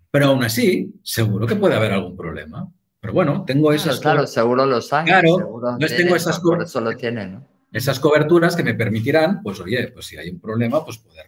Pero 0.09 0.27
aún 0.27 0.43
así, 0.43 0.93
seguro 1.03 1.45
que 1.47 1.55
puede 1.55 1.75
haber 1.75 1.91
algún 1.91 2.15
problema. 2.15 2.71
Pero 2.99 3.13
bueno, 3.13 3.43
tengo 3.45 3.73
esas... 3.73 3.99
Claro, 3.99 4.25
seguro 4.25 4.65
los 4.65 4.93
hay. 4.93 5.05
Claro, 5.05 5.37
seguro 5.37 5.77
tengo 5.77 6.15
esas... 6.15 6.39
Por 6.39 6.63
eso 6.63 6.79
lo 6.79 6.95
tienen, 6.95 7.33
¿no? 7.33 7.53
esas 7.73 7.99
coberturas 7.99 8.55
que 8.55 8.63
me 8.63 8.75
permitirán, 8.75 9.41
pues 9.41 9.59
oye, 9.59 9.87
pues 9.87 10.05
si 10.05 10.15
hay 10.15 10.29
un 10.29 10.39
problema, 10.39 10.85
pues 10.85 10.99
poder 10.99 11.25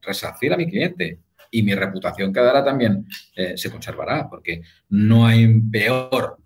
resarcir 0.00 0.52
a 0.52 0.56
mi 0.56 0.70
cliente. 0.70 1.18
Y 1.50 1.64
mi 1.64 1.74
reputación 1.74 2.32
quedará 2.32 2.64
también, 2.64 3.04
eh, 3.34 3.56
se 3.56 3.70
conservará, 3.72 4.30
porque 4.30 4.62
no 4.90 5.26
hay 5.26 5.60
peor 5.62 6.38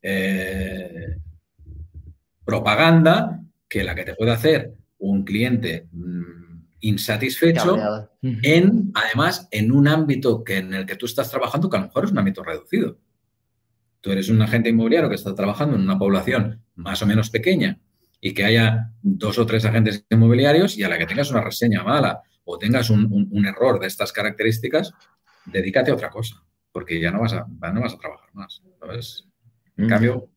eh, 0.00 1.16
propaganda 2.44 3.41
que 3.72 3.82
la 3.82 3.94
que 3.94 4.04
te 4.04 4.14
puede 4.14 4.32
hacer 4.32 4.74
un 4.98 5.24
cliente 5.24 5.88
mm, 5.92 6.64
insatisfecho 6.80 8.10
en, 8.20 8.92
además, 8.92 9.48
en 9.50 9.72
un 9.72 9.88
ámbito 9.88 10.44
que, 10.44 10.58
en 10.58 10.74
el 10.74 10.84
que 10.84 10.96
tú 10.96 11.06
estás 11.06 11.30
trabajando, 11.30 11.70
que 11.70 11.78
a 11.78 11.80
lo 11.80 11.86
mejor 11.86 12.04
es 12.04 12.10
un 12.10 12.18
ámbito 12.18 12.44
reducido. 12.44 12.98
Tú 14.02 14.12
eres 14.12 14.28
un 14.28 14.42
agente 14.42 14.68
inmobiliario 14.68 15.08
que 15.08 15.14
está 15.14 15.34
trabajando 15.34 15.76
en 15.76 15.82
una 15.82 15.98
población 15.98 16.62
más 16.74 17.00
o 17.00 17.06
menos 17.06 17.30
pequeña 17.30 17.80
y 18.20 18.34
que 18.34 18.44
haya 18.44 18.90
dos 19.00 19.38
o 19.38 19.46
tres 19.46 19.64
agentes 19.64 20.04
inmobiliarios 20.10 20.76
y 20.76 20.82
a 20.82 20.90
la 20.90 20.98
que 20.98 21.06
tengas 21.06 21.30
una 21.30 21.40
reseña 21.40 21.82
mala 21.82 22.20
o 22.44 22.58
tengas 22.58 22.90
un, 22.90 23.46
error 23.46 23.80
de 23.80 23.86
estas 23.86 24.12
características, 24.12 24.92
dedícate 25.46 25.92
a 25.92 25.94
otra 25.94 26.10
cosa, 26.10 26.44
porque 26.72 27.00
ya 27.00 27.10
no 27.10 27.20
vas 27.20 27.32
a, 27.32 27.46
no 27.72 27.80
vas 27.80 27.94
a 27.94 27.98
trabajar 27.98 28.28
más. 28.34 28.62
En 29.78 29.88
cambio, 29.88 30.28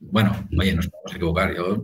bueno, 0.00 0.46
oye, 0.58 0.74
nos 0.74 0.88
podemos 0.88 1.14
equivocar. 1.14 1.56
Yo 1.56 1.82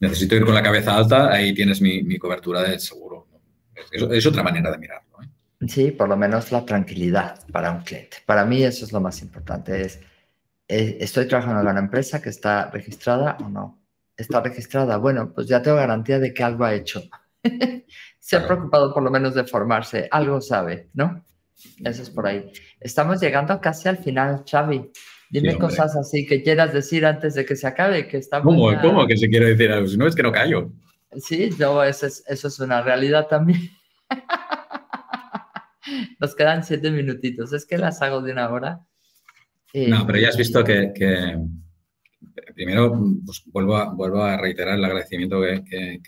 necesito 0.00 0.34
ir 0.36 0.44
con 0.44 0.54
la 0.54 0.62
cabeza 0.62 0.96
alta, 0.96 1.32
ahí 1.32 1.54
tienes 1.54 1.80
mi, 1.80 2.18
cobertura 2.18 2.62
de 2.62 2.78
seguro. 2.78 3.26
Es, 3.90 4.26
otra 4.26 4.42
manera 4.42 4.70
de 4.70 4.78
mirarlo. 4.78 5.22
¿eh? 5.22 5.28
Sí, 5.68 5.90
por 5.90 6.08
lo 6.08 6.16
menos 6.16 6.52
la 6.52 6.64
tranquilidad 6.64 7.40
para 7.52 7.70
un 7.70 7.82
cliente. 7.82 8.18
Para 8.26 8.44
mí 8.44 8.62
eso 8.62 8.84
es 8.84 8.92
lo 8.92 9.00
más 9.00 9.22
importante. 9.22 9.82
Es, 9.82 10.00
eh, 10.68 10.98
¿Estoy 11.00 11.28
trabajando 11.28 11.60
en 11.60 11.68
una 11.68 11.80
empresa 11.80 12.20
que 12.20 12.30
está 12.30 12.70
registrada 12.70 13.36
o 13.40 13.48
no? 13.48 13.84
está 14.16 14.40
registrada. 14.40 14.96
Bueno, 14.96 15.32
pues 15.32 15.48
ya 15.48 15.62
tengo 15.62 15.76
garantía 15.76 16.18
de 16.18 16.32
que 16.32 16.42
algo 16.42 16.64
ha 16.64 16.74
hecho. 16.74 17.02
Se 18.18 18.36
ha 18.36 18.46
preocupado 18.46 18.92
por 18.94 19.02
lo 19.02 19.10
menos 19.10 19.34
de 19.34 19.44
formarse, 19.44 20.08
algo 20.10 20.40
sabe, 20.40 20.88
¿no? 20.94 21.24
Eso 21.84 22.02
es 22.02 22.10
por 22.10 22.26
ahí. 22.26 22.50
Estamos 22.80 23.20
llegando 23.20 23.60
casi 23.60 23.88
al 23.88 23.98
final, 23.98 24.44
Xavi. 24.50 24.90
Dime 25.40 25.58
cosas 25.58 25.96
así 25.96 26.26
que 26.26 26.42
quieras 26.42 26.72
decir 26.72 27.04
antes 27.04 27.34
de 27.34 27.44
que 27.44 27.56
se 27.56 27.66
acabe, 27.66 28.06
que 28.06 28.20
¿Cómo, 28.42 28.70
¿Cómo 28.80 29.06
que 29.06 29.16
se 29.16 29.28
quiere 29.28 29.46
decir 29.46 29.70
algo? 29.70 29.86
Si 29.86 29.96
no, 29.96 30.06
es 30.06 30.14
que 30.14 30.22
no 30.22 30.32
callo. 30.32 30.72
Sí, 31.16 31.50
no, 31.58 31.82
eso 31.82 32.06
es, 32.06 32.24
eso 32.26 32.48
es 32.48 32.60
una 32.60 32.82
realidad 32.82 33.26
también. 33.26 33.70
Nos 36.20 36.34
quedan 36.34 36.64
siete 36.64 36.90
minutitos. 36.90 37.52
Es 37.52 37.66
que 37.66 37.78
las 37.78 38.00
hago 38.00 38.22
de 38.22 38.32
una 38.32 38.48
hora. 38.48 38.80
no, 39.74 40.06
pero 40.06 40.18
ya 40.18 40.28
has 40.28 40.36
visto 40.36 40.64
que 40.64 40.92
primero, 42.54 42.92
pues 43.24 43.42
vuelvo 43.46 43.76
a, 43.76 43.92
vuelvo 43.92 44.22
a 44.22 44.36
reiterar 44.36 44.78
el 44.78 44.84
agradecimiento 44.84 45.40
que, 45.40 46.00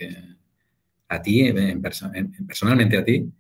a 1.09 1.23
ti, 1.23 1.53
personalmente 1.83 2.97
a 2.97 3.05
ti, 3.05 3.31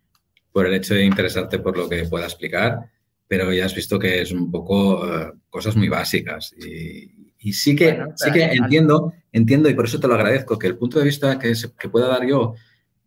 por 0.52 0.66
el 0.66 0.74
hecho 0.74 0.94
de 0.94 1.04
interesarte 1.04 1.58
por 1.58 1.76
lo 1.76 1.88
que 1.88 2.04
pueda 2.04 2.24
explicar, 2.24 2.90
pero 3.28 3.52
ya 3.52 3.66
has 3.66 3.74
visto 3.74 3.98
que 3.98 4.22
es 4.22 4.32
un 4.32 4.50
poco 4.50 5.06
eh, 5.06 5.32
cosas 5.50 5.76
muy 5.76 5.88
básicas. 5.88 6.54
Y, 6.58 7.52
sí 7.52 7.76
que, 7.76 8.04
sí 8.16 8.32
que 8.32 8.42
entiendo, 8.42 9.12
entiendo, 9.30 9.68
y 9.68 9.74
por 9.74 9.84
eso 9.84 10.00
te 10.00 10.08
lo 10.08 10.14
agradezco, 10.14 10.58
que 10.58 10.66
el 10.66 10.76
punto 10.76 10.98
de 10.98 11.04
vista 11.04 11.38
que, 11.38 11.52
que 11.78 11.88
pueda 11.88 12.08
dar 12.08 12.26
yo, 12.26 12.54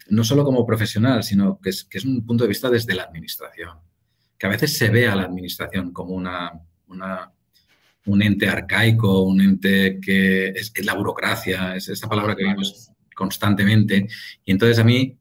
no 0.10 0.24
solo 0.24 0.46
como 0.46 0.66
profesional, 0.66 1.24
sino 1.24 1.60
que 1.60 1.72
es, 1.72 1.84
que 1.84 1.98
es 1.98 2.06
un 2.06 2.26
punto 2.26 2.46
de 2.46 2.48
vista 2.48 2.70
desde 2.70 2.96
la 2.96 3.04
administración, 3.04 3.78
que 4.38 4.48
a 4.48 4.50
veces 4.50 4.78
se 4.78 4.90
ve 4.90 5.08
a 5.08 5.16
la 5.16 5.24
administración 5.24 5.92
como 5.92 6.14
una, 6.14 6.54
una 6.88 7.34
un 8.10 8.22
ente 8.22 8.48
arcaico, 8.48 9.24
un 9.24 9.42
ente 9.42 10.00
que 10.02 10.50
es, 10.50 10.74
la 10.84 10.96
burocracia, 10.96 11.76
es 11.76 11.90
esta 11.90 12.10
palabra 12.10 12.36
que 12.36 12.44
vemos 12.44 12.92
constantemente. 13.16 14.08
Y 14.46 14.52
entonces 14.52 14.80
a 14.80 14.84
mí, 14.84 15.18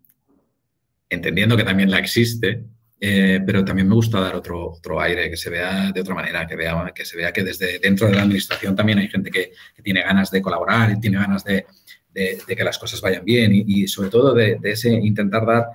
entendiendo 1.10 1.56
que 1.56 1.64
también 1.64 1.90
la 1.90 1.98
existe, 1.98 2.64
eh, 3.00 3.40
pero 3.46 3.64
también 3.64 3.88
me 3.88 3.94
gusta 3.94 4.20
dar 4.20 4.34
otro, 4.34 4.72
otro 4.72 5.00
aire, 5.00 5.30
que 5.30 5.36
se 5.36 5.50
vea 5.50 5.92
de 5.92 6.00
otra 6.00 6.14
manera, 6.14 6.46
que, 6.46 6.56
vea, 6.56 6.92
que 6.94 7.04
se 7.04 7.16
vea 7.16 7.32
que 7.32 7.44
desde 7.44 7.78
dentro 7.78 8.08
de 8.08 8.14
la 8.14 8.22
administración 8.22 8.74
también 8.74 8.98
hay 8.98 9.08
gente 9.08 9.30
que, 9.30 9.52
tiene 9.82 10.02
ganas 10.02 10.30
de 10.30 10.42
colaborar 10.42 10.90
y 10.90 11.00
tiene 11.00 11.18
ganas 11.18 11.44
de, 11.44 11.64
que 12.12 12.64
las 12.64 12.78
cosas 12.78 13.00
vayan 13.00 13.24
bien 13.24 13.52
y, 13.52 13.86
sobre 13.86 14.10
todo 14.10 14.34
de, 14.34 14.58
ese 14.64 14.90
intentar 14.90 15.46
dar 15.46 15.66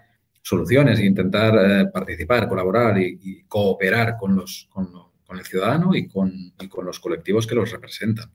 soluciones 0.42 1.00
e 1.00 1.06
intentar 1.06 1.56
eh, 1.56 1.86
participar, 1.86 2.50
colaborar 2.50 3.00
y, 3.00 3.44
cooperar 3.48 4.18
con 4.18 4.36
los, 4.36 4.68
con 4.72 5.40
el 5.40 5.46
ciudadano 5.46 5.96
y 5.96 6.08
con, 6.08 6.54
los 6.84 7.00
colectivos 7.00 7.48
que 7.48 7.56
los 7.56 7.72
representan. 7.72 8.30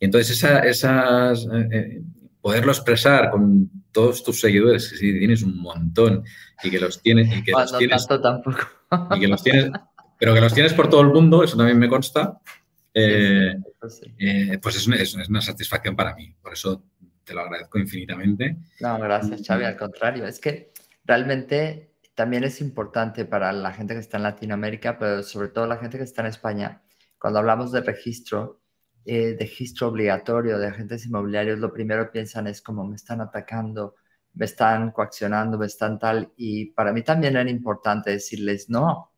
Y 0.00 0.04
entonces 0.04 0.36
esa, 0.36 0.60
esas, 0.60 1.46
eh, 1.70 2.02
poderlo 2.40 2.72
expresar 2.72 3.30
con 3.30 3.70
todos 3.92 4.22
tus 4.22 4.40
seguidores, 4.40 4.88
si 4.88 5.18
tienes 5.18 5.42
un 5.42 5.60
montón 5.60 6.24
y 6.62 6.70
que 6.70 6.78
los 6.78 7.02
tienes 7.02 7.36
y 7.36 7.42
que 7.42 7.52
los 7.52 7.76
tienes 7.76 8.06
tampoco. 8.06 8.60
y 9.16 9.20
que 9.20 9.28
los 9.28 9.42
tienes, 9.42 9.70
pero 10.18 10.34
que 10.34 10.40
los 10.40 10.54
tienes 10.54 10.72
por 10.72 10.88
todo 10.88 11.00
el 11.00 11.08
mundo, 11.08 11.42
eso 11.42 11.56
también 11.56 11.78
me 11.78 11.88
consta. 11.88 12.38
Eh, 12.94 13.54
eh, 14.18 14.58
pues 14.60 14.76
es 14.76 15.14
una, 15.28 15.40
satisfacción 15.40 15.94
para 15.94 16.14
mí. 16.14 16.34
Por 16.42 16.52
eso 16.52 16.82
te 17.24 17.34
lo 17.34 17.42
agradezco 17.42 17.78
infinitamente. 17.78 18.56
No, 18.80 18.98
gracias, 18.98 19.46
Xavi. 19.46 19.64
Al 19.64 19.76
contrario, 19.76 20.26
es 20.26 20.40
que 20.40 20.72
realmente 21.04 21.92
también 22.14 22.44
es 22.44 22.60
importante 22.60 23.24
para 23.24 23.52
la 23.52 23.72
gente 23.72 23.94
que 23.94 24.00
está 24.00 24.16
en 24.16 24.24
Latinoamérica, 24.24 24.98
pero 24.98 25.22
sobre 25.22 25.48
todo 25.48 25.66
la 25.66 25.76
gente 25.76 25.98
que 25.98 26.04
está 26.04 26.22
en 26.22 26.28
España, 26.28 26.82
cuando 27.18 27.38
hablamos 27.38 27.70
de 27.70 27.80
registro, 27.80 28.60
eh, 29.10 29.34
registro 29.40 29.88
obligatorio 29.88 30.58
de 30.58 30.66
agentes 30.66 31.06
inmobiliarios, 31.06 31.58
lo 31.58 31.72
primero 31.72 32.10
piensan 32.12 32.46
es 32.46 32.60
como 32.60 32.84
me 32.84 32.96
están 32.96 33.22
atacando, 33.22 33.94
me 34.34 34.44
están 34.44 34.90
coaccionando, 34.92 35.56
me 35.56 35.64
están 35.64 35.98
tal. 35.98 36.30
Y 36.36 36.72
para 36.72 36.92
mí 36.92 37.02
también 37.02 37.34
era 37.36 37.48
importante 37.48 38.10
decirles, 38.10 38.68
no, 38.68 39.12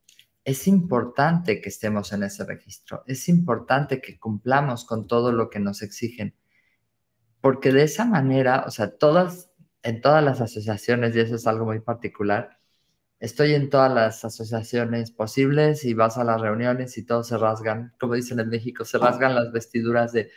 es 0.44 0.68
importante 0.68 1.60
que 1.60 1.70
estemos 1.70 2.12
en 2.12 2.22
ese 2.22 2.44
registro, 2.44 3.02
es 3.08 3.28
importante 3.28 4.00
que 4.00 4.16
cumplamos 4.20 4.84
con 4.84 5.08
todo 5.08 5.32
lo 5.32 5.50
que 5.50 5.58
nos 5.58 5.82
exigen, 5.82 6.36
porque 7.40 7.72
de 7.72 7.82
esa 7.82 8.04
manera, 8.04 8.64
o 8.68 8.70
sea, 8.70 8.96
todas, 8.96 9.50
en 9.82 10.00
todas 10.00 10.22
las 10.22 10.40
asociaciones, 10.40 11.16
y 11.16 11.20
eso 11.20 11.34
es 11.34 11.48
algo 11.48 11.64
muy 11.64 11.80
particular, 11.80 12.59
estoy 13.20 13.54
en 13.54 13.68
todas 13.68 13.92
las 13.92 14.24
asociaciones 14.24 15.10
posibles 15.12 15.84
y 15.84 15.94
vas 15.94 16.16
a 16.18 16.24
las 16.24 16.40
reuniones 16.40 16.96
y 16.98 17.04
todos 17.04 17.28
se 17.28 17.36
rasgan, 17.36 17.92
como 18.00 18.14
dicen 18.14 18.40
en 18.40 18.48
México, 18.48 18.84
se 18.84 18.98
rasgan 18.98 19.34
las 19.34 19.52
vestiduras 19.52 20.12
de, 20.12 20.30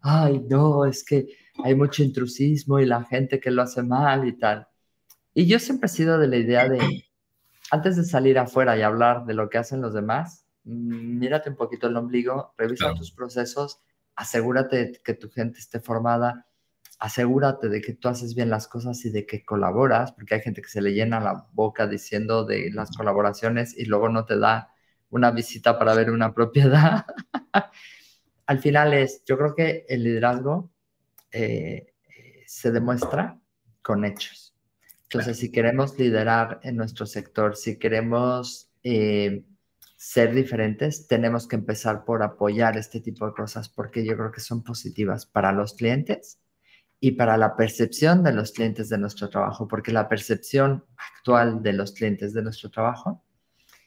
ay, 0.00 0.46
no, 0.48 0.86
es 0.86 1.04
que 1.04 1.26
hay 1.64 1.74
mucho 1.74 2.02
intrusismo 2.04 2.78
y 2.78 2.86
la 2.86 3.04
gente 3.04 3.40
que 3.40 3.50
lo 3.50 3.62
hace 3.62 3.82
mal 3.82 4.26
y 4.26 4.38
tal. 4.38 4.68
Y 5.34 5.46
yo 5.46 5.58
siempre 5.58 5.86
he 5.86 5.90
sido 5.90 6.18
de 6.18 6.28
la 6.28 6.36
idea 6.36 6.68
de, 6.68 7.04
antes 7.70 7.96
de 7.96 8.04
salir 8.04 8.38
afuera 8.38 8.78
y 8.78 8.82
hablar 8.82 9.26
de 9.26 9.34
lo 9.34 9.48
que 9.50 9.58
hacen 9.58 9.80
los 9.80 9.92
demás, 9.92 10.46
mm, 10.64 11.18
mírate 11.18 11.50
un 11.50 11.56
poquito 11.56 11.88
el 11.88 11.96
ombligo, 11.96 12.54
revisa 12.56 12.94
tus 12.94 13.10
procesos, 13.12 13.80
asegúrate 14.14 15.00
que 15.04 15.14
tu 15.14 15.28
gente 15.28 15.58
esté 15.58 15.80
formada, 15.80 16.46
asegúrate 16.98 17.68
de 17.68 17.80
que 17.80 17.94
tú 17.94 18.08
haces 18.08 18.34
bien 18.34 18.50
las 18.50 18.66
cosas 18.66 19.04
y 19.04 19.10
de 19.10 19.24
que 19.24 19.44
colaboras, 19.44 20.12
porque 20.12 20.34
hay 20.34 20.40
gente 20.40 20.62
que 20.62 20.68
se 20.68 20.82
le 20.82 20.92
llena 20.92 21.20
la 21.20 21.46
boca 21.52 21.86
diciendo 21.86 22.44
de 22.44 22.70
las 22.72 22.96
colaboraciones 22.96 23.76
y 23.76 23.84
luego 23.84 24.08
no 24.08 24.24
te 24.24 24.38
da 24.38 24.72
una 25.10 25.30
visita 25.30 25.78
para 25.78 25.94
ver 25.94 26.10
una 26.10 26.34
propiedad. 26.34 27.06
Al 28.46 28.58
final 28.58 28.94
es, 28.94 29.22
yo 29.24 29.38
creo 29.38 29.54
que 29.54 29.86
el 29.88 30.02
liderazgo 30.02 30.70
eh, 31.30 31.94
eh, 32.08 32.44
se 32.46 32.72
demuestra 32.72 33.38
con 33.82 34.04
hechos. 34.04 34.54
Entonces, 35.04 35.38
si 35.38 35.50
queremos 35.50 35.98
liderar 35.98 36.60
en 36.62 36.76
nuestro 36.76 37.06
sector, 37.06 37.56
si 37.56 37.78
queremos 37.78 38.70
eh, 38.82 39.44
ser 39.96 40.34
diferentes, 40.34 41.06
tenemos 41.06 41.46
que 41.46 41.56
empezar 41.56 42.04
por 42.04 42.22
apoyar 42.22 42.76
este 42.76 43.00
tipo 43.00 43.26
de 43.26 43.32
cosas 43.32 43.68
porque 43.68 44.04
yo 44.04 44.16
creo 44.16 44.32
que 44.32 44.40
son 44.40 44.62
positivas 44.62 45.24
para 45.24 45.52
los 45.52 45.74
clientes 45.74 46.38
y 47.00 47.12
para 47.12 47.36
la 47.36 47.56
percepción 47.56 48.22
de 48.22 48.32
los 48.32 48.52
clientes 48.52 48.88
de 48.88 48.98
nuestro 48.98 49.28
trabajo, 49.28 49.68
porque 49.68 49.92
la 49.92 50.08
percepción 50.08 50.84
actual 50.96 51.62
de 51.62 51.72
los 51.72 51.92
clientes 51.92 52.32
de 52.32 52.42
nuestro 52.42 52.70
trabajo, 52.70 53.22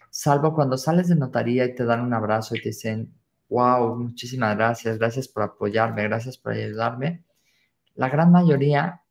salvo 0.10 0.54
cuando 0.54 0.78
sales 0.78 1.10
de 1.10 1.16
notaría 1.16 1.66
y 1.66 1.76
te 1.76 1.84
dan 1.84 2.02
un 2.02 2.14
abrazo 2.14 2.56
y 2.56 2.62
te 2.62 2.70
dicen, 2.70 3.14
wow, 3.50 3.96
muchísimas 3.96 4.56
gracias, 4.56 4.98
gracias 4.98 5.28
por 5.28 5.44
apoyarme, 5.44 6.04
gracias 6.04 6.38
por 6.38 6.54
ayudarme, 6.54 7.26
la 7.96 8.10
gran 8.10 8.32
mayoría 8.32 9.02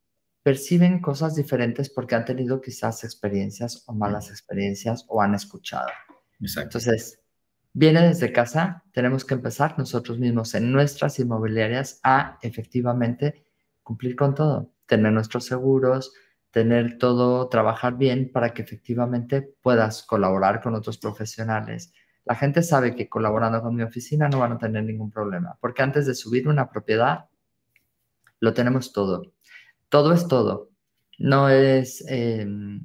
perciben 0.42 1.00
cosas 1.00 1.34
diferentes 1.34 1.90
porque 1.90 2.14
han 2.14 2.24
tenido 2.24 2.60
quizás 2.60 3.04
experiencias 3.04 3.84
o 3.86 3.92
malas 3.92 4.30
experiencias 4.30 5.04
o 5.08 5.20
han 5.20 5.34
escuchado. 5.34 5.88
Entonces, 6.40 7.20
viene 7.74 8.00
desde 8.00 8.32
casa, 8.32 8.82
tenemos 8.92 9.26
que 9.26 9.34
empezar 9.34 9.78
nosotros 9.78 10.18
mismos 10.18 10.54
en 10.54 10.72
nuestras 10.72 11.18
inmobiliarias 11.18 12.00
a 12.02 12.38
efectivamente 12.40 13.44
cumplir 13.90 14.14
con 14.14 14.34
todo, 14.34 14.72
tener 14.86 15.12
nuestros 15.12 15.46
seguros, 15.46 16.12
tener 16.50 16.98
todo, 16.98 17.48
trabajar 17.48 17.96
bien 17.96 18.30
para 18.32 18.54
que 18.54 18.62
efectivamente 18.62 19.42
puedas 19.62 20.04
colaborar 20.04 20.60
con 20.62 20.74
otros 20.74 20.98
profesionales. 20.98 21.92
La 22.24 22.34
gente 22.34 22.62
sabe 22.62 22.94
que 22.94 23.08
colaborando 23.08 23.60
con 23.62 23.74
mi 23.74 23.82
oficina 23.82 24.28
no 24.28 24.38
van 24.38 24.52
a 24.52 24.58
tener 24.58 24.84
ningún 24.84 25.10
problema, 25.10 25.58
porque 25.60 25.82
antes 25.82 26.06
de 26.06 26.14
subir 26.14 26.46
una 26.46 26.70
propiedad, 26.70 27.26
lo 28.38 28.54
tenemos 28.54 28.92
todo 28.92 29.32
todo 29.90 30.14
es 30.14 30.26
todo. 30.26 30.70
No 31.18 31.50
es 31.50 32.02
em, 32.08 32.80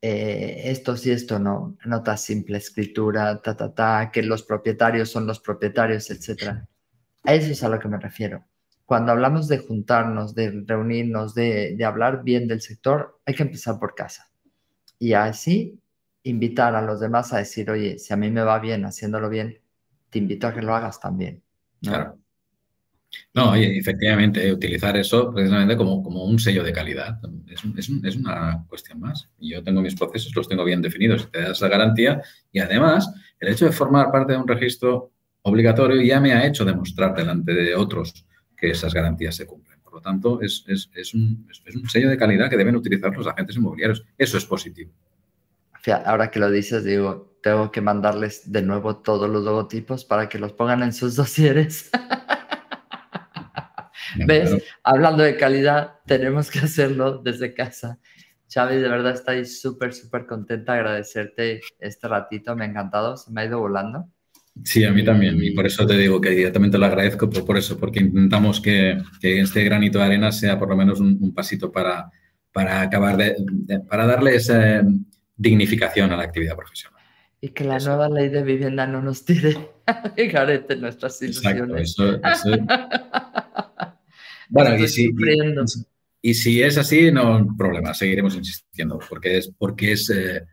eh, 0.00 0.62
esto 0.66 0.96
sí, 0.96 1.10
esto 1.10 1.40
no. 1.40 1.76
Nota 1.84 2.16
simple, 2.16 2.58
escritura, 2.58 3.42
ta, 3.42 3.56
ta, 3.56 3.74
ta, 3.74 4.10
que 4.12 4.22
los 4.22 4.44
propietarios 4.44 5.10
son 5.10 5.26
los 5.26 5.40
propietarios, 5.40 6.08
etc. 6.10 6.62
A 7.24 7.34
eso 7.34 7.50
es 7.50 7.62
a 7.64 7.68
lo 7.68 7.80
que 7.80 7.88
me 7.88 7.98
refiero. 7.98 8.44
Cuando 8.86 9.12
hablamos 9.12 9.48
de 9.48 9.58
juntarnos, 9.58 10.34
de 10.34 10.62
reunirnos, 10.64 11.34
de, 11.34 11.76
de 11.76 11.84
hablar 11.84 12.22
bien 12.22 12.48
del 12.48 12.60
sector, 12.60 13.18
hay 13.26 13.34
que 13.34 13.42
empezar 13.42 13.78
por 13.78 13.94
casa. 13.94 14.30
Y 14.98 15.12
así 15.12 15.78
invitar 16.22 16.74
a 16.74 16.82
los 16.82 17.00
demás 17.00 17.32
a 17.32 17.38
decir, 17.38 17.70
oye, 17.70 17.98
si 17.98 18.12
a 18.14 18.16
mí 18.16 18.30
me 18.30 18.42
va 18.42 18.58
bien 18.58 18.84
haciéndolo 18.84 19.28
bien, 19.28 19.60
te 20.10 20.18
invito 20.18 20.46
a 20.46 20.54
que 20.54 20.62
lo 20.62 20.74
hagas 20.74 21.00
también. 21.00 21.42
Claro. 21.82 22.18
No, 23.32 23.54
efectivamente, 23.54 24.52
utilizar 24.52 24.96
eso 24.96 25.32
precisamente 25.32 25.76
como, 25.76 26.02
como 26.02 26.24
un 26.24 26.38
sello 26.38 26.64
de 26.64 26.72
calidad 26.72 27.18
es, 27.46 27.62
es, 27.76 27.90
es, 28.04 28.16
una 28.16 28.64
cuestión 28.68 29.00
más. 29.00 29.28
Yo 29.38 29.62
tengo 29.62 29.80
mis 29.80 29.94
procesos, 29.94 30.34
los 30.34 30.48
tengo 30.48 30.64
bien 30.64 30.82
definidos, 30.82 31.30
te 31.30 31.42
da 31.42 31.52
esa 31.52 31.68
garantía 31.68 32.20
y 32.52 32.58
además 32.58 33.12
el 33.38 33.48
hecho 33.48 33.66
de 33.66 33.72
formar 33.72 34.10
parte 34.10 34.32
de 34.32 34.38
un 34.38 34.48
registro 34.48 35.12
obligatorio 35.42 36.02
ya 36.02 36.20
me 36.20 36.32
ha 36.32 36.46
hecho 36.46 36.64
demostrar 36.64 37.14
delante 37.14 37.54
de 37.54 37.74
otros 37.74 38.25
que 38.56 38.70
esas 38.70 38.94
garantías 38.94 39.36
se 39.36 39.46
cumplen. 39.46 39.80
Por 39.80 39.94
lo 39.94 40.00
tanto, 40.00 40.40
es, 40.42 40.64
un, 41.14 41.46
un 41.74 41.88
sello 41.88 42.10
de 42.10 42.16
calidad 42.16 42.50
que 42.50 42.56
deben 42.56 42.76
utilizar 42.76 43.16
los 43.16 43.26
agentes 43.26 43.56
inmobiliarios. 43.56 44.04
Eso 44.18 44.36
es 44.38 44.44
positivo. 44.44 44.92
Ahora 46.04 46.30
que 46.30 46.40
lo 46.40 46.50
dices, 46.50 46.84
digo, 46.84 47.38
tengo 47.42 47.70
que 47.70 47.80
mandarles 47.80 48.50
de 48.50 48.62
nuevo 48.62 48.96
todos 48.96 49.30
los 49.30 49.44
logotipos 49.44 50.04
para 50.04 50.28
que 50.28 50.38
los 50.38 50.52
pongan 50.52 50.82
en 50.82 50.92
sus 50.92 51.14
dosieres. 51.16 51.90
¿Ves? 54.26 54.56
Hablando 54.82 55.22
de 55.22 55.36
calidad, 55.36 56.00
tenemos 56.06 56.50
que 56.50 56.60
hacerlo 56.60 57.18
desde 57.18 57.54
casa. 57.54 57.98
Xavi, 58.52 58.76
de 58.76 58.88
verdad 58.88 59.12
estoy 59.12 59.44
súper, 59.44 59.92
súper 59.92 60.26
contenta. 60.26 60.74
Agradecerte 60.74 61.60
este 61.78 62.08
ratito, 62.08 62.56
me 62.56 62.64
ha 62.64 62.68
encantado, 62.68 63.16
se 63.16 63.30
me 63.30 63.42
ha 63.42 63.44
ido 63.44 63.58
volando. 63.58 64.08
Sí, 64.64 64.84
a 64.84 64.92
mí 64.92 65.04
también, 65.04 65.42
y 65.42 65.50
por 65.50 65.66
eso 65.66 65.86
te 65.86 65.96
digo 65.96 66.20
que 66.20 66.30
directamente 66.30 66.78
lo 66.78 66.86
agradezco 66.86 67.28
por, 67.28 67.56
eso, 67.58 67.78
porque 67.78 68.00
intentamos 68.00 68.60
que, 68.60 68.98
este 69.22 69.64
granito 69.64 69.98
de 69.98 70.04
arena 70.04 70.32
sea 70.32 70.58
por 70.58 70.68
lo 70.68 70.76
menos 70.76 70.98
un, 70.98 71.34
pasito 71.34 71.70
para, 71.70 72.10
para 72.52 72.80
acabar 72.80 73.16
de, 73.16 73.36
para 73.88 74.06
darle 74.06 74.34
esa 74.34 74.82
dignificación 75.36 76.10
a 76.12 76.16
la 76.16 76.24
actividad 76.24 76.56
profesional. 76.56 77.02
Y 77.40 77.50
que 77.50 77.64
la 77.64 77.78
nueva 77.78 78.08
ley 78.08 78.28
de 78.30 78.42
vivienda 78.42 78.86
no 78.86 79.02
nos 79.02 79.24
tire 79.24 79.56
a 79.86 80.12
en 80.16 80.80
nuestras 80.80 81.20
ilusiones. 81.22 81.96
Exacto, 81.96 82.20
eso, 82.26 82.50
eso. 82.50 82.56
Bueno, 84.48 84.76
y 84.76 84.86
si, 84.86 85.10
y, 86.22 86.34
si, 86.34 86.62
es 86.62 86.78
así, 86.78 87.10
no 87.10 87.48
problema, 87.58 87.92
seguiremos 87.94 88.36
insistiendo, 88.36 89.00
porque 89.08 89.38
es, 89.38 89.52
porque 89.58 89.92
es, 89.92 90.08
eh, 90.10 90.46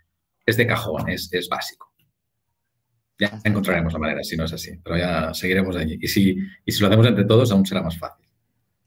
es 0.47 0.57
de 0.57 0.65
cajón, 0.65 1.09
es, 1.09 1.31
es 1.31 1.47
básico. 1.47 1.92
Ya 3.19 3.39
encontraremos 3.43 3.93
la 3.93 3.99
manera 3.99 4.23
si 4.23 4.35
no 4.35 4.45
es 4.45 4.53
así, 4.53 4.77
pero 4.83 4.97
ya 4.97 5.33
seguiremos 5.33 5.75
allí. 5.75 5.97
Y 6.01 6.07
si, 6.07 6.37
y 6.65 6.71
si 6.71 6.81
lo 6.81 6.87
hacemos 6.87 7.07
entre 7.07 7.25
todos, 7.25 7.51
aún 7.51 7.65
será 7.65 7.81
más 7.81 7.97
fácil. 7.97 8.25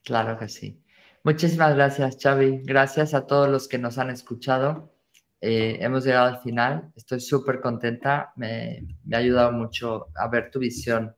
Claro 0.03 0.39
que 0.39 0.49
sí. 0.49 0.83
Muchísimas 1.23 1.75
gracias, 1.75 2.19
Xavi. 2.23 2.63
Gracias 2.65 3.15
a 3.15 3.27
todos 3.27 3.49
los 3.49 3.69
que 3.69 3.79
nos 3.79 3.99
han 3.99 4.11
escuchado. 4.11 4.93
Eh, 5.41 5.79
hemos 5.81 6.05
llegado 6.05 6.29
al 6.29 6.41
final. 6.41 6.93
Estoy 6.97 7.21
súper 7.21 7.61
contenta. 7.61 8.33
Me, 8.37 8.87
me, 9.05 9.17
ha 9.17 9.21
ayudado 9.21 9.53
mucho 9.53 10.09
a 10.15 10.29
ver 10.29 10.51
tu 10.51 10.59
visión 10.59 11.15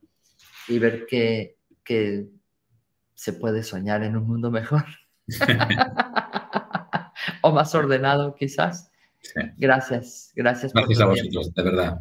y 0.67 0.79
ver 0.79 1.07
que, 1.07 1.59
que 1.85 2.27
se 3.15 3.33
puede 3.33 3.63
soñar 3.63 4.03
en 4.03 4.17
un 4.17 4.27
mundo 4.27 4.51
mejor. 4.51 4.85
o 7.43 7.53
más 7.53 7.75
ordenado, 7.75 8.35
quizás. 8.35 8.91
Gracias, 9.57 10.33
gracias. 10.35 10.73
Gracias 10.73 11.01
a 11.01 11.07
vosotros, 11.07 11.55
de 11.55 11.63
verdad. 11.63 12.01